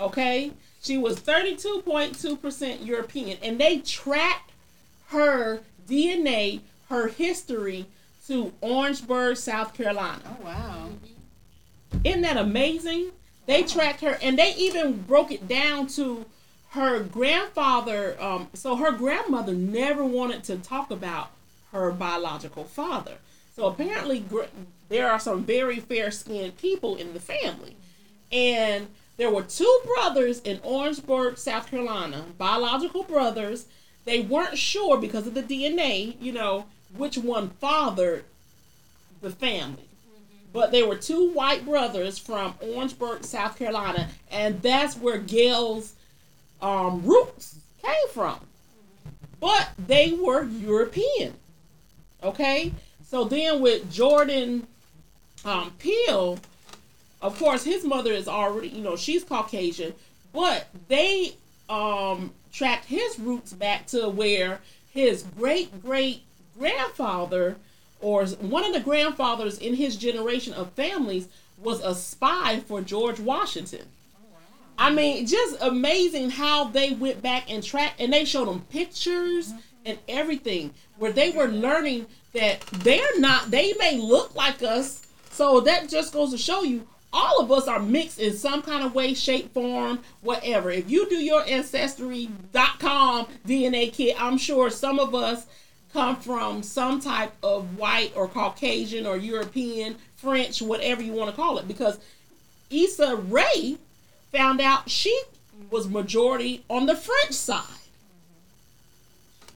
[0.00, 4.52] Okay, she was thirty-two point two percent European, and they tracked
[5.08, 7.86] her DNA, her history
[8.26, 10.22] to Orangeburg, South Carolina.
[10.26, 10.88] Oh wow.
[12.04, 13.12] Isn't that amazing?
[13.48, 16.26] They tracked her, and they even broke it down to
[16.72, 18.14] her grandfather.
[18.20, 21.30] Um, so her grandmother never wanted to talk about
[21.72, 23.14] her biological father.
[23.56, 24.52] So apparently, gr-
[24.90, 27.74] there are some very fair-skinned people in the family,
[28.30, 33.64] and there were two brothers in Orangeburg, South Carolina, biological brothers.
[34.04, 38.26] They weren't sure because of the DNA, you know, which one fathered
[39.22, 39.87] the family
[40.58, 45.94] but they were two white brothers from Orangeburg, South Carolina, and that's where Gail's
[46.60, 48.40] um, roots came from.
[49.38, 51.34] But they were European.
[52.24, 52.72] Okay,
[53.06, 54.66] so then with Jordan
[55.44, 55.70] um,
[57.22, 59.94] of course, his mother is already, you know, she's Caucasian,
[60.32, 61.34] but they
[61.68, 66.22] um, tracked his roots back to where his great great
[66.58, 67.54] grandfather
[68.00, 71.28] or one of the grandfathers in his generation of families
[71.58, 73.86] was a spy for George Washington.
[74.78, 79.52] I mean, just amazing how they went back and tracked, and they showed them pictures
[79.84, 83.50] and everything where they were learning that they're not.
[83.50, 86.86] They may look like us, so that just goes to show you.
[87.12, 90.70] All of us are mixed in some kind of way, shape, form, whatever.
[90.70, 95.46] If you do your ancestry.com DNA kit, I'm sure some of us
[95.92, 101.36] come from some type of white or Caucasian or European, French, whatever you want to
[101.36, 101.66] call it.
[101.66, 101.98] Because
[102.70, 103.78] Issa Rae
[104.32, 105.18] found out she
[105.70, 107.64] was majority on the French side.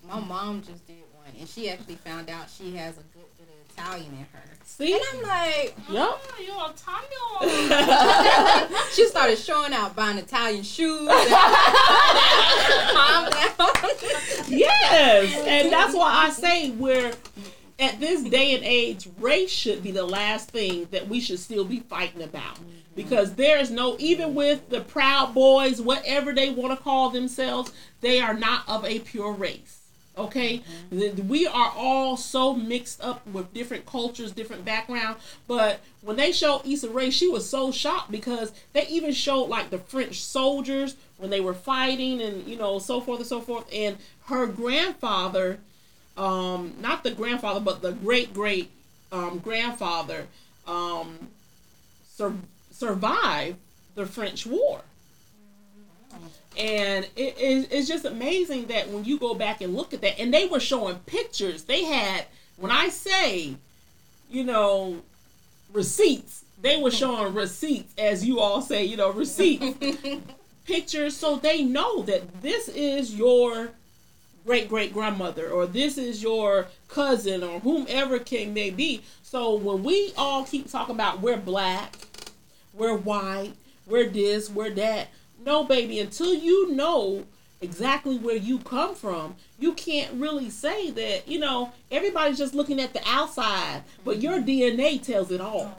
[0.08, 3.48] My mom just did one, and she actually found out she has a good bit
[3.48, 4.51] of Italian in her.
[4.76, 4.94] See?
[4.94, 6.22] And I'm like, Yep.
[6.46, 8.72] You're Italian.
[8.92, 11.08] she started showing out buying Italian shoes.
[14.48, 17.12] Yes, and that's why I say we're
[17.78, 21.64] at this day and age, race should be the last thing that we should still
[21.64, 22.58] be fighting about.
[22.94, 28.20] Because there's no, even with the Proud Boys, whatever they want to call themselves, they
[28.20, 29.78] are not of a pure race.
[30.16, 35.16] Okay, Th- we are all so mixed up with different cultures, different background.
[35.48, 39.70] But when they showed Issa Rae, she was so shocked because they even showed like
[39.70, 43.64] the French soldiers when they were fighting, and you know so forth and so forth.
[43.72, 43.96] And
[44.26, 45.58] her grandfather,
[46.18, 48.70] um, not the grandfather, but the great great
[49.12, 50.26] um, grandfather,
[50.66, 51.28] um,
[52.06, 52.34] sur-
[52.70, 53.56] survived
[53.94, 54.82] the French War.
[56.58, 60.18] And it, it, it's just amazing that when you go back and look at that,
[60.18, 61.64] and they were showing pictures.
[61.64, 62.26] They had,
[62.56, 63.56] when I say,
[64.30, 65.02] you know,
[65.72, 69.98] receipts, they were showing receipts, as you all say, you know, receipts,
[70.66, 73.70] pictures, so they know that this is your
[74.44, 79.02] great great grandmother or this is your cousin or whomever can may be.
[79.22, 81.96] So when we all keep talking about we're black,
[82.72, 83.54] we're white,
[83.86, 85.08] we're this, we're that.
[85.44, 87.24] No, baby, until you know
[87.60, 92.80] exactly where you come from, you can't really say that, you know, everybody's just looking
[92.80, 95.76] at the outside, but your DNA tells it all.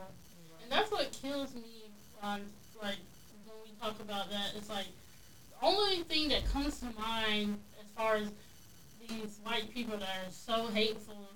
[0.61, 1.91] And that's what kills me
[2.21, 2.41] on
[2.81, 2.97] like
[3.45, 4.51] when we talk about that.
[4.57, 4.87] It's like
[5.51, 8.29] the only thing that comes to mind as far as
[9.07, 11.29] these white people that are so hateful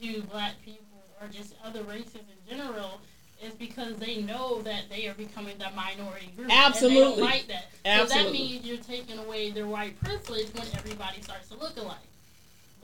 [0.00, 0.84] to black people
[1.20, 3.00] or just other races in general
[3.42, 6.50] is because they know that they are becoming the minority group.
[6.50, 7.00] And they Absolutely.
[7.00, 7.66] don't like that.
[8.08, 11.98] So that means you're taking away their white privilege when everybody starts to look alike.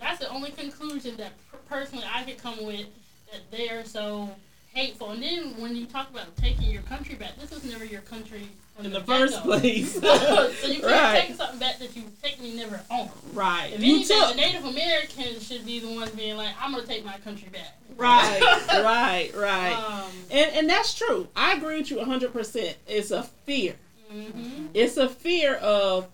[0.00, 1.32] That's the only conclusion that
[1.68, 2.86] personally I could come with
[3.30, 4.30] that they are so
[4.74, 5.10] hateful.
[5.10, 8.48] And then when you talk about taking your country back, this was never your country
[8.84, 9.92] In the first place.
[10.00, 11.24] so you can't Right.
[11.28, 13.10] take something back that you technically never owned.
[13.32, 13.70] right.
[13.74, 14.30] If You anything, took.
[14.30, 17.76] the Native Americans should be the ones being like, "I'm gonna take my country back."
[17.96, 18.40] Right,
[18.72, 19.74] right, right.
[19.74, 21.28] Um, And and that's true.
[21.36, 22.74] I agree with you 100%.
[22.88, 23.74] It's a fear.
[24.10, 26.08] hmm It's a fear of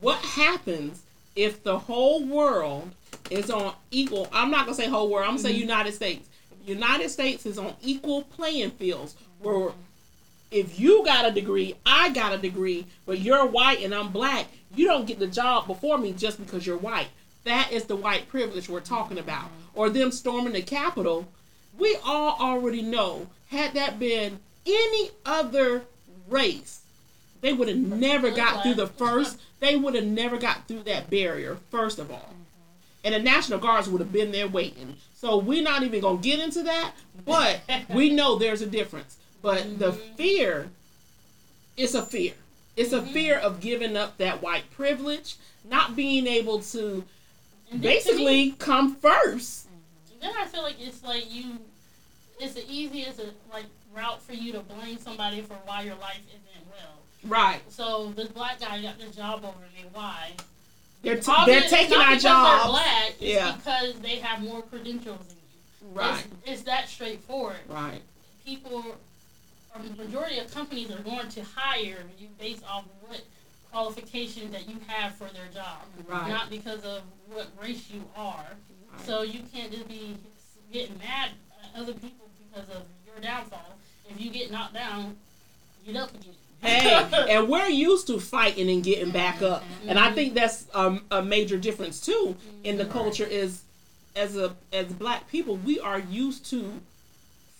[0.00, 1.02] what happens
[1.36, 2.90] if the whole world
[3.30, 4.28] is on equal.
[4.32, 5.24] I'm not gonna say whole world.
[5.26, 6.28] I'm gonna say United States.
[6.66, 9.72] United States is on equal playing fields where
[10.52, 14.46] if you got a degree, I got a degree, but you're white and I'm black,
[14.74, 17.08] you don't get the job before me just because you're white.
[17.44, 19.46] That is the white privilege we're talking about.
[19.74, 21.26] Or them storming the Capitol.
[21.78, 25.82] We all already know, had that been any other
[26.28, 26.82] race,
[27.40, 31.10] they would have never got through the first, they would have never got through that
[31.10, 32.34] barrier, first of all.
[33.04, 34.96] And the National Guards would have been there waiting.
[35.14, 36.92] So we're not even going to get into that,
[37.24, 37.60] but
[37.92, 39.16] we know there's a difference.
[39.42, 39.78] But mm-hmm.
[39.78, 40.68] the fear,
[41.76, 42.34] it's a fear.
[42.76, 43.12] It's a mm-hmm.
[43.12, 45.36] fear of giving up that white privilege,
[45.68, 47.04] not being able to
[47.70, 49.66] to me- basically come first.
[49.66, 50.20] Mm-hmm.
[50.20, 51.58] then I feel like it's like you,
[52.40, 56.20] it's the easiest uh, like route for you to blame somebody for why your life
[56.28, 56.98] isn't well.
[57.24, 57.60] Right.
[57.68, 59.84] So this black guy got this job over me.
[59.92, 60.32] Why?
[61.02, 62.70] They're, t- they're taking our jobs.
[62.70, 63.10] black.
[63.10, 63.56] It's Yeah.
[63.56, 65.98] because they have more credentials than you.
[65.98, 66.24] Right.
[66.44, 67.56] It's, it's that straightforward.
[67.68, 68.00] Right.
[68.46, 68.96] People,
[69.74, 73.22] or the majority of companies are going to hire you based off what
[73.70, 76.28] qualifications that you have for their job, Right.
[76.28, 78.44] not because of what race you are.
[79.04, 80.16] So you can't just be
[80.72, 81.30] getting mad
[81.74, 83.76] at other people because of your downfall.
[84.10, 85.16] If you get knocked down,
[85.86, 86.34] get up again.
[86.60, 91.04] Hey, and we're used to fighting and getting back up, and I think that's um,
[91.10, 93.24] a major difference too in the culture.
[93.24, 93.62] Is
[94.14, 96.80] as a as black people, we are used to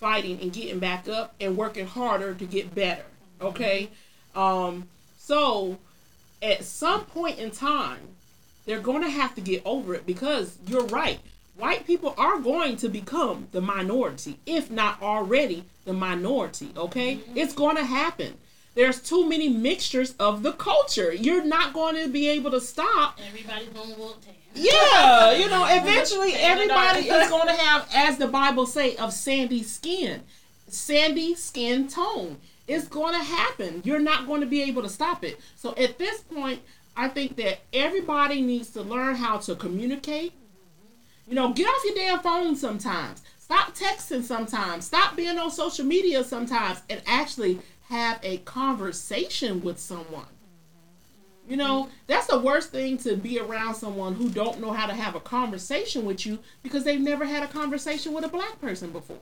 [0.02, 3.04] fighting and getting back up and working harder to get better.
[3.40, 3.88] Okay,
[4.34, 5.78] um, so
[6.42, 8.00] at some point in time,
[8.66, 11.20] they're going to have to get over it because you're right.
[11.56, 16.70] White people are going to become the minority, if not already the minority.
[16.76, 18.34] Okay, it's going to happen.
[18.74, 21.12] there's too many mixtures of the culture.
[21.12, 24.34] You're not going to be able to stop Everybody's look tan.
[24.54, 29.62] Yeah, you know, eventually everybody is going to have, as the Bible say, of sandy
[29.62, 30.22] skin,
[30.68, 32.38] sandy skin tone.
[32.68, 33.82] It's going to happen.
[33.84, 35.40] You're not going to be able to stop it.
[35.56, 36.60] So at this point,
[36.96, 40.32] I think that everybody needs to learn how to communicate.
[41.26, 43.22] You know, get off your damn phone sometimes.
[43.38, 44.86] Stop texting sometimes.
[44.86, 50.24] Stop being on social media sometimes, and actually have a conversation with someone.
[51.52, 54.94] You know, that's the worst thing to be around someone who don't know how to
[54.94, 58.90] have a conversation with you because they've never had a conversation with a black person
[58.90, 59.18] before.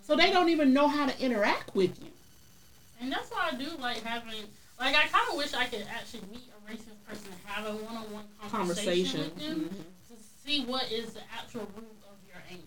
[0.00, 2.06] So they don't even know how to interact with you.
[3.00, 4.44] And that's why I do like having,
[4.78, 7.72] like, I kind of wish I could actually meet a racist person and have a
[7.76, 9.34] one on one conversation, Conversation.
[9.34, 10.16] with them Mhm.
[10.16, 12.62] to see what is the actual root of your anger.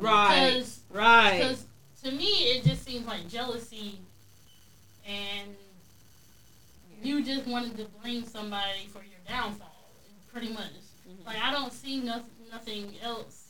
[0.00, 0.52] Right.
[0.54, 1.38] Because Right.
[1.40, 1.64] Because
[2.02, 3.98] to me, it just seems like jealousy,
[5.06, 5.54] and
[7.02, 9.90] you just wanted to blame somebody for your downfall,
[10.32, 10.72] pretty much.
[11.08, 11.26] Mm-hmm.
[11.26, 13.48] Like I don't see nothing, nothing else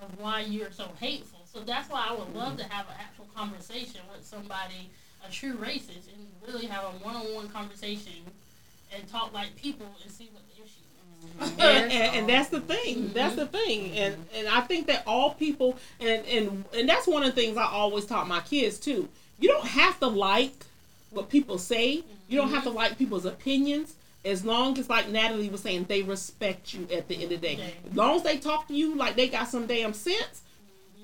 [0.00, 1.40] of why you're so hateful.
[1.52, 2.68] So that's why I would love mm-hmm.
[2.68, 4.90] to have an actual conversation with somebody,
[5.26, 8.12] a true racist, and really have a one-on-one conversation
[8.94, 11.50] and talk like people and see what the issue is.
[11.60, 12.96] and, and, and that's the thing.
[12.96, 13.12] Mm-hmm.
[13.12, 13.92] That's the thing.
[13.92, 17.56] And and I think that all people and and and that's one of the things
[17.56, 19.08] I always taught my kids too.
[19.38, 20.52] You don't have to like
[21.12, 22.04] what people say.
[22.28, 22.78] You don't have to mm-hmm.
[22.78, 23.94] like people's opinions.
[24.24, 27.48] As long as, like Natalie was saying, they respect you at the end of the
[27.56, 27.74] day.
[27.90, 30.42] As long as they talk to you like they got some damn sense,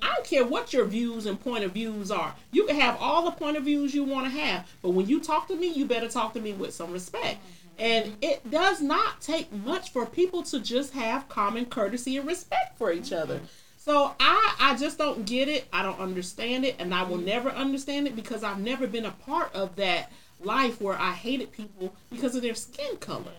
[0.01, 2.35] I don't care what your views and point of views are.
[2.53, 5.21] You can have all the point of views you want to have, but when you
[5.21, 7.39] talk to me, you better talk to me with some respect.
[7.39, 7.55] Mm-hmm.
[7.81, 12.77] And it does not take much for people to just have common courtesy and respect
[12.77, 13.41] for each other.
[13.89, 15.67] So I I just don't get it.
[15.73, 17.25] I don't understand it, and I will mm-hmm.
[17.25, 20.13] never understand it because I've never been a part of that
[20.45, 23.33] life where I hated people because of their skin color.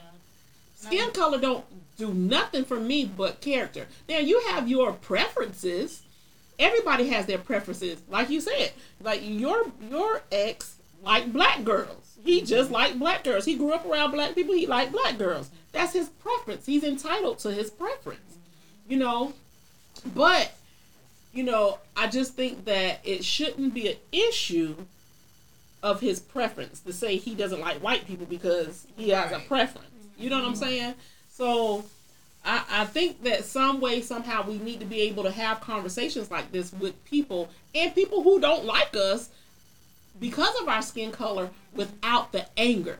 [0.73, 1.65] Skin color don't
[1.97, 3.85] do nothing for me but character.
[4.09, 6.01] Now you have your preferences.
[6.57, 8.01] Everybody has their preferences.
[8.09, 8.71] Like you said,
[9.03, 12.17] like your your ex liked black girls.
[12.23, 12.47] He mm-hmm.
[12.47, 13.45] just liked black girls.
[13.45, 14.55] He grew up around black people.
[14.55, 15.51] He liked black girls.
[15.73, 16.65] That's his preference.
[16.65, 18.39] He's entitled to his preference.
[18.87, 19.33] You know,
[19.99, 20.51] but
[21.33, 24.75] you know, I just think that it shouldn't be an issue
[25.81, 29.87] of his preference to say he doesn't like white people because he has a preference.
[30.17, 30.63] You know what I'm mm-hmm.
[30.63, 30.93] saying?
[31.29, 31.85] So
[32.43, 36.31] I, I think that some way, somehow, we need to be able to have conversations
[36.31, 39.29] like this with people and people who don't like us
[40.19, 42.97] because of our skin color without the anger.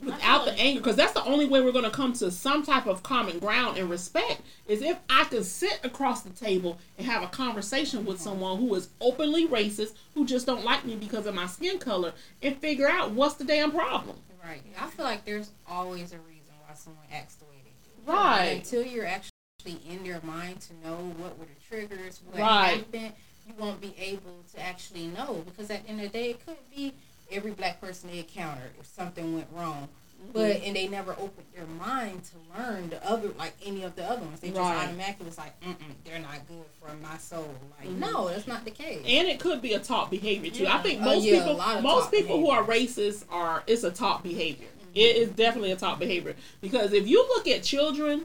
[0.00, 2.86] Without the anger, because that's the only way we're going to come to some type
[2.86, 7.24] of common ground and respect is if I can sit across the table and have
[7.24, 11.34] a conversation with someone who is openly racist, who just don't like me because of
[11.34, 14.16] my skin color, and figure out what's the damn problem.
[14.44, 14.62] Right.
[14.80, 18.12] I feel like there's always a reason why someone acts the way they do.
[18.12, 18.44] Right.
[18.44, 22.76] And until you're actually in their mind to know what were the triggers, what Right.
[22.78, 23.12] happened,
[23.48, 25.42] you won't be able to actually know.
[25.44, 26.94] Because at the end of the day, it could be
[27.30, 29.88] every black person they encountered if something went wrong.
[30.20, 30.32] Mm-hmm.
[30.32, 34.04] But and they never opened their mind to learn the other, like any of the
[34.04, 34.40] other ones.
[34.40, 34.76] They just Right.
[34.84, 38.72] automatically was like, Mm-mm, "They're not good for my soul." Like, no, that's not the
[38.72, 38.98] case.
[39.06, 40.66] and it could be a taught behavior too.
[40.66, 40.82] I Yeah.
[40.82, 44.24] think Oh, most yeah, people, most taught people who are racist are it's a taught
[44.24, 44.66] behavior.
[44.98, 48.24] It is definitely a taught behavior because if you look at children,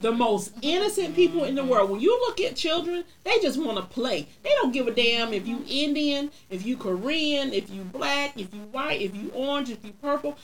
[0.00, 3.76] the most innocent people in the world, when you look at children, they just want
[3.78, 4.26] to play.
[4.42, 8.52] They don't give a damn if you Indian, if you Korean, if you black, if
[8.52, 10.36] you white, if you orange, if you purple.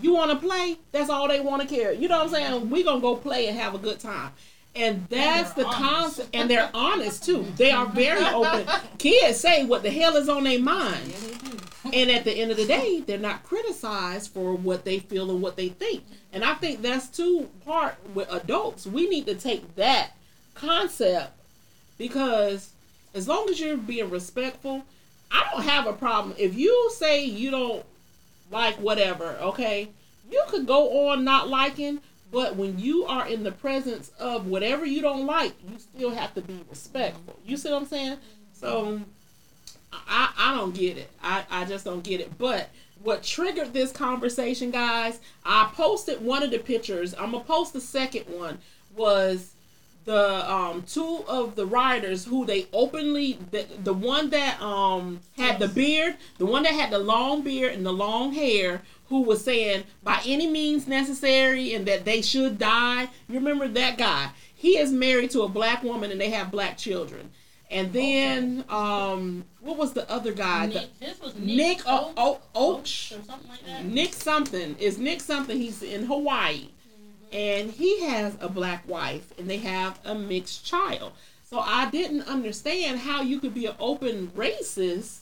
[0.00, 0.76] You want to play?
[0.92, 1.92] That's all they want to care.
[1.92, 2.70] You know what I'm saying?
[2.70, 4.30] We're gonna go play and have a good time.
[4.76, 6.28] And that's they're the concept.
[6.34, 7.46] And they're honest too.
[7.56, 8.66] They are very open.
[8.98, 11.14] Kids say what the hell is on their mind.
[11.92, 15.40] And at the end of the day, they're not criticized for what they feel and
[15.40, 16.04] what they think.
[16.32, 18.86] And I think that's too part with adults.
[18.86, 20.10] We need to take that
[20.54, 21.32] concept
[21.96, 22.70] because
[23.14, 24.82] as long as you're being respectful,
[25.30, 26.34] I don't have a problem.
[26.38, 27.84] If you say you don't
[28.50, 29.88] like whatever, okay,
[30.30, 32.00] you could go on not liking,
[32.30, 36.34] but when you are in the presence of whatever you don't like, you still have
[36.34, 37.38] to be respectful.
[37.44, 38.18] You see what I'm saying?
[38.52, 39.00] So
[39.92, 41.10] I, I don't get it.
[41.22, 42.36] I, I just don't get it.
[42.38, 42.70] But
[43.02, 47.14] what triggered this conversation, guys, I posted one of the pictures.
[47.14, 48.58] I'm gonna post the second one.
[48.96, 49.52] Was
[50.06, 55.58] the um two of the riders who they openly the, the one that um had
[55.58, 59.44] the beard, the one that had the long beard and the long hair, who was
[59.44, 63.02] saying by any means necessary and that they should die.
[63.28, 64.30] You remember that guy?
[64.54, 67.30] He is married to a black woman and they have black children.
[67.70, 70.66] And then um, what was the other guy?
[70.68, 73.84] The- Nick, his was Nick, Nick o- o- Oaks or something like that.
[73.84, 75.56] Nick something is Nick something.
[75.58, 76.68] He's in Hawaii,
[77.32, 81.12] and he has a black wife, and they have a mixed child.
[81.50, 85.18] So I didn't understand how you could be an open racist,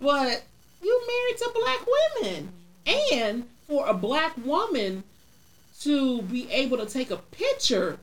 [0.00, 0.44] but
[0.82, 1.86] you married to black
[2.22, 2.52] women,
[2.86, 5.04] and for a black woman
[5.80, 7.98] to be able to take a picture,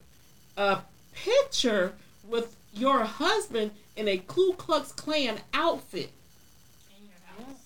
[0.56, 0.80] a
[1.14, 1.94] picture
[2.28, 6.12] with your husband in a Ku Klux Klan outfit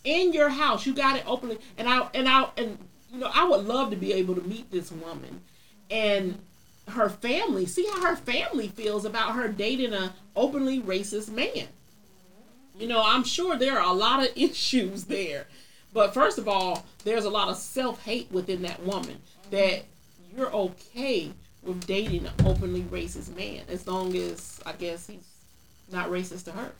[0.04, 0.86] in your house.
[0.86, 2.78] You got it openly, and I and I and
[3.12, 5.42] you know I would love to be able to meet this woman
[5.90, 6.40] and
[6.90, 7.66] her family.
[7.66, 11.68] See how her family feels about her dating a openly racist man.
[12.78, 15.48] You know, I'm sure there are a lot of issues there.
[15.94, 19.18] But first of all, there's a lot of self hate within that woman
[19.52, 19.84] that
[20.36, 21.32] you're okay
[21.64, 25.28] with dating an openly racist man as long as I guess he's
[25.92, 26.72] not racist to her.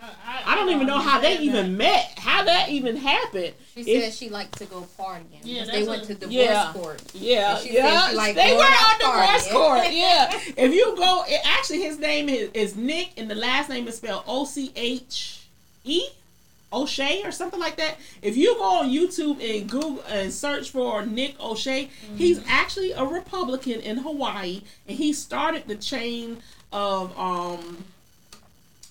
[0.00, 3.52] I, I don't even know how they understand even met, how that even happened.
[3.74, 5.24] She If- said she liked to go partying.
[5.42, 6.72] Yeah, they went a- to divorce Yeah.
[6.72, 7.02] court.
[7.14, 9.52] Yeah, she yeah, said she liked they were on divorce partying.
[9.52, 9.92] court.
[9.92, 13.88] Yeah, if you go, it, actually, his name is, is Nick, and the last name
[13.88, 15.48] is spelled O C H
[15.82, 16.04] E,
[16.72, 17.96] O'Shea or something like that.
[18.20, 23.04] If you go on YouTube and Google and search for Nick O'Shea, he's actually a
[23.04, 26.38] Republican in Hawaii, and he started the chain
[26.72, 27.84] of um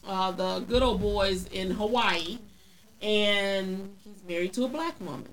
[0.07, 2.39] uh, the good old boys in Hawaii,
[3.01, 5.29] and he's married to a black woman.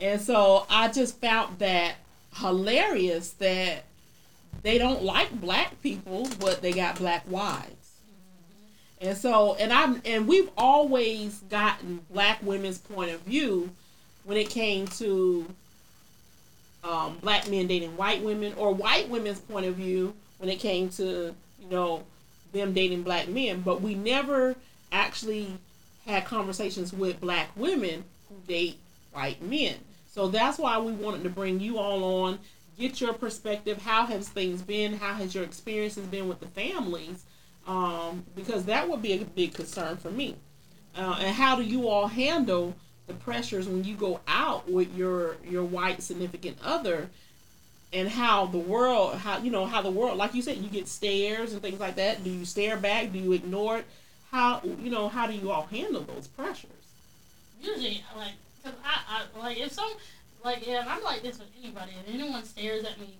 [0.00, 1.96] And so I just found that
[2.34, 3.84] hilarious that
[4.62, 7.77] they don't like black people, but they got black wives.
[9.00, 13.70] And so, and I'm, and we've always gotten black women's point of view
[14.24, 15.46] when it came to
[16.82, 20.88] um, black men dating white women, or white women's point of view when it came
[20.90, 22.04] to you know
[22.52, 23.60] them dating black men.
[23.60, 24.56] But we never
[24.90, 25.52] actually
[26.06, 28.78] had conversations with black women who date
[29.12, 29.76] white men.
[30.10, 32.38] So that's why we wanted to bring you all on,
[32.78, 33.82] get your perspective.
[33.82, 34.94] How has things been?
[34.94, 37.24] How has your experiences been with the families?
[37.68, 40.34] Um, because that would be a big concern for me.
[40.96, 42.74] Uh, and how do you all handle
[43.06, 47.10] the pressures when you go out with your your white significant other?
[47.92, 50.88] And how the world, how you know how the world, like you said, you get
[50.88, 52.24] stares and things like that.
[52.24, 53.12] Do you stare back?
[53.12, 53.86] Do you ignore it?
[54.30, 56.70] How you know how do you all handle those pressures?
[57.60, 59.90] usually like because I, I like if some
[60.44, 63.18] like yeah I'm like this with anybody if anyone stares at me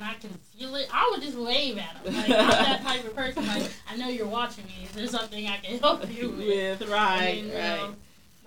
[0.00, 3.04] and I can feel it I would just wave at them like I'm that type
[3.04, 6.30] of person like I know you're watching me is there something I can help you
[6.30, 7.94] with With right, I mean, you right, know,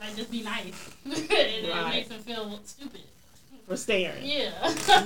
[0.02, 1.30] like just be nice it,
[1.66, 3.02] it makes them feel stupid
[3.68, 4.26] for staring.
[4.26, 4.52] yeah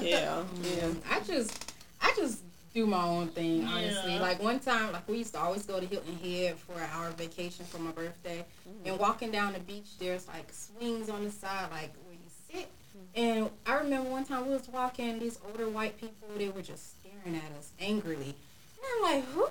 [0.01, 0.89] Yeah, yeah.
[1.11, 2.41] I just, I just
[2.73, 4.13] do my own thing, honestly.
[4.15, 4.19] Yeah.
[4.21, 7.65] Like one time, like we used to always go to Hilton Head for our vacation
[7.65, 8.87] for my birthday, Mm-hmm.
[8.89, 12.65] and walking down the beach, there's like swings on the side, like where you sit.
[12.97, 13.06] Mm-hmm.
[13.17, 16.99] And I remember one time we was walking, these older white people, they were just
[16.99, 18.35] staring at us angrily.
[18.79, 19.43] And I'm like, who?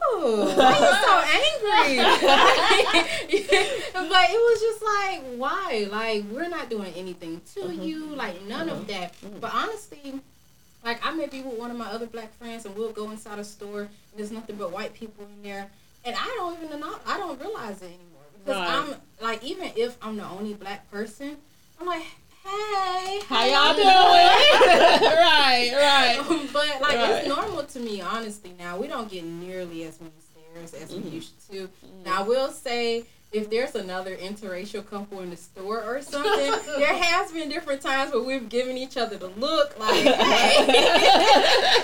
[0.57, 1.97] Why are you so angry?
[3.93, 5.89] but it was just like, why?
[5.91, 7.83] Like, we're not doing anything to Mm-hmm.
[7.83, 8.07] you.
[8.15, 9.15] Like, none of that.
[9.41, 10.21] But honestly,
[10.85, 13.41] like, I may be with one of my other black friends and we'll go inside
[13.41, 15.69] a store and there's nothing but white people in there.
[16.05, 18.23] And I don't even know, I don't realize it anymore.
[18.45, 18.95] Because Right.
[18.95, 21.37] I'm, like, even if I'm the only black person,
[21.81, 22.05] I'm like,
[22.47, 23.87] hey, How y'all doing?
[25.17, 26.49] right, right.
[26.53, 27.11] but like Right.
[27.19, 28.53] it's normal to me, honestly.
[28.59, 31.05] Now we don't get nearly as many stares as Mm-hmm.
[31.09, 31.69] we used to.
[32.05, 36.95] Now I will say, if there's another interracial couple in the store or something, there
[36.95, 41.77] has been different times where we've given each other the look, like, hey.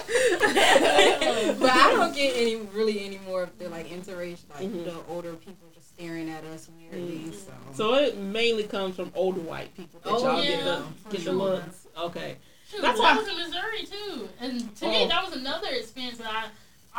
[1.59, 4.84] but I don't get any really any more of the like interracial, like Mhm.
[4.84, 5.68] the older people
[6.02, 7.18] staring at us weirdly.
[7.30, 7.34] Mhm.
[7.34, 7.52] So.
[7.74, 11.10] So it mainly comes from older white people that Oh, y'all get yeah, the for
[11.10, 11.32] get the sure.
[11.34, 11.86] looks.
[11.96, 12.36] Okay.
[12.70, 14.90] Shoot, That's that why- was in Missouri too, and to Oh.
[14.90, 16.46] me that was another experience that I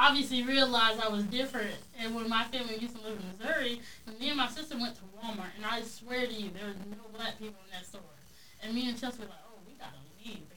[0.07, 1.75] obviously realized I was different.
[1.99, 4.95] And when my family used to live in Missouri, and me and my sister went
[4.95, 8.01] to Walmart, and I swear to you, there was no black people in that store.
[8.61, 9.97] And me and Chelsea were like, "Oh, we gotta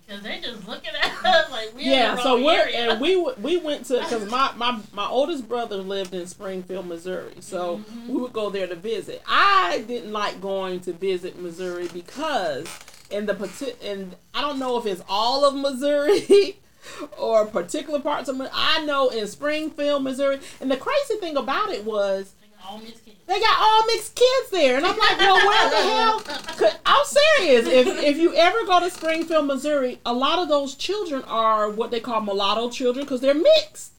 [0.07, 3.57] because they just looking at us like we're Yeah, so we're area." and we we
[3.57, 8.09] went to because my, my my oldest brother lived in Springfield, Missouri, so Mhm.
[8.09, 9.23] we would go there to visit.
[9.27, 12.67] I didn't like going to visit Missouri because
[13.11, 16.59] in the and I don't know if it's all of Missouri
[17.19, 18.41] or particular parts of.
[18.53, 22.33] I know in Springfield, Missouri, and the crazy thing about it was
[22.69, 23.17] all mixed kids.
[23.27, 26.21] they got all mixed kids there, and I'm like, well, where the hell?
[26.57, 27.67] Could, I'm serious.
[27.67, 31.91] If if you ever go to Springfield, Missouri, a lot of those children are what
[31.91, 33.93] they call mulatto children because they're mixed.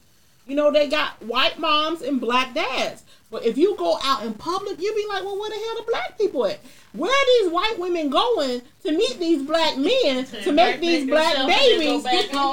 [0.47, 3.03] You know, they got white moms and black dads.
[3.29, 5.91] But if you go out in public, you'd be like, well, where the hell the
[5.91, 6.59] black people at?
[6.93, 11.35] Where are these white women going to meet these black men to make these black
[11.45, 12.03] babies?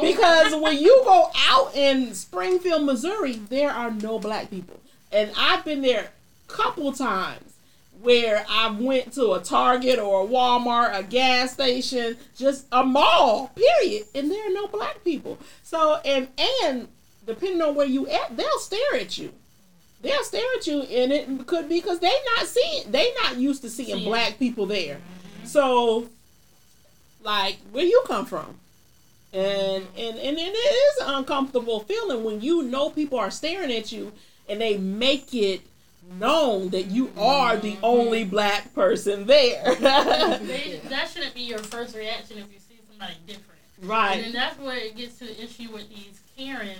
[0.02, 4.80] Because when you go out in Springfield, Missouri, there are no black people.
[5.14, 6.10] And I've been there
[6.48, 7.54] a couple times
[8.02, 13.52] where I went to a Target or a Walmart, a gas station, just a mall,
[13.54, 15.38] period, and there are no black people.
[15.62, 16.28] So and
[16.62, 16.88] and
[17.26, 19.32] depending on where you at, they'll stare at you.
[20.02, 23.62] They'll stare at you, and it could be because they not seeing, they not used
[23.62, 24.04] to seeing Seeing.
[24.04, 24.98] black people there.
[25.44, 26.10] So,
[27.22, 28.56] like, where you come from?
[29.32, 33.90] And and and it is an uncomfortable feeling when you know people are staring at
[33.92, 34.12] you,
[34.48, 35.62] and they make it
[36.18, 39.74] known that you are the only black person there.
[39.74, 43.60] They, that shouldn't be your first reaction if you see somebody different.
[43.82, 44.16] Right.
[44.16, 46.76] And then that's where it gets to the issue with these Karens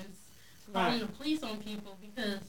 [0.73, 1.01] calling Right.
[1.01, 2.41] the police on people because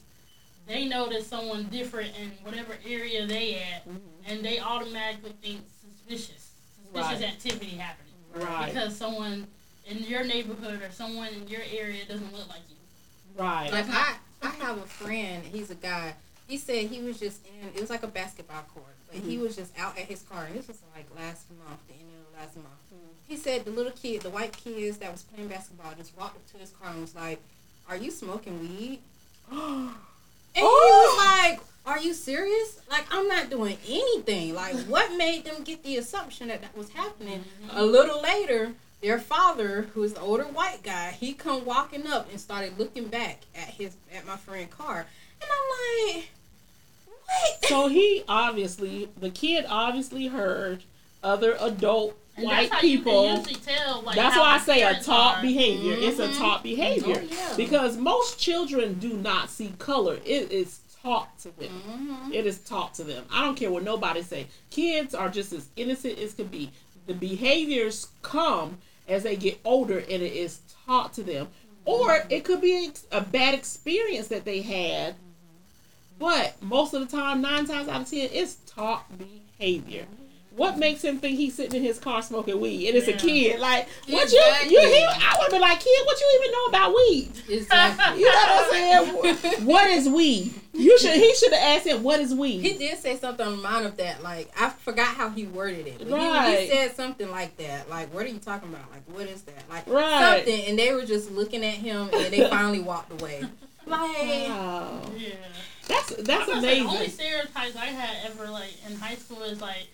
[0.67, 3.97] they notice someone different in whatever area they at, mm-hmm.
[4.27, 6.51] and they automatically think suspicious,
[6.83, 7.29] suspicious Right.
[7.33, 8.73] activity happening Right.
[8.73, 9.47] because someone
[9.85, 12.75] in your neighborhood or someone in your area doesn't look like you.
[13.37, 13.71] Right.
[13.71, 14.15] Like I,
[14.45, 15.43] I have a friend.
[15.43, 16.13] He's a guy.
[16.47, 17.69] He said he was just in.
[17.69, 19.43] It was like a basketball court, but he mm-hmm.
[19.43, 20.45] was just out at his car.
[20.45, 22.67] And this was like last month, the end of last month.
[22.93, 23.11] Mm-hmm.
[23.27, 26.51] He said the little kid, the white kids that was playing basketball, just walked up
[26.51, 27.39] to his car and was like,
[27.89, 28.99] "Are you smoking weed?"
[30.57, 31.49] And he was oh!
[31.49, 32.80] like, "Are you serious?
[32.89, 34.55] Like I'm not doing anything.
[34.55, 37.77] Like what made them get the assumption that that was happening?" Mm-hmm.
[37.77, 42.30] A little later, their father, who is the older white guy, he come walking up
[42.31, 45.05] and started looking back at his at my friend car,
[45.41, 46.30] and I'm like,
[47.05, 50.84] "What?" so he obviously, the kid obviously heard
[51.23, 53.23] other adult And white that's how people.
[53.23, 55.41] You can usually tell, like, That's how why I say a parents taught are.
[55.41, 55.93] behavior.
[55.97, 56.38] It's a Mhm.
[56.38, 57.53] taught behavior Oh, yeah.
[57.55, 60.19] because most children do not see color.
[60.26, 61.81] It is taught to them.
[62.30, 62.34] Mhm.
[62.34, 63.26] It is taught to them.
[63.31, 64.47] I don't care what nobody say.
[64.69, 66.72] Kids are just as innocent as can be.
[67.07, 71.48] The behaviors come as they get older, and it is taught to them.
[71.86, 75.15] Or it could be a bad experience that they had.
[76.18, 80.06] But most of the time, nine times out of ten, it's taught behavior.
[80.56, 82.88] What makes him think he's sitting in his car smoking weed?
[82.88, 83.15] And it's Yeah.
[83.15, 83.60] a kid.
[83.60, 84.72] Like, what Exactly.
[84.72, 87.32] you, you he, I would be like, kid, what you even know about weed?
[87.49, 88.19] Exactly.
[88.22, 88.72] You know what I'm
[89.41, 89.65] saying?
[89.65, 90.53] what is weed?
[90.73, 91.11] You should.
[91.15, 92.60] He should have asked him, what is weed?
[92.61, 94.23] He did say something on of that.
[94.23, 95.99] Like I forgot how he worded it.
[95.99, 96.60] But he- Right.
[96.61, 97.90] he, said something like that.
[97.90, 98.90] Like, what are you talking about?
[98.91, 99.64] Like, what is that?
[99.69, 100.38] Like Right.
[100.45, 100.65] something.
[100.65, 103.41] And they were just looking at him, and they finally walked away.
[103.88, 105.02] Like, Wow.
[105.18, 105.30] Yeah.
[105.88, 109.44] That's that's I was say, the only stereotypes I had ever like in high school
[109.44, 109.88] is like you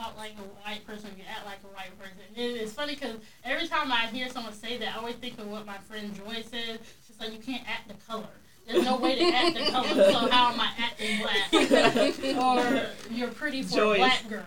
[0.00, 2.16] talk like a white person, you act like a white person.
[2.36, 5.48] And it's funny because every time I hear someone say that, I always think of
[5.50, 6.78] what my friend Joy said.
[7.06, 8.24] She's like, you can't act the color.
[8.66, 9.88] There's no way to act the color.
[10.12, 11.52] So how am I acting black?
[13.10, 13.96] or you're pretty for Joyce.
[13.96, 14.44] a black girl.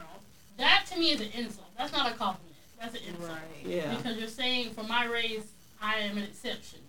[0.58, 1.68] That to me is an insult.
[1.78, 2.56] That's not a compliment.
[2.80, 3.30] That's an insult.
[3.32, 3.96] right, Yeah.
[3.96, 5.46] Because you're saying for my race,
[5.82, 6.80] I am an exception.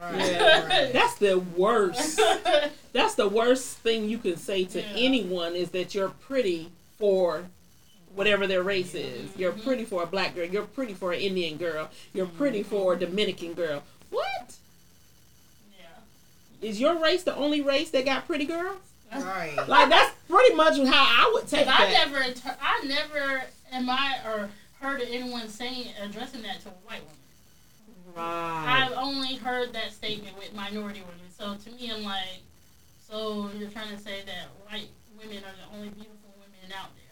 [0.00, 0.68] right, Yeah.
[0.68, 0.92] right.
[0.92, 2.20] That's the worst.
[2.92, 4.86] That's the worst thing you can say to Yeah.
[4.96, 7.44] anyone is that you're pretty for
[8.14, 9.36] whatever their race is.
[9.36, 10.46] You're pretty for a black girl.
[10.46, 11.90] You're pretty for an Indian girl.
[12.12, 12.70] You're pretty mm-hmm.
[12.70, 13.82] for a Dominican girl.
[14.10, 14.56] What?
[15.78, 16.66] yeah.
[16.68, 18.78] Is your race the only race that got pretty girls?
[19.12, 19.56] right.
[19.68, 22.24] Like that's pretty much how I would take Because I never,
[22.60, 23.42] I never
[23.72, 24.50] am I or
[24.80, 27.18] heard of anyone saying addressing that to a white woman.
[28.16, 28.86] Right.
[28.86, 31.30] I've only heard that statement with minority women.
[31.36, 32.42] So to me, I'm like,
[33.08, 34.88] so you're trying to say that white
[35.18, 37.03] women are the only beautiful women out there.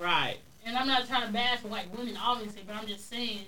[0.00, 0.36] Right.
[0.64, 3.40] And I'm not trying to bash white women, obviously, but I'm just saying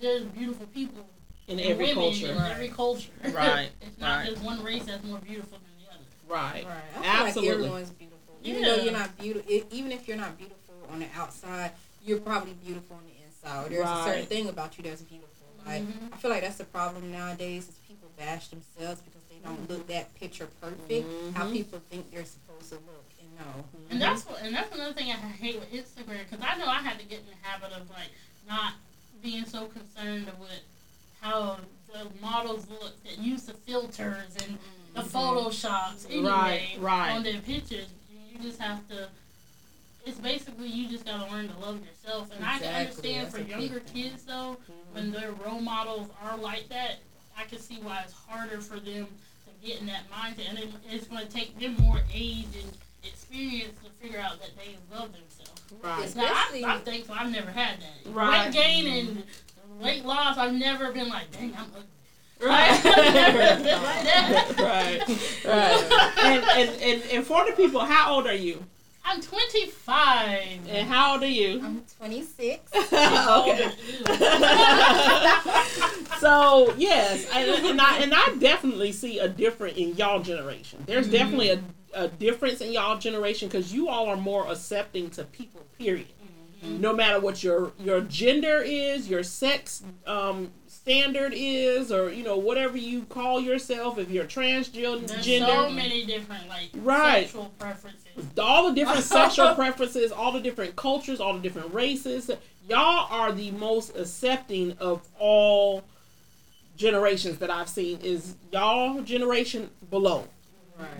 [0.00, 1.06] there's beautiful people
[1.46, 2.32] In every women culture.
[2.32, 3.10] in every culture.
[3.32, 4.28] Right, it's not right.
[4.30, 6.04] just one race that's more beautiful than the other.
[6.28, 6.64] Right.
[6.64, 6.74] Right.
[6.98, 7.50] I feel Absolutely.
[7.50, 8.18] like everyone's beautiful.
[8.42, 11.70] Even though you're not beautiful, even if you're not beautiful on the outside,
[12.04, 13.66] you're probably beautiful on the inside.
[13.66, 15.30] Or there's a certain thing about you that's beautiful.
[15.64, 16.12] Like Mhm.
[16.12, 19.86] I feel like that's the problem nowadays is people bash themselves because they don't look
[19.88, 21.06] that picture perfect.
[21.34, 21.52] How Mhm.
[21.52, 23.03] people think they're supposed to look, and
[23.38, 23.64] no.
[23.90, 26.80] And that's what, and that's another thing I hate with Instagram because I know I
[26.80, 28.10] had to get in the habit of like
[28.48, 28.74] not
[29.22, 30.60] being so concerned with
[31.20, 31.58] how
[31.92, 34.58] the models look that use the filters and
[34.94, 37.10] the photoshops anyway Right, right.
[37.12, 37.86] on their pictures.
[38.30, 39.08] You just have to.
[40.06, 43.42] It's basically you just gotta learn to love yourself, and I can understand that's for
[43.42, 44.58] younger kids though,
[44.92, 46.96] when their role models are like that,
[47.38, 50.68] I can see why it's harder for them to get in that mindset, and it,
[50.90, 52.70] it's going to take them more age and
[53.06, 55.62] experience to figure out that they love themselves.
[55.82, 55.98] Right.
[55.98, 58.10] Now, Especially- I'm, I'm thankful I've never had that.
[58.10, 58.46] Right.
[58.46, 59.22] Weight gain and
[59.80, 61.84] weight loss, I've never been like, dang, I'm ugly.
[62.40, 62.84] Right.
[62.84, 62.94] like
[64.58, 65.00] right.
[65.44, 66.10] Right.
[66.24, 68.64] And, and and and for the people, how old are you?
[69.04, 70.68] I'm 25.
[70.68, 71.60] And how old are you?
[71.62, 72.72] I'm 26.
[72.74, 73.70] okay.
[76.18, 80.82] so yes, and, and I and I definitely see a difference in y'all generation.
[80.86, 81.16] There's mm-hmm.
[81.16, 81.60] definitely a,
[81.94, 85.64] a difference in y'all generation because you all are more accepting to people.
[85.78, 86.06] Period.
[86.62, 92.38] No matter what your your gender is, your sex um, standard is, or you know
[92.38, 97.24] whatever you call yourself, if you're transgender, There's gender, so many different like Right.
[97.24, 98.24] sexual preferences.
[98.38, 102.30] all the different sexual preferences, all the different cultures, all the different races.
[102.66, 105.84] Y'all are the most accepting of all
[106.76, 107.98] generations that I've seen.
[108.02, 110.28] Is y'all generation below?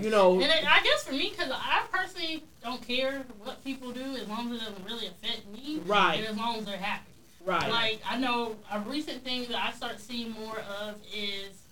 [0.01, 3.90] You know, And it, I guess for me, because I personally don't care what people
[3.90, 5.80] do as long as it doesn't really affect me.
[5.84, 6.18] Right.
[6.18, 7.10] And as long as they're happy.
[7.44, 7.70] right?
[7.70, 11.62] Like I know a recent thing that I start seeing more of is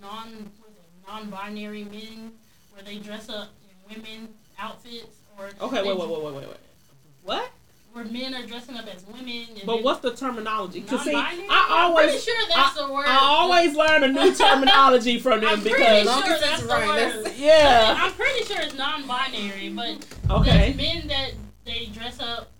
[0.00, 0.28] non
[0.58, 2.32] what is it, non-binary men
[2.72, 3.48] where they dress up
[3.88, 4.28] in women
[4.58, 6.56] outfits or okay, wait, wait, wait, wait, wait, wait.
[7.24, 7.50] What?
[7.96, 9.46] Where men are dressing up as women.
[9.56, 10.80] And But what's the terminology?
[10.80, 11.48] Because see, Non-binary?
[11.48, 13.06] I I'm always, pretty sure that's I, the word.
[13.08, 16.50] I always learn a new terminology from them I'm pretty because, Long sure as it's
[16.50, 16.96] that's the word.
[16.98, 20.72] that's- yeah, I'm pretty sure it's non-binary, but okay.
[20.72, 21.30] there's men that
[21.64, 22.50] they dress up,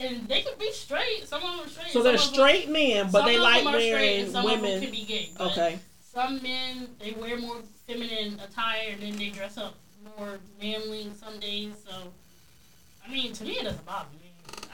[0.00, 1.28] and they could be straight.
[1.28, 1.90] Some of them are straight.
[1.92, 4.50] So they're of them- straight men, but they like them straight wearing and some of
[4.52, 4.80] them women.
[4.80, 5.28] can be gay.
[5.38, 5.78] Okay,
[6.10, 9.74] Some men they wear more feminine attire and then they dress up
[10.16, 11.74] more manly some days.
[11.86, 11.94] So,
[13.06, 14.23] I mean, to me, it doesn't bother me.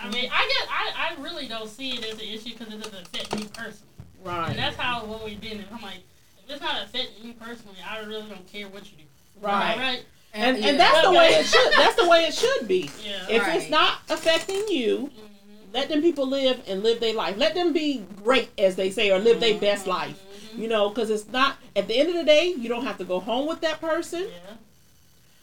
[0.01, 2.83] I mean, I get, I, I really don't see it as an issue because it
[2.83, 3.87] doesn't affect me personally.
[4.25, 5.59] right, And that's how I've always been.
[5.59, 5.99] And I'm like,
[6.45, 9.47] if it's not affecting me personally, I really don't care what you do.
[9.47, 9.77] right.
[9.79, 10.05] Right?
[10.33, 10.69] And, yeah.
[10.69, 11.73] and that's the way it should.
[11.77, 12.89] That's the way it should be.
[13.05, 13.27] Yeah.
[13.29, 13.61] If Right.
[13.61, 15.73] it's not affecting you, Mhm.
[15.75, 17.37] let them people live and live their life.
[17.37, 20.17] Let them be great, as they say, or live their best life.
[20.55, 20.59] Mhm.
[20.63, 21.57] You know, because it's not.
[21.75, 24.23] At the end of the day, you don't have to go home with that person.
[24.29, 24.55] Yeah.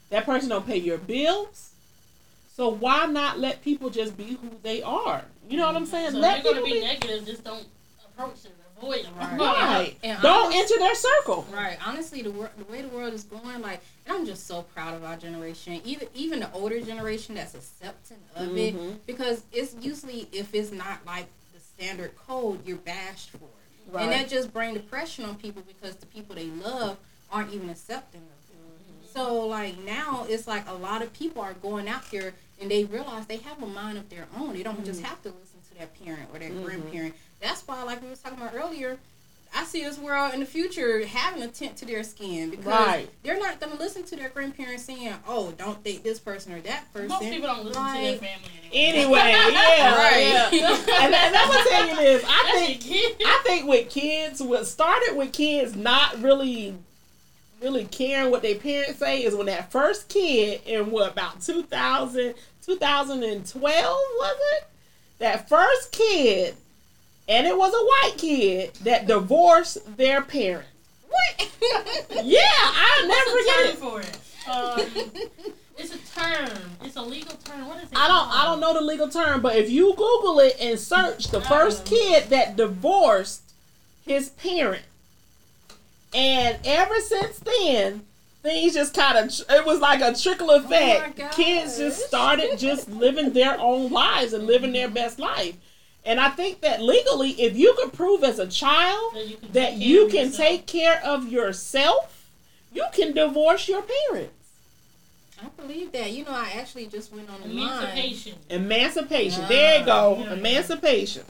[0.09, 1.66] That person don't pay your bills.
[2.57, 5.23] So why not let people just be who they are?
[5.47, 6.09] You know what I'm saying?
[6.13, 7.63] So let if you're gonna people be negative, just don't
[8.03, 9.13] approach them, avoid them.
[9.15, 9.37] Right.
[9.39, 9.97] right.
[10.03, 11.45] And don't honest- enter their circle.
[11.53, 11.77] Right.
[11.85, 14.95] Honestly, the wor- the way the world is going, like, and I'm just so proud
[14.95, 15.79] of our generation.
[15.85, 18.57] Even even the older generation that's accepting of Mhm.
[18.57, 23.91] it, because it's usually if it's not like the standard code, you're bashed for it,
[23.93, 24.01] Right.
[24.01, 26.97] and that just bring depression on people because the people they love
[27.31, 28.36] aren't even accepting of it.
[29.17, 32.85] So like now, it's like a lot of people are going out there and they
[32.85, 34.53] realize they have a mind of their own.
[34.53, 35.09] They don't just mm-hmm.
[35.09, 36.63] have to listen to their parent or their mm-hmm.
[36.63, 37.15] grandparent.
[37.41, 38.99] That's why, like we was talking about earlier,
[39.55, 43.09] I see this world in the future having a tint to their skin because Right.
[43.23, 46.61] they're not going to listen to their grandparents saying, "Oh, don't date this person or
[46.61, 49.17] that person." Most people don't listen to their family anymore.
[49.17, 50.53] Anyway, yeah, Right.
[50.53, 50.69] yeah.
[51.01, 52.23] And, and I'm gonna you this.
[52.23, 53.21] I That's think your kid.
[53.25, 56.77] I think with kids, what started with kids not really,
[57.61, 62.33] really caring what their parents say is when that first kid in what about 2000,
[62.65, 64.67] 2012 was it?
[65.19, 66.55] That first kid,
[67.27, 70.69] and it was a white kid that divorced their parents.
[71.09, 71.51] what?
[72.23, 73.77] Yeah, I never forget it.
[73.77, 74.17] for it?
[74.49, 75.21] Um,
[75.77, 76.49] it's a term.
[76.83, 77.67] It's a legal term.
[77.67, 77.97] What is it?
[77.97, 81.27] I don't I don't know the legal term, but if you Google it and search
[81.29, 83.41] the first kid that divorced
[84.05, 84.83] his parent,
[86.13, 88.01] and ever since then,
[88.43, 91.17] things just kind of it was like a trickle oh effect.
[91.17, 91.35] gosh.
[91.35, 95.55] Kids just started just living their own lives and living their best life.
[96.05, 99.51] And I think that legally, if you can prove as a child That you can
[99.51, 100.37] that take care you of can yourself.
[100.47, 102.29] take care of yourself,
[102.73, 104.33] you can divorce your parents.
[105.43, 106.11] I believe that.
[106.11, 107.57] You know, I actually just went on the line.
[107.83, 108.33] Emancipation.
[108.49, 109.45] Emancipation.
[109.49, 110.17] There you go.
[110.19, 110.33] yeah.
[110.33, 111.23] Emancipation.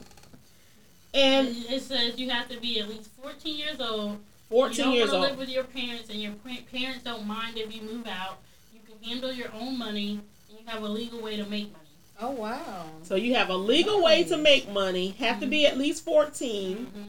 [1.12, 4.18] And It it says you have to be at least 14 years old.
[4.50, 6.32] You 14 don't years want to live with your parents, and your
[6.72, 8.38] parents don't mind if you move out.
[8.72, 11.84] You can handle your own money, and you have a legal way to make money.
[12.20, 12.86] Oh wow.
[13.02, 16.76] So you have a legal way to make money, have to be at least 14.
[16.76, 17.02] hmm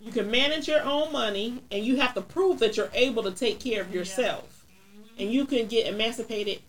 [0.00, 3.32] You can manage your own money, and you have to prove that you're able to
[3.32, 4.64] take care of yourself.
[5.18, 6.60] And you can get emancipated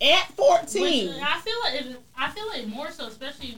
[0.00, 0.82] at 14.
[0.82, 3.56] Which I feel like it, I feel like more so, especially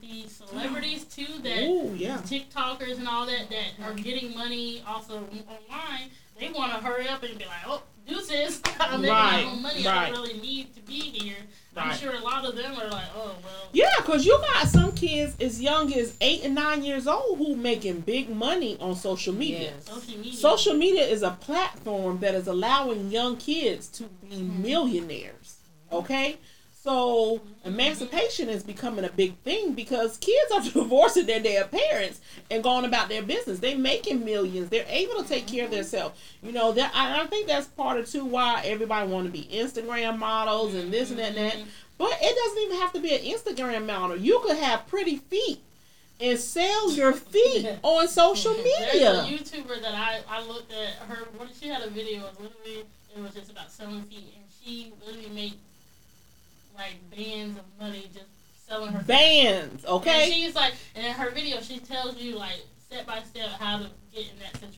[0.00, 2.18] with these celebrities too, that Ooh, yeah.
[2.18, 6.10] TikTokers and all that that are getting money also online.
[6.38, 8.62] They want to hurry up and be like, "Oh, deuces!
[8.80, 9.86] I'm making Right, my own money.
[9.86, 11.36] I don't really need to be here."
[11.76, 14.92] I'm sure a lot of them are like, "Oh, well." Yeah, because you got some
[14.92, 19.34] kids as young as 8 and 9 years old who making big money on social
[19.34, 19.72] media.
[19.74, 19.86] Yes.
[19.86, 20.32] Social media.
[20.32, 24.62] Social media is a platform that is allowing young kids to be mm-hmm.
[24.62, 25.56] millionaires.
[25.90, 26.38] Okay?
[26.88, 32.18] So emancipation is becoming a big thing because kids are divorcing their their parents
[32.50, 33.58] and going about their business.
[33.58, 34.70] They're making millions.
[34.70, 36.18] They're able to take care of themselves.
[36.42, 39.46] You know that I, I think that's part of too why everybody want to be
[39.52, 41.52] Instagram models and this and that and that.
[41.56, 41.68] Mm-hmm.
[41.98, 44.16] But it doesn't even have to be an Instagram model.
[44.16, 45.60] You could have pretty feet
[46.18, 48.88] and sell your feet on social media.
[48.92, 51.26] There's a YouTuber that I, I looked at her.
[51.36, 54.94] What she had a video of literally it was just about selling feet, and she
[55.04, 55.54] literally made
[56.78, 58.26] like bands of money just
[58.68, 59.08] selling her feet.
[59.08, 60.30] Bands, And okay?
[60.32, 63.88] she's like, and in her video, she tells you like step by step how to
[64.14, 64.74] get in that situation.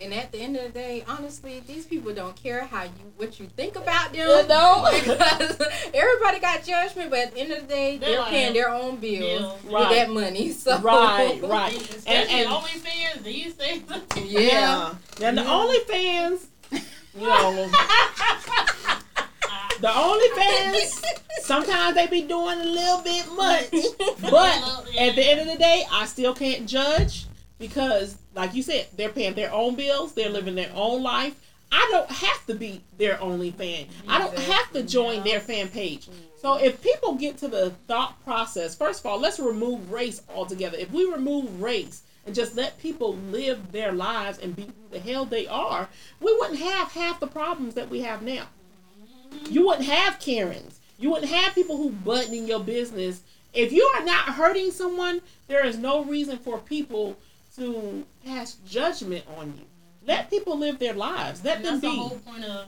[0.00, 3.40] And at the end of the day, honestly, these people don't care how you what
[3.40, 4.46] you think about them.
[4.46, 4.88] No.
[4.94, 5.60] because
[5.92, 8.70] everybody got judgment, but at the end of the day, They're they're, like- paying their
[8.70, 9.64] own bills Bills.
[9.64, 9.94] with Right.
[9.96, 10.52] that money.
[10.52, 11.72] So Right, right.
[11.96, 13.90] Especially And- and- OnlyFans these things.
[14.24, 14.94] Yeah.
[15.20, 15.44] Now the Yeah.
[15.44, 16.46] OnlyFans,
[17.18, 17.68] you know,
[19.80, 21.02] the OnlyFans.
[21.40, 23.70] Sometimes they be doing a little bit much,
[24.20, 27.26] but at the end of the day, I still can't judge
[27.58, 30.12] because, like you said, they're paying their own bills.
[30.12, 31.34] They're living their own life.
[31.70, 33.86] I don't have to be their only fan.
[34.08, 36.08] I don't have to join their fan page.
[36.40, 40.78] So if people get to the thought process, first of all, let's remove race altogether.
[40.78, 44.98] If we remove race and just let people live their lives and be who the
[44.98, 45.88] hell they are,
[46.20, 48.46] we wouldn't have half the problems that we have now.
[49.48, 50.80] You wouldn't have Karens.
[50.98, 53.22] You wouldn't have people who button in your business.
[53.54, 57.16] If you are not hurting someone, there is no reason for people
[57.56, 59.64] to pass judgment on you.
[60.06, 61.44] Let people live their lives.
[61.44, 62.66] Let And them that's the whole point of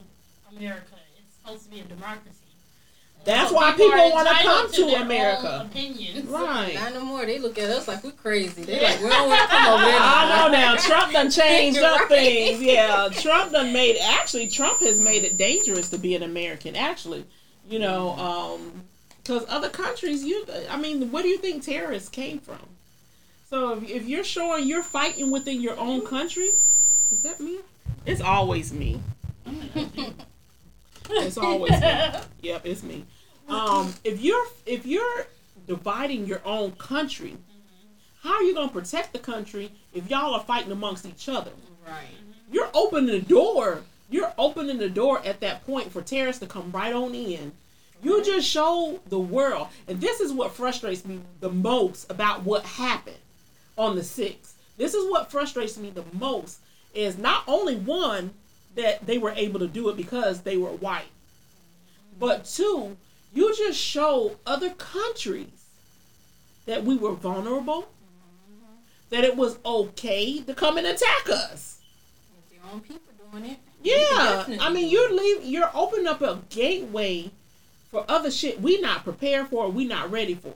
[0.55, 0.95] America.
[1.17, 2.40] It's supposed to be a democracy.
[3.23, 5.67] That's So why are people wanna come to America.
[5.69, 6.25] Opinions.
[6.27, 6.73] Right.
[6.73, 7.23] Not no more.
[7.25, 8.63] They look at us like we're crazy.
[8.63, 9.99] They like we don't want to come over there.
[9.99, 10.75] I know now.
[10.75, 12.09] Trump done changed up Right.
[12.09, 12.61] things.
[12.61, 13.97] Yeah, Trump done made.
[14.01, 16.75] Actually, Trump has made it dangerous to be an American.
[16.75, 17.25] Actually,
[17.69, 18.83] you know, um,
[19.17, 22.57] because other countries, you, I mean, where do you think terrorists came from?
[23.51, 26.53] So if, if you're showing you're fighting within your own country,
[27.11, 27.59] is that me?
[28.05, 28.99] It's always me.
[31.09, 31.79] It's always me.
[32.41, 33.05] Yep, it's me.
[33.47, 35.25] Um, if you're if you're
[35.67, 37.37] dividing your own country,
[38.21, 41.51] how are you gonna protect the country if y'all are fighting amongst each other?
[41.85, 42.07] Right.
[42.51, 43.81] You're opening the door.
[44.09, 47.53] You're opening the door at that point for terrorists to come right on in.
[48.03, 52.63] You just show the world, and this is what frustrates me the most about what
[52.63, 53.17] happened
[53.77, 54.57] on the sixth.
[54.77, 56.59] This is what frustrates me the most
[56.93, 58.31] is not only one
[58.75, 61.11] that they were able to do it because they were white,
[62.19, 62.97] but two,
[63.33, 65.65] you just show other countries
[66.65, 67.89] that we were vulnerable,
[69.09, 71.79] that it was okay to come and attack us.
[72.37, 73.57] If their own people doing it.
[73.83, 77.31] Yeah, I mean you're leave you're opening up a gateway
[77.89, 80.49] for other shit we not prepared for, we not ready for.
[80.49, 80.55] Or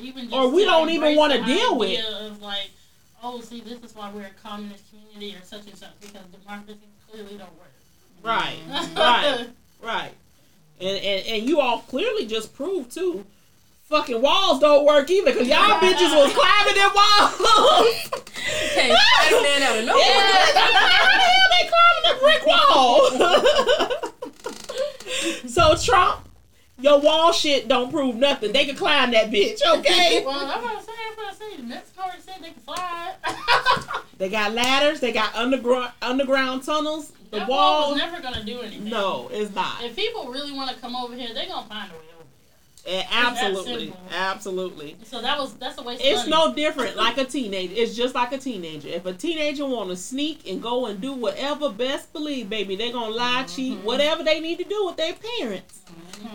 [0.00, 2.00] even just Or we don't even wanna deal with.
[2.04, 2.70] Of like,
[3.24, 6.78] oh, see, this is why we're a communist community or such and such because democracy
[7.10, 7.72] clearly don't work.
[8.22, 8.58] Right,
[8.96, 9.46] right,
[9.82, 10.12] right.
[10.80, 13.24] And, and and you all clearly just proved too.
[13.88, 18.10] Fucking walls don't work either because y'all bitches was climbing them walls.
[18.74, 18.98] Can't
[19.30, 20.02] find out of nowhere.
[20.02, 23.10] Yeah, how the hell they climbing the brick wall?
[25.48, 26.28] so Trump,
[26.78, 28.52] your wall shit don't prove nothing.
[28.52, 30.22] They can climb that bitch, okay?
[30.24, 33.14] Well, I'm gonna say, I'm gonna say, Mexico said they can fly.
[34.18, 35.00] They got ladders.
[35.00, 37.12] They got underground underground tunnels.
[37.30, 37.96] The that wall wall.
[37.96, 38.84] never gonna do anything.
[38.84, 39.82] No, it's not.
[39.82, 42.13] If people really want to come over here, they're gonna find a way
[42.86, 44.96] Eh, absolutely, absolutely.
[45.04, 46.02] So that was that's a waste.
[46.04, 47.72] It's no different like a teenager.
[47.74, 48.88] It's just like a teenager.
[48.88, 52.92] If a teenager want to sneak and go and do whatever, best believe, baby, they're
[52.92, 55.80] gonna lie, cheat, whatever they need to do with their parents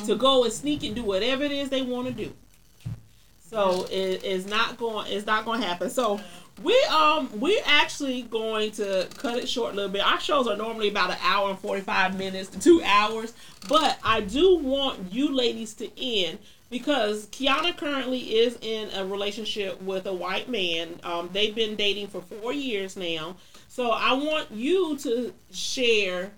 [0.08, 2.34] to go and sneak and do whatever it is they want to do.
[3.50, 5.12] So it is not going.
[5.12, 5.90] It's not going to happen.
[5.90, 6.20] So
[6.64, 10.06] we um we're actually going to cut it short a little bit.
[10.06, 13.34] Our shows are normally about an hour and forty five minutes to two hours,
[13.68, 19.82] but I do want you ladies to end because Kiana currently is in a relationship
[19.82, 21.00] with a white man.
[21.04, 23.38] Um, they've been dating for four years now.
[23.68, 26.32] So I want you to share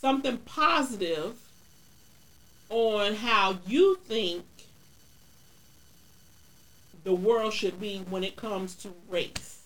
[0.00, 1.36] something positive
[2.68, 4.44] on how you think
[7.04, 9.60] the world should be when it comes to race.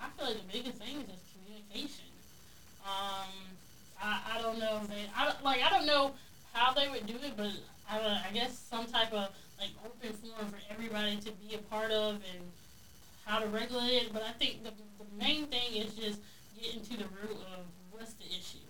[0.00, 2.04] I feel like the biggest thing is just communication.
[2.84, 3.28] Um,
[4.02, 6.12] I, I don't know they, I like I don't know
[6.52, 7.50] how they would do it, but
[7.90, 9.28] I don't, I guess some type of
[9.60, 12.44] like open forum for everybody to be a part of and
[13.24, 14.12] how to regulate it.
[14.12, 16.20] But I think the, the main thing is just
[16.60, 18.64] getting to the root of what's the issue,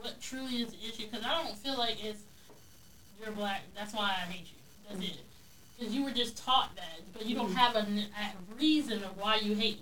[0.00, 2.22] what truly is the issue, because I don't feel like it's
[3.20, 3.62] you're black.
[3.76, 4.58] That's why I hate you.
[4.88, 5.20] That's it.
[5.80, 9.36] Because you were just taught that, but you don't have a, a reason of why
[9.36, 9.78] you hate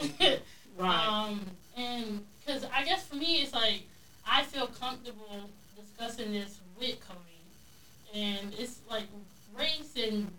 [0.00, 0.38] me.
[0.76, 1.06] Right.
[1.06, 1.40] Um,
[1.76, 3.82] and because I guess for me, it's like
[4.28, 5.48] I feel comfortable
[5.80, 7.38] discussing this with Cody,
[8.12, 9.04] and it's like
[9.56, 10.32] race and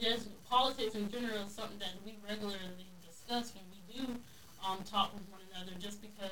[0.00, 4.14] just politics in general is something that we regularly discuss when we do
[4.66, 6.30] um, talk with one another, just because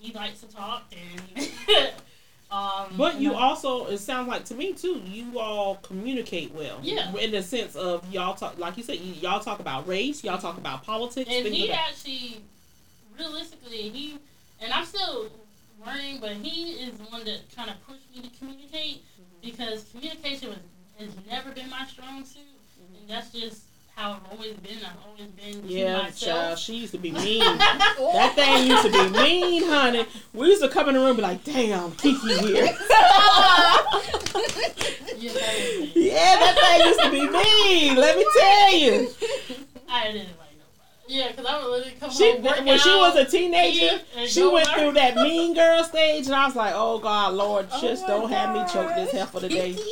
[0.00, 1.48] he likes to talk and.
[2.52, 6.78] um, But you I- also, it sounds like to me too, you all communicate well.
[6.82, 7.14] Yeah.
[7.16, 10.38] In the sense of y'all talk, like you said, y- y'all talk about race, y'all
[10.38, 11.30] talk about politics.
[11.32, 12.42] And he actually,
[13.18, 14.18] realistically, he
[14.60, 15.28] and I'm still
[15.84, 19.02] learning, but he is the one that kind of pushed me to communicate
[19.42, 20.58] because communication was,
[21.00, 22.42] has never been my strong suit,
[23.00, 23.62] and that's just
[23.94, 24.78] how I've always been.
[24.78, 27.40] I've always been to Yeah, child, she used to be mean.
[27.58, 30.06] that thing used to be mean, honey.
[30.32, 32.74] We used to come in the room and be like, damn, Kiki here.
[35.18, 35.96] Yeah, that is it.
[35.96, 37.96] yeah, that thing used to be mean.
[37.96, 39.08] Let me tell you.
[39.88, 41.06] I didn't like nobody.
[41.06, 44.42] Yeah, because I would literally come She home, work when she was a teenager, she
[44.42, 44.76] went work.
[44.78, 48.08] through that mean girl stage, and I was like, "Oh God, Lord, oh, just my
[48.08, 49.76] don't have me choke this heifer today."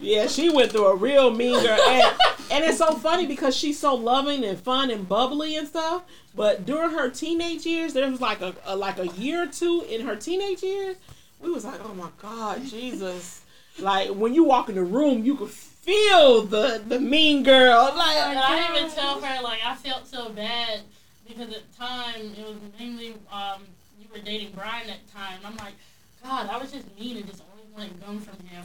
[0.00, 2.16] Yeah, she went through a real mean girl, and,
[2.54, 6.04] and it's so funny because she's so loving and fun and bubbly and stuff.
[6.34, 9.84] But during her teenage years, there was like a, a like a year or two
[9.88, 10.96] in her teenage years,
[11.40, 13.42] we was like, "Oh my God, Jesus!"
[13.78, 17.92] Like when you walk in the room, you could feel the the mean girl.
[17.96, 20.80] Like, And I even tell her like I felt so bad
[21.26, 23.62] because at the time it was mainly um
[24.00, 25.38] you were dating Brian at the time.
[25.44, 25.74] I'm like,
[26.22, 28.64] God, I was just mean and just always wanted gum from him.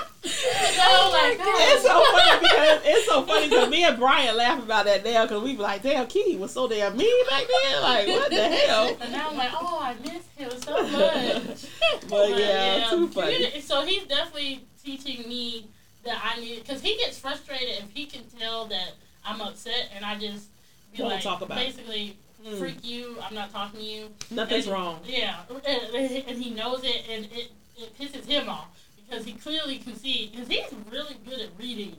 [0.44, 1.80] And I didn't want to talk to him.
[1.80, 2.12] so I'm like, God.
[2.12, 5.22] It's so funny because it's so funny because me and Brian laugh about that now
[5.24, 7.82] because we be like, damn, Kiki was so damn mean back then.
[7.82, 8.96] Like, what the hell?
[9.00, 11.66] And now I'm like, oh, I miss him so much.
[12.08, 13.60] But yeah, too funny.
[13.60, 15.66] So he's definitely teaching me
[16.04, 18.92] that I need because he gets frustrated if he can tell that
[19.24, 20.48] I'm upset and I just
[20.94, 22.58] be Won't like, talk about basically, Mm.
[22.60, 23.16] freak you.
[23.20, 24.08] I'm not talking to you.
[24.30, 25.00] Nothing's And- wrong.
[25.04, 25.34] Yeah,
[25.66, 25.96] and,
[26.28, 28.68] and he knows it, and it, it pisses him off
[29.08, 31.98] because he clearly can see because he's really good at reading me.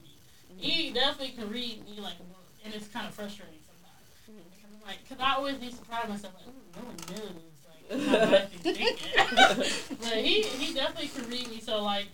[0.57, 4.43] He definitely can read me like a book, and it's kind of frustrating sometimes.
[4.55, 8.35] Because I'm like, because I always be surprised myself, like, no one knows like how
[8.35, 9.97] I thinking.
[10.01, 11.59] but he he definitely can read me.
[11.59, 12.07] So like,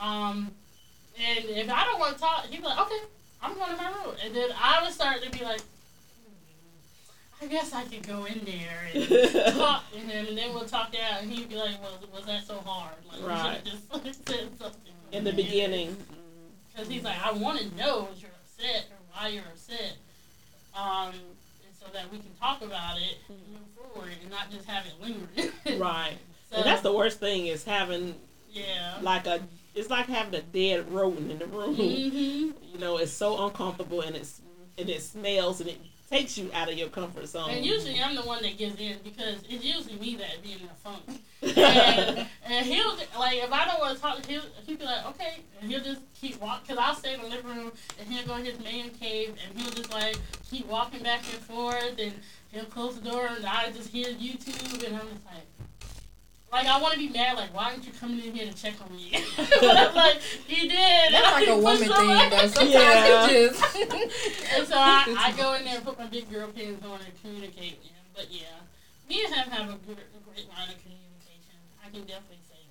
[0.00, 0.50] um,
[1.18, 3.00] and if I don't want to talk, he'd like, okay,
[3.42, 5.60] I'm going to my room, and then I would start to be like.
[7.40, 10.64] "Hmm, I guess I could go in there and talk to him, and then we'll
[10.66, 12.94] talk it out, and he'd be like, "Well, was that so hard?
[13.10, 13.60] Like, Right.
[13.64, 15.96] you should have just said something." In the beginning.
[16.72, 19.96] because he's like, "I want to know if you're upset or why you're upset,
[20.76, 24.66] um, and so that we can talk about it and move forward, and not just
[24.66, 26.16] have it lingering." Right.
[26.50, 28.14] So, And that's the worst thing is having
[28.50, 28.98] yeah.
[29.02, 29.40] like a,
[29.74, 31.74] it's like having a dead rodent in the room.
[31.76, 31.82] hmm
[32.72, 34.40] You know, it's so uncomfortable and it's,
[34.76, 35.78] and it smells and it
[36.10, 37.50] takes you out of your comfort zone.
[37.50, 40.60] And usually I'm the one that gives in because it's usually me that be in
[40.62, 41.02] the funk.
[41.42, 45.36] and, and he'll like if I don't want to talk, he'll he'll be like okay,
[45.60, 46.74] and he'll just keep walking.
[46.74, 49.58] Cause I'll stay in the living room and he'll go in his man cave and
[49.58, 50.16] he'll just like
[50.50, 52.12] keep walking back and forth and
[52.50, 55.46] he'll close the door and I just hear YouTube and I'm just like.
[56.52, 57.36] Like I want to be mad.
[57.36, 59.12] Like why aren't you coming in here to check on me?
[59.36, 61.12] but I'm like he did.
[61.12, 62.46] That's like a woman thing, though.
[62.48, 63.28] Sometimes Yeah.
[63.28, 63.64] just.
[64.56, 67.20] And so I, I go in there and put my big girl pants on and
[67.22, 67.94] communicate with him.
[68.14, 68.40] But yeah,
[69.08, 71.54] me and him have a, good, a great line of communication.
[71.84, 72.62] I can definitely say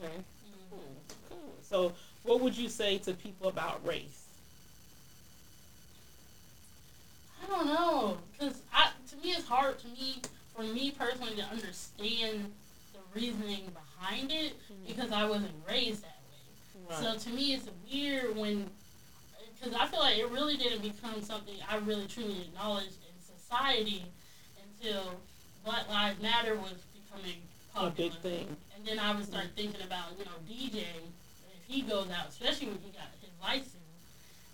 [0.00, 0.04] that.
[0.06, 0.16] Okay.
[0.16, 0.22] Mhm.
[0.70, 1.02] Cool.
[1.28, 1.54] Cool.
[1.62, 1.92] So,
[2.24, 4.24] what would you say to people about race?
[7.42, 10.20] I don't know, cause I to me it's hard to me
[10.54, 12.52] for me personally to understand
[13.14, 14.54] reasoning behind it
[14.86, 16.96] because I wasn't raised that way.
[17.00, 18.68] So to me, it's weird when,
[19.58, 24.04] because I feel like it really didn't become something I really truly acknowledged in society
[24.62, 25.14] until
[25.64, 27.36] Black Lives Matter was becoming
[27.76, 28.56] a big thing.
[28.76, 30.84] And then I would start thinking about, you know, DJ,
[31.52, 33.76] if he goes out, especially when he got his license,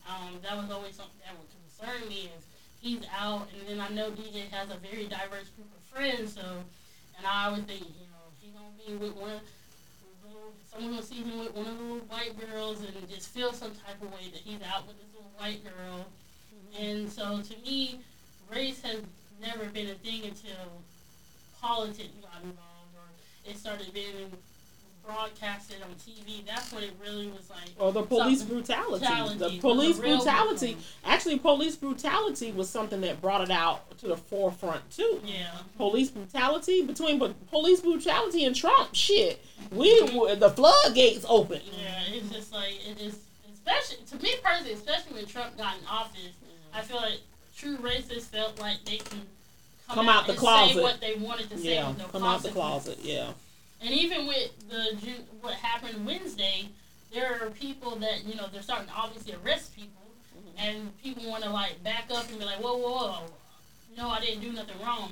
[0.09, 2.45] um, that was always something that would concern me is
[2.81, 6.47] he's out, and then I know DJ has a very diverse group of friends, so,
[7.19, 9.41] and I always think, you know, he gonna be with one,
[10.71, 13.73] someone gonna see him with one of the little white girls and just feel some
[13.87, 16.07] type of way that he's out with this little white girl.
[16.79, 18.01] And so to me,
[18.51, 19.01] race has
[19.41, 20.83] never been a thing until
[21.61, 24.31] politics got involved or it started being
[25.07, 27.71] broadcasted on TV, that's what it really was like.
[27.79, 29.05] Or the police brutality.
[29.07, 30.77] brutality The police brutality.
[31.05, 35.21] Actually, police brutality was something that brought it out to the forefront too.
[35.25, 35.51] Yeah.
[35.77, 40.01] Police brutality between but police brutality and Trump, shit, we
[40.35, 41.61] the floodgates open.
[41.81, 43.19] Yeah, it's just like it is,
[43.55, 46.33] especially to me personally, especially when Trump got in office.
[46.75, 47.21] I feel like
[47.57, 49.21] true racists felt like they can
[49.87, 50.75] come, Come out the and closet.
[50.77, 51.75] say what they wanted to say.
[51.77, 52.99] Yeah, with no come out the closet.
[53.01, 53.31] Yeah,
[53.81, 54.97] And even with the
[55.41, 56.69] what happened Wednesday,
[57.13, 59.93] there are people that you know they're starting to obviously arrest people,
[60.37, 60.59] Mm-hmm.
[60.69, 63.21] and people want to like back up and be like, whoa, whoa, whoa,
[63.97, 65.11] no, I didn't do nothing wrong,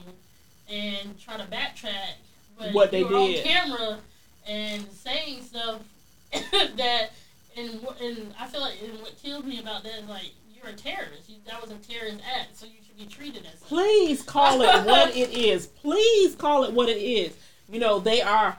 [0.70, 2.16] and try to backtrack.
[2.59, 3.12] But What they did.
[3.12, 3.99] on camera
[4.47, 5.81] and saying stuff
[6.32, 7.11] that,
[7.57, 7.70] and
[8.03, 11.28] and I feel like and what kills me about that is like you're a terrorist.
[11.28, 13.69] You, that was a terrorist act, so you should be treated as such.
[13.69, 15.66] please call it what it is.
[15.69, 17.35] Please call it what it is.
[17.69, 18.59] You know they are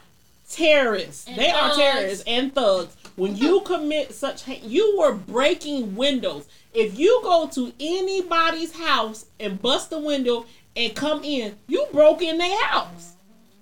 [0.50, 1.28] terrorists.
[1.28, 2.96] And they are terrorists and thugs.
[3.16, 6.48] When you commit such, ha- you were breaking windows.
[6.74, 10.46] If you go to anybody's house and bust the window
[10.76, 13.14] and come in, you broke in their house.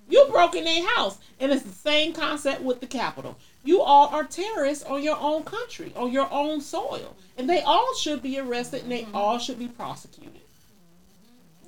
[0.10, 1.20] You broke in their house.
[1.40, 3.38] And it's the same concept with the Capitol.
[3.64, 7.16] You all are terrorists on your own country, on your own soil.
[7.38, 10.42] And they all should be arrested and they all should be prosecuted.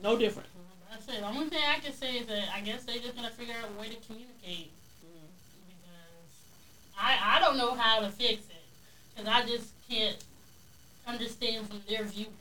[0.02, 0.50] No different.
[0.96, 1.22] That's it.
[1.22, 3.68] The only thing I can say is that I guess they just gotta figure out
[3.76, 4.72] a way to communicate.
[5.68, 6.32] Because
[6.98, 8.64] I I don't know how to fix it.
[9.16, 10.16] Because I just can't
[11.08, 12.34] understand from their viewpoint.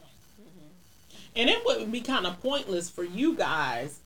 [1.36, 3.98] And it would be kind of pointless for you guys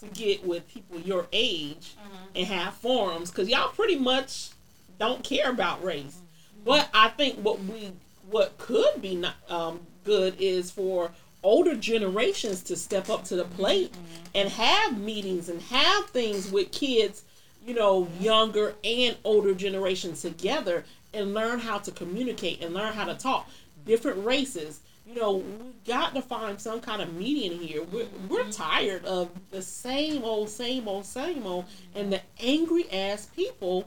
[0.00, 2.26] to get with people your age Uh-huh.
[2.34, 4.50] and have forums because y'all pretty much
[4.98, 6.18] don't care about race.
[6.66, 7.92] But I think what we
[8.28, 11.12] what could be not, um, good is for
[11.46, 13.94] older generations to step up to the plate
[14.34, 17.22] and have meetings and have things with kids,
[17.64, 23.04] you know, younger and older generations together and learn how to communicate and learn how
[23.04, 23.48] to talk.
[23.86, 27.84] Different races, you know, we got to find some kind of median here.
[27.84, 33.26] We're, we're tired of the same old, same old, same old, and the angry ass
[33.36, 33.86] people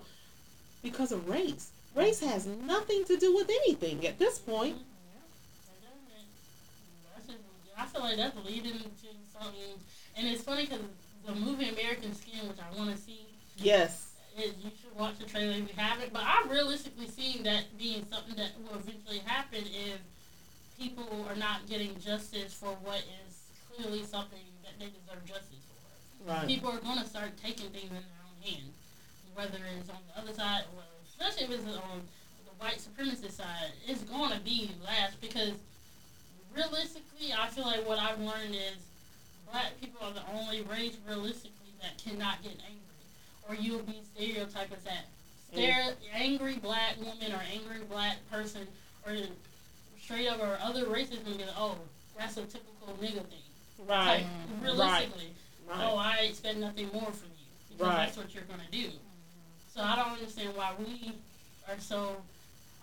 [0.81, 1.71] because of race.
[1.93, 4.77] Race has nothing to do with anything at this point.
[7.79, 9.79] I feel like that's leading to something.
[10.17, 10.81] And it's funny because
[11.25, 13.25] the movie American Skin, which I want to see,
[13.57, 14.13] Yes.
[14.37, 16.11] is you should watch the trailer if you haven't.
[16.13, 19.99] But I'm realistically seeing that being something that will eventually happen if
[20.77, 23.35] people are not getting justice for what is
[23.75, 26.29] clearly something that they deserve justice for.
[26.31, 26.47] Right.
[26.47, 28.75] People are going to start taking things in their own hands,
[29.35, 32.01] whether it's on the other side or especially if it's on
[32.45, 33.71] the white supremacist side.
[33.87, 35.53] It's going to be last because
[36.55, 38.77] realistically, I feel like what I've learned is
[39.51, 43.05] black people are the only race realistically that cannot get angry,
[43.47, 45.05] or you'll be stereotyped as that.
[45.51, 48.67] Stare, angry black woman or angry black person
[49.05, 49.13] or
[50.01, 51.77] straight up or other races gonna be like, oh,
[52.17, 53.39] that's a typical nigga thing.
[53.87, 54.23] Right.
[54.23, 55.33] Like, realistically,
[55.67, 55.87] Right.
[55.87, 58.05] oh, I expect nothing more from you because Right.
[58.05, 58.91] that's what you're gonna do.
[59.73, 61.13] So I don't understand why we
[61.67, 62.21] are so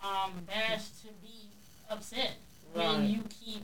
[0.03, 1.49] um, bashed to be
[1.89, 2.37] upset
[2.77, 2.97] Right.
[2.97, 3.63] when you keep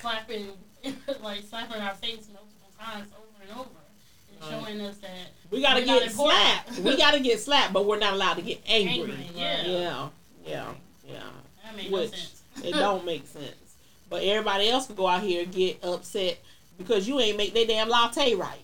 [0.00, 0.48] slapping,
[1.22, 4.64] like slapping our face multiple times over and over, and Right.
[4.64, 5.10] showing us that
[5.50, 6.78] We gotta we're get slapped.
[6.80, 9.12] we gotta get slapped, but we're not allowed to get angry.
[9.12, 9.62] Angry, yeah.
[9.66, 10.08] Yeah.
[10.46, 10.66] Yeah.
[11.06, 11.20] Yeah.
[11.64, 12.42] that makes Which no sense.
[12.64, 13.54] it don't make sense.
[14.10, 16.38] But everybody else can go out here and get upset
[16.76, 18.58] because you ain't make their damn latte right.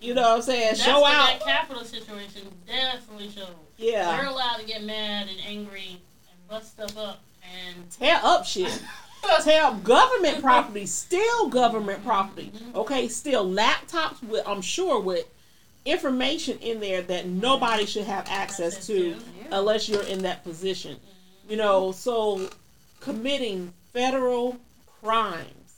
[0.00, 0.66] You know what I'm saying?
[0.68, 1.40] That's Show out.
[1.40, 3.48] that Capitol situation definitely showed.
[3.78, 4.16] Yeah.
[4.16, 5.98] They're allowed to get mad and angry
[6.30, 7.20] and bust stuff up
[7.66, 8.82] and Tear up shit.
[9.42, 10.86] Tear up government property.
[10.86, 12.52] Still government property.
[12.54, 12.78] Mm-hmm.
[12.78, 13.08] Okay.
[13.08, 15.26] Still laptops with I'm sure with
[15.84, 19.16] information in there that nobody should have access to
[19.50, 20.96] unless you're in that position.
[20.96, 21.50] Mm-hmm.
[21.50, 22.48] You know, so
[23.00, 24.56] committing federal
[25.00, 25.74] crimes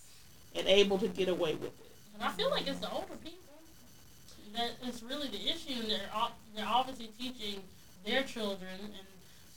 [0.54, 1.90] and able to get away with it.
[2.14, 3.40] And I feel like it's the older people
[4.54, 5.80] that it's really the issue.
[5.80, 6.10] And they're
[6.54, 7.62] they're obviously teaching
[8.04, 9.06] their children, and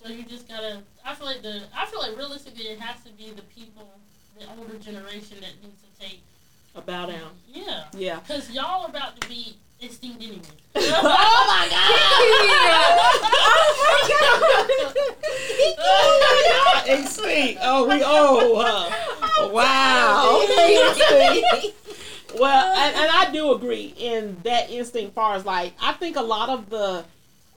[0.03, 0.81] so you just gotta.
[1.05, 1.63] I feel like the.
[1.75, 3.87] I feel like realistically, it has to be the people,
[4.37, 6.21] the older generation that needs to take.
[6.75, 7.29] A bow down.
[7.47, 8.19] Yeah, Yeah.
[8.19, 10.41] because y'all are about to be extinct anyway.
[10.75, 11.67] oh my
[16.87, 16.99] god!
[16.99, 17.59] Extinct.
[17.63, 18.57] Oh, we oh.
[18.59, 20.43] Uh, wow.
[22.39, 25.13] Well, and, and I do agree in that instinct.
[25.13, 27.05] Far as like, I think a lot of the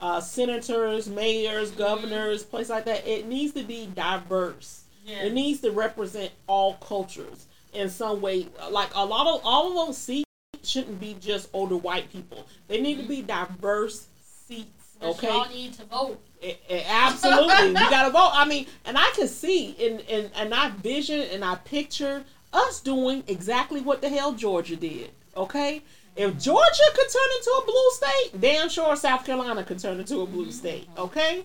[0.00, 4.82] uh, senators, mayors, governors, places like that, it needs to be diverse.
[5.04, 5.22] Yeah.
[5.24, 8.48] It needs to represent all cultures in some way.
[8.70, 10.26] Like a lot of all of those seats
[10.64, 12.46] shouldn't be just older white people.
[12.68, 14.06] They need to be diverse
[14.46, 15.28] seats But Okay.
[15.28, 16.20] y'all need to vote.
[16.42, 18.30] A- a- absolutely, we gotta vote.
[18.32, 22.80] I mean, and I can see in in and I vision and I picture us
[22.80, 25.10] doing exactly what the hell Georgia did.
[25.36, 25.82] Okay,
[26.16, 30.20] if Georgia could turn into a blue state, damn sure South Carolina could turn into
[30.20, 30.88] a blue state.
[30.96, 31.44] Okay,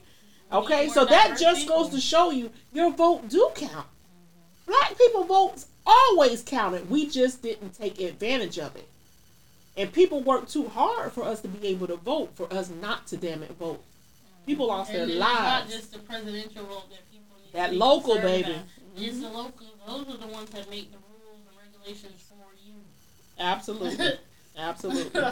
[0.51, 3.87] okay, so that just goes to show you your vote do count.
[4.65, 6.89] Black people votes always counted.
[6.89, 8.87] We just didn't take advantage of it.
[9.75, 13.07] And people worked too hard for us to be able to vote, for us not
[13.07, 13.83] to damn it vote.
[14.45, 18.15] People lost their And it's not just the presidential role that people need That local,
[18.15, 18.55] baby.
[18.95, 19.67] It's the local.
[19.87, 22.75] Those are the ones that make the rules and regulations for you.
[23.39, 24.13] Absolutely.
[24.61, 25.21] Absolutely.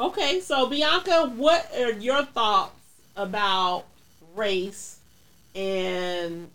[0.00, 2.72] Okay, so Bianca, what are your thoughts
[3.14, 3.84] about
[4.34, 4.98] race
[5.54, 6.50] and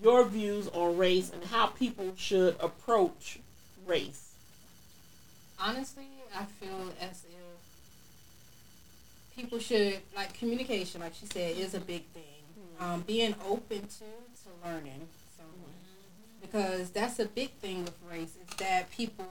[0.00, 3.40] your views on race and how people should approach
[3.84, 4.28] race?
[5.60, 7.58] honestly, I feel as if
[9.36, 12.22] people should like communication, like she said, is a big thing.
[12.80, 15.74] Um, being open to to learning something
[16.40, 19.26] because that's a big thing with race is that people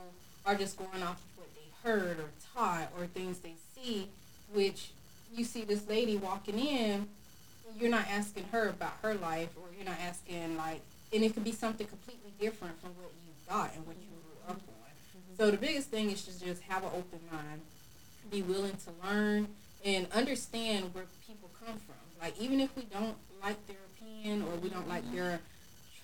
[0.45, 1.36] are just going off of what they
[1.83, 4.07] heard or taught or things they see,
[4.53, 4.91] which
[5.35, 7.07] you see this lady walking in,
[7.79, 10.81] you're not asking her about her life or you're not asking like,
[11.13, 14.49] and it could be something completely different from what you thought and what you grew
[14.49, 14.57] up on.
[14.57, 15.35] Mm-hmm.
[15.37, 17.61] So the biggest thing is to just have an open mind,
[18.31, 19.47] be willing to learn,
[19.85, 21.95] and understand where people come from.
[22.21, 25.15] Like even if we don't like their opinion or we don't like mm-hmm.
[25.15, 25.39] their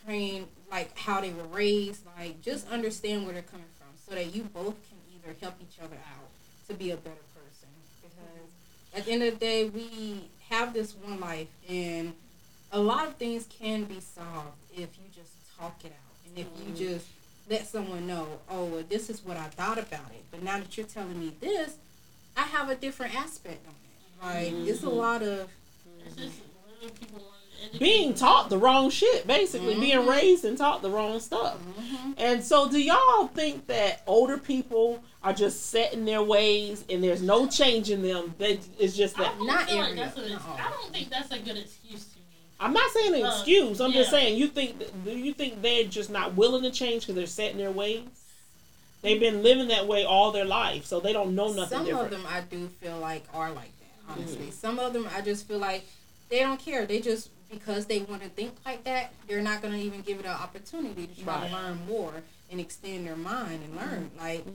[0.05, 4.33] train, like how they were raised, like just understand where they're coming from, so that
[4.35, 4.75] you both
[5.23, 6.29] can either help each other out
[6.67, 7.69] to be a better person.
[8.01, 8.17] Because
[8.95, 12.13] at the end of the day, we have this one life, and
[12.71, 16.47] a lot of things can be solved if you just talk it out, and if
[16.59, 16.93] you mm-hmm.
[16.95, 17.07] just
[17.49, 20.23] let someone know, oh, well, this is what I thought about it.
[20.31, 21.75] But now that you're telling me this,
[22.37, 24.53] I have a different aspect on it.
[24.55, 24.95] Like, it's a mm-hmm.
[24.95, 26.07] lot of mm-hmm.
[26.07, 26.41] It's just
[26.81, 27.42] little people want to educate
[27.79, 29.75] Being taught the wrong shit, basically.
[29.75, 30.07] Being Mhm.
[30.07, 31.57] raised and taught the wrong stuff.
[32.17, 37.03] And so, do y'all think that older people are just set in their ways and
[37.03, 38.35] there's no changing them?
[38.37, 39.37] That it's just that.
[39.37, 40.33] don't Not like every- that's an.
[40.57, 42.23] I don't think that's a good excuse to me.
[42.59, 43.81] I'm not saying an Uh, excuse.
[43.81, 47.01] I'm just saying you think that- do you think they're just not willing to change
[47.03, 48.03] because they're set in their ways?
[49.01, 52.05] They've been living that way all their life, so they don't know nothing some different.
[52.05, 54.13] of them I do feel like are like that.
[54.13, 54.51] Honestly, Mm-hmm.
[54.51, 55.85] some of them I just feel like
[56.29, 56.85] they don't care.
[56.85, 60.25] They just because they want to think like that, they're not gonna even give it
[60.25, 61.49] an opportunity to try Right.
[61.49, 62.13] to learn more
[62.51, 64.09] and extend their mind and learn.
[64.15, 64.19] Mm-hmm.
[64.19, 64.45] Like,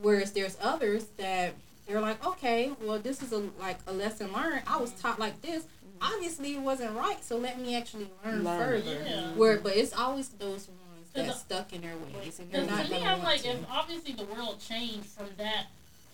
[0.00, 1.54] whereas there's others that
[1.86, 4.62] they're like, okay, well, this is a like a lesson learned.
[4.66, 5.64] I was taught like this.
[6.00, 8.58] Obviously, it wasn't right, so let me actually learn, Learn.
[8.82, 9.02] further.
[9.06, 9.30] Yeah.
[9.34, 12.86] Where, but it's always those ones that stuck in their ways, and they're Because not
[12.86, 13.50] to me, gonna I'm like, to.
[13.50, 15.66] if obviously the world changed from that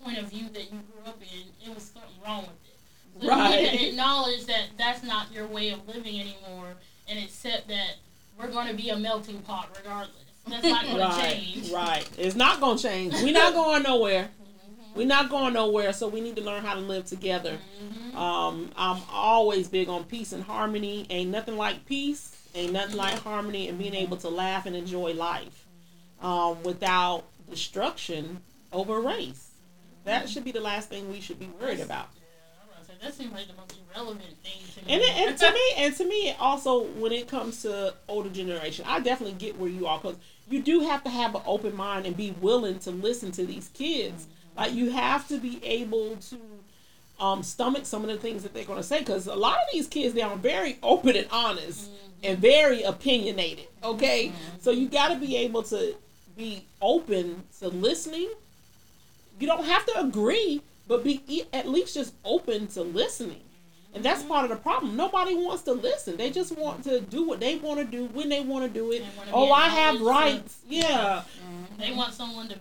[0.04, 2.67] point of view that you grew up in, it was something wrong with
[3.20, 3.70] So you need Right.
[3.78, 6.74] to acknowledge that that's not your way of living anymore,
[7.08, 7.96] and accept that
[8.38, 10.14] we're going to be a melting pot regardless.
[10.48, 11.70] That's not going to Right, change.
[11.72, 12.08] right.
[12.16, 13.12] It's not gonna change.
[13.22, 14.30] We're not going nowhere.
[14.94, 15.92] We're not going nowhere.
[15.92, 17.58] So we need to learn how to live together.
[17.82, 18.14] Mhm.
[18.14, 21.06] Um, I'm always big on peace and harmony.
[21.10, 22.34] Ain't nothing like peace.
[22.54, 25.66] Ain't nothing like harmony and being able to laugh and enjoy life
[26.22, 28.40] um, without destruction
[28.72, 29.50] over race.
[30.04, 32.08] That should be the last thing we should be worried about.
[33.00, 34.94] Yeah, I'm about to say, that seems like the most irrelevant thing to me.
[34.94, 38.84] And, it, and to me, and to me, also when it comes to older generation,
[38.88, 40.16] I definitely get where you are because
[40.50, 43.68] you do have to have an open mind and be willing to listen to these
[43.74, 44.26] kids.
[44.56, 46.38] Like you have to be able to
[47.20, 49.68] um, stomach some of the things that they're going to say because a lot of
[49.72, 51.90] these kids they are very open and honest
[52.22, 53.66] and very opinionated.
[53.82, 55.94] Okay, so you got to be able to
[56.36, 58.30] be open to listening.
[59.38, 63.42] You don't have to agree, but be e- at least just open to listening.
[63.94, 64.96] And that's part of the problem.
[64.96, 66.16] Nobody wants to listen.
[66.16, 68.92] They just want to do what they want to do when they want to do
[68.92, 68.98] it.
[69.00, 70.58] They wanna be Oh, I have rights.
[70.68, 71.22] Yeah.
[71.78, 72.58] They want someone to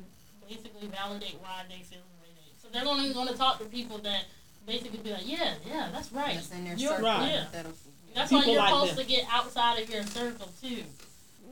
[0.47, 2.61] basically validate why they feel the way they.
[2.61, 4.23] So they're only going to talk to people that
[4.65, 6.35] basically be like, yeah, yeah, that's right.
[6.35, 7.27] That's in their You're- circle Right.
[7.29, 7.41] Yeah.
[7.43, 7.77] instead of-
[8.15, 9.05] That's People why you're like supposed them.
[9.05, 10.83] to get outside of your circle too.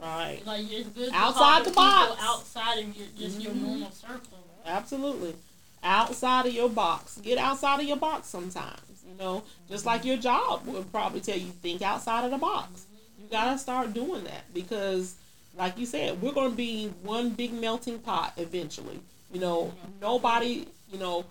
[0.02, 0.42] Right.
[0.46, 2.22] Like it's good to Outside talk to the box.
[2.22, 3.62] outside of your just your Mhm.
[3.62, 4.40] normal circle.
[4.66, 5.36] Absolutely.
[5.86, 7.20] Outside of your box.
[7.20, 9.04] Get outside of your box sometimes.
[9.08, 12.88] You know, just like your job would probably tell you, think outside of the box.
[13.20, 15.16] You gotta start doing that because,
[15.56, 19.00] like you said, we're gonna be one big melting pot eventually.
[19.32, 21.24] You know, nobody, you know,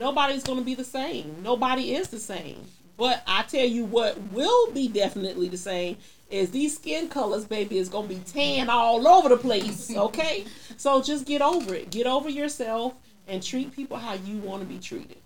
[0.00, 1.36] nobody's gonna be the same.
[1.42, 2.64] Nobody is the same.
[2.96, 5.96] But I tell you what will be definitely the same
[6.30, 9.94] is these skin colors, baby, is gonna be tan all over the place.
[9.96, 10.44] Okay,
[10.76, 11.90] so just get over it.
[11.90, 12.94] Get over yourself
[13.28, 15.16] and treat people how you want to be treated.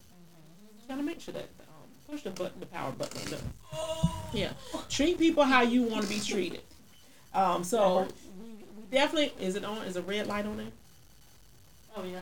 [0.83, 1.67] You gotta make sure that um,
[2.11, 3.21] push the button, the power button.
[3.21, 3.31] on
[4.33, 4.53] the- Yeah,
[4.89, 6.63] treat people how you want to be treated.
[7.35, 8.07] Um, so
[8.41, 9.79] we, we definitely is it on?
[9.79, 10.67] Is a red light on there?
[11.97, 12.21] Oh yeah.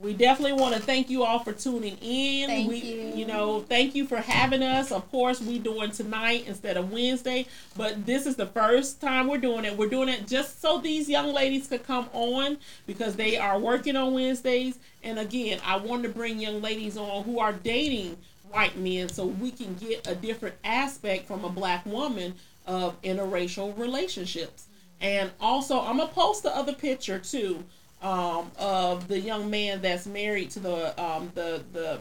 [0.00, 2.48] We definitely want to thank you all for tuning in.
[2.48, 3.26] Thank we, you.
[3.26, 4.90] know, thank you for having us.
[4.90, 7.46] Of course, we doing tonight instead of Wednesday,
[7.76, 9.76] but this is the first time we're doing it.
[9.76, 12.56] We're doing it just so these young ladies could come on
[12.86, 14.78] because they are working on Wednesdays.
[15.02, 18.16] And again, I wanted to bring young ladies on who are dating
[18.50, 22.36] white men so we can get a different aspect from a black woman
[22.66, 24.64] of interracial relationships.
[24.98, 27.64] And also, I'm gonna post the other picture too
[28.02, 31.98] um, of the young man that's married to the um, the the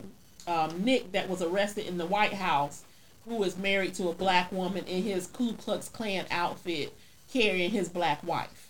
[0.47, 2.83] um, Nick that was arrested in the White House,
[3.27, 6.93] who is married to a black woman in his Ku Klux Klan outfit,
[7.31, 8.69] carrying his black wife.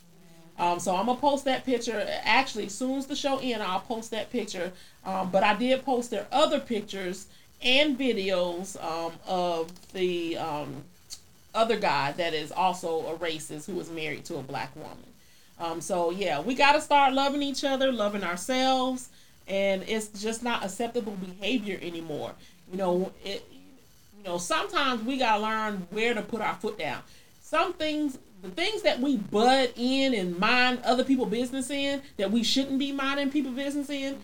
[0.58, 2.06] Um, so I'm gonna post that picture.
[2.24, 4.72] Actually, as soon as the show ends, I'll post that picture.
[5.06, 7.28] Um, but I did post their other pictures
[7.62, 10.84] and videos um, of the um,
[11.56, 15.09] other guy that is also a racist who is married to a black woman.
[15.60, 19.10] Um, so yeah, we got to start loving each other, loving ourselves,
[19.48, 22.34] and it's just not acceptable behavior anymore.
[22.72, 23.46] You know, it.
[24.18, 27.02] You know, sometimes we gotta learn where to put our foot down.
[27.42, 32.30] Some things, the things that we butt in and mind other people business in, that
[32.30, 34.20] we shouldn't be minding people business in.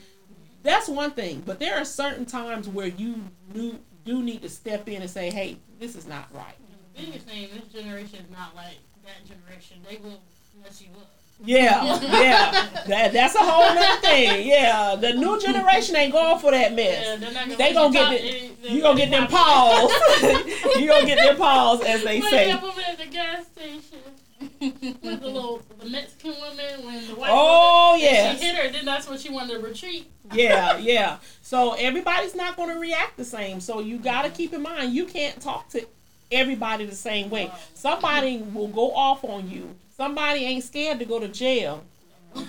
[0.63, 3.21] That's one thing, but there are certain times where you
[3.53, 6.55] do, do need to step in and say, "Hey, this is not right."
[6.95, 9.77] The biggest thing, this generation is not like that generation.
[9.89, 10.19] They will
[10.61, 11.09] mess you up.
[11.45, 12.67] Yeah, yeah.
[12.87, 14.47] That, that's a whole other thing.
[14.47, 17.19] Yeah, the new generation ain't going for that Yeah, mess.
[17.19, 19.91] they're not gonna They gonna get the, you gonna get them paws.
[20.79, 22.51] you gonna get them paws, as they say.
[22.51, 22.61] at
[22.97, 23.99] the gas station
[24.59, 28.85] with the little the Mexican woman when the white Oh yes, she hit her, then
[28.85, 30.09] that's when she wanted to retreat.
[30.33, 31.17] yeah, yeah.
[31.41, 33.59] So everybody's not going to react the same.
[33.59, 35.85] So you got to keep in mind you can't talk to
[36.31, 37.51] everybody the same way.
[37.73, 39.75] Somebody will go off on you.
[39.95, 41.83] Somebody ain't scared to go to jail.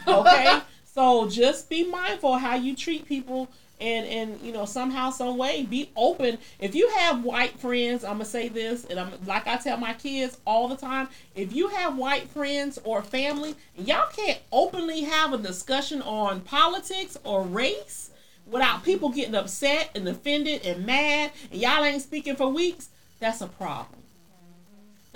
[0.06, 0.60] Okay?
[0.84, 3.48] so just be mindful how you treat people
[3.80, 8.12] and and you know somehow some way be open if you have white friends i'm
[8.12, 11.68] gonna say this and i'm like i tell my kids all the time if you
[11.68, 18.10] have white friends or family y'all can't openly have a discussion on politics or race
[18.46, 22.88] without people getting upset and offended and mad and y'all ain't speaking for weeks
[23.20, 24.02] that's a problem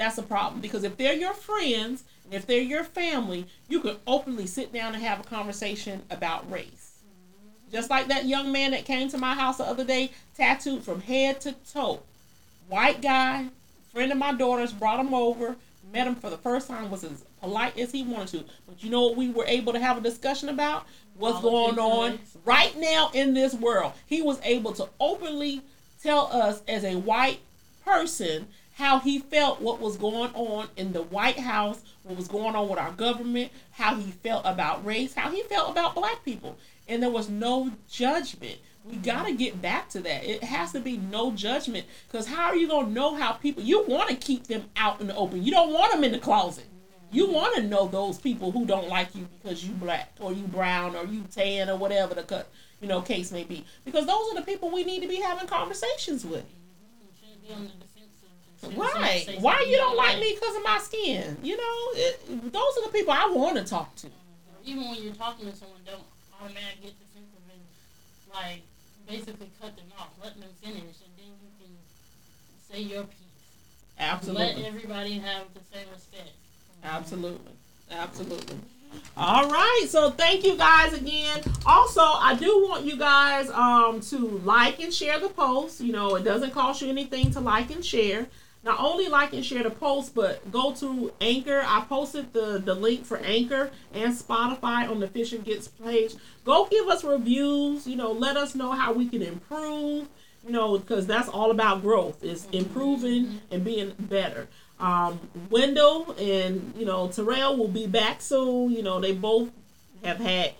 [0.00, 3.96] that's a problem because if they're your friends and if they're your family, you can
[4.06, 7.00] openly sit down and have a conversation about race.
[7.70, 11.02] Just like that young man that came to my house the other day, tattooed from
[11.02, 12.00] head to toe.
[12.66, 13.48] White guy,
[13.92, 15.56] friend of my daughter's, brought him over,
[15.92, 18.52] met him for the first time, was as polite as he wanted to.
[18.66, 20.86] But you know what we were able to have a discussion about?
[21.18, 23.92] What's going on right now in this world.
[24.06, 25.60] He was able to openly
[26.02, 27.40] tell us as a white
[27.90, 32.56] person how he felt what was going on in the White House, what was going
[32.56, 36.56] on with our government, how he felt about race, how he felt about black people.
[36.88, 38.58] And there was no judgment.
[38.84, 39.02] We mm-hmm.
[39.02, 40.24] got to get back to that.
[40.24, 43.62] It has to be no judgment because how are you going to know how people,
[43.62, 45.44] you want to keep them out in the open.
[45.44, 46.66] You don't want them in the closet.
[47.12, 47.34] You mm-hmm.
[47.34, 50.96] want to know those people who don't like you because you black or you brown
[50.96, 52.48] or you tan or whatever the cut,
[52.80, 53.66] you know, case may be.
[53.84, 56.44] Because those are the people we need to be having conversations with.
[58.76, 59.26] Right.
[59.40, 61.36] Why you don't like me because of my skin?
[61.42, 64.08] You know, it, those are the people I want to talk to.
[64.64, 66.02] Even when you're talking to someone, don't
[66.40, 68.62] automatically get defensive and like
[69.08, 70.10] basically cut them off.
[70.22, 71.72] Let them finish, and then you can
[72.70, 73.16] say your piece.
[73.98, 74.62] Absolutely.
[74.62, 76.30] Let everybody have the same respect.
[76.84, 77.52] Absolutely.
[77.90, 78.56] Absolutely.
[79.16, 79.86] All right.
[79.88, 81.42] So thank you guys again.
[81.66, 85.80] Also, I do want you guys um to like and share the post.
[85.80, 88.26] You know, it doesn't cost you anything to like and share.
[88.62, 91.62] Not only like and share the post, but go to Anchor.
[91.64, 96.14] I posted the, the link for Anchor and Spotify on the Fish and Grits page.
[96.44, 97.86] Go give us reviews.
[97.86, 100.08] You know, let us know how we can improve.
[100.44, 102.22] You know, because that's all about growth.
[102.22, 104.48] It's improving and being better.
[104.80, 105.20] Um,
[105.50, 108.72] Wendell and you know Terrell will be back soon.
[108.72, 109.50] You know, they both
[110.04, 110.54] have had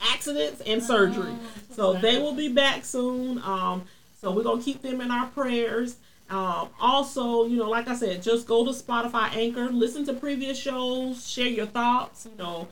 [0.00, 1.34] accidents and surgery,
[1.72, 3.40] so they will be back soon.
[3.42, 3.84] Um,
[4.20, 5.96] so we're gonna keep them in our prayers.
[6.28, 10.58] Um, also, you know, like I said, just go to Spotify Anchor, listen to previous
[10.58, 12.66] shows, share your thoughts, you know,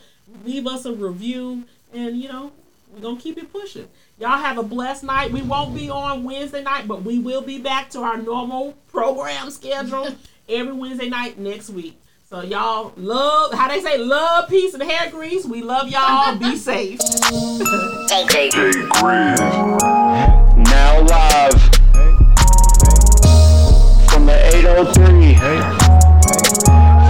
[0.44, 2.50] leave us a review, and you know,
[2.92, 3.88] we're gonna keep it pushing.
[4.18, 5.32] Y'all have a blessed night.
[5.32, 9.50] We won't be on Wednesday night, but we will be back to our normal program
[9.50, 10.08] schedule
[10.48, 12.00] every Wednesday night next week.
[12.28, 15.44] So y'all love how they say love, peace, and hair grease.
[15.44, 16.36] We love y'all.
[16.36, 16.98] Be safe.
[18.08, 18.74] Jay Grizz.
[20.56, 21.54] Now live.
[24.26, 24.68] Hey, hey.
[24.68, 25.34] 803.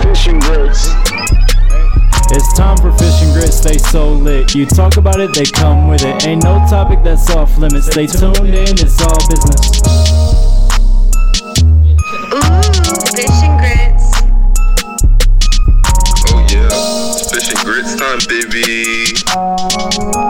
[0.03, 0.89] Fish and grits.
[2.31, 4.55] It's time for fish and grits, they so lit.
[4.55, 6.27] You talk about it, they come with it.
[6.27, 7.87] Ain't no topic that's off limits.
[7.87, 10.04] Stay tuned in, it's all business.
[17.75, 20.24] Grits time, baby.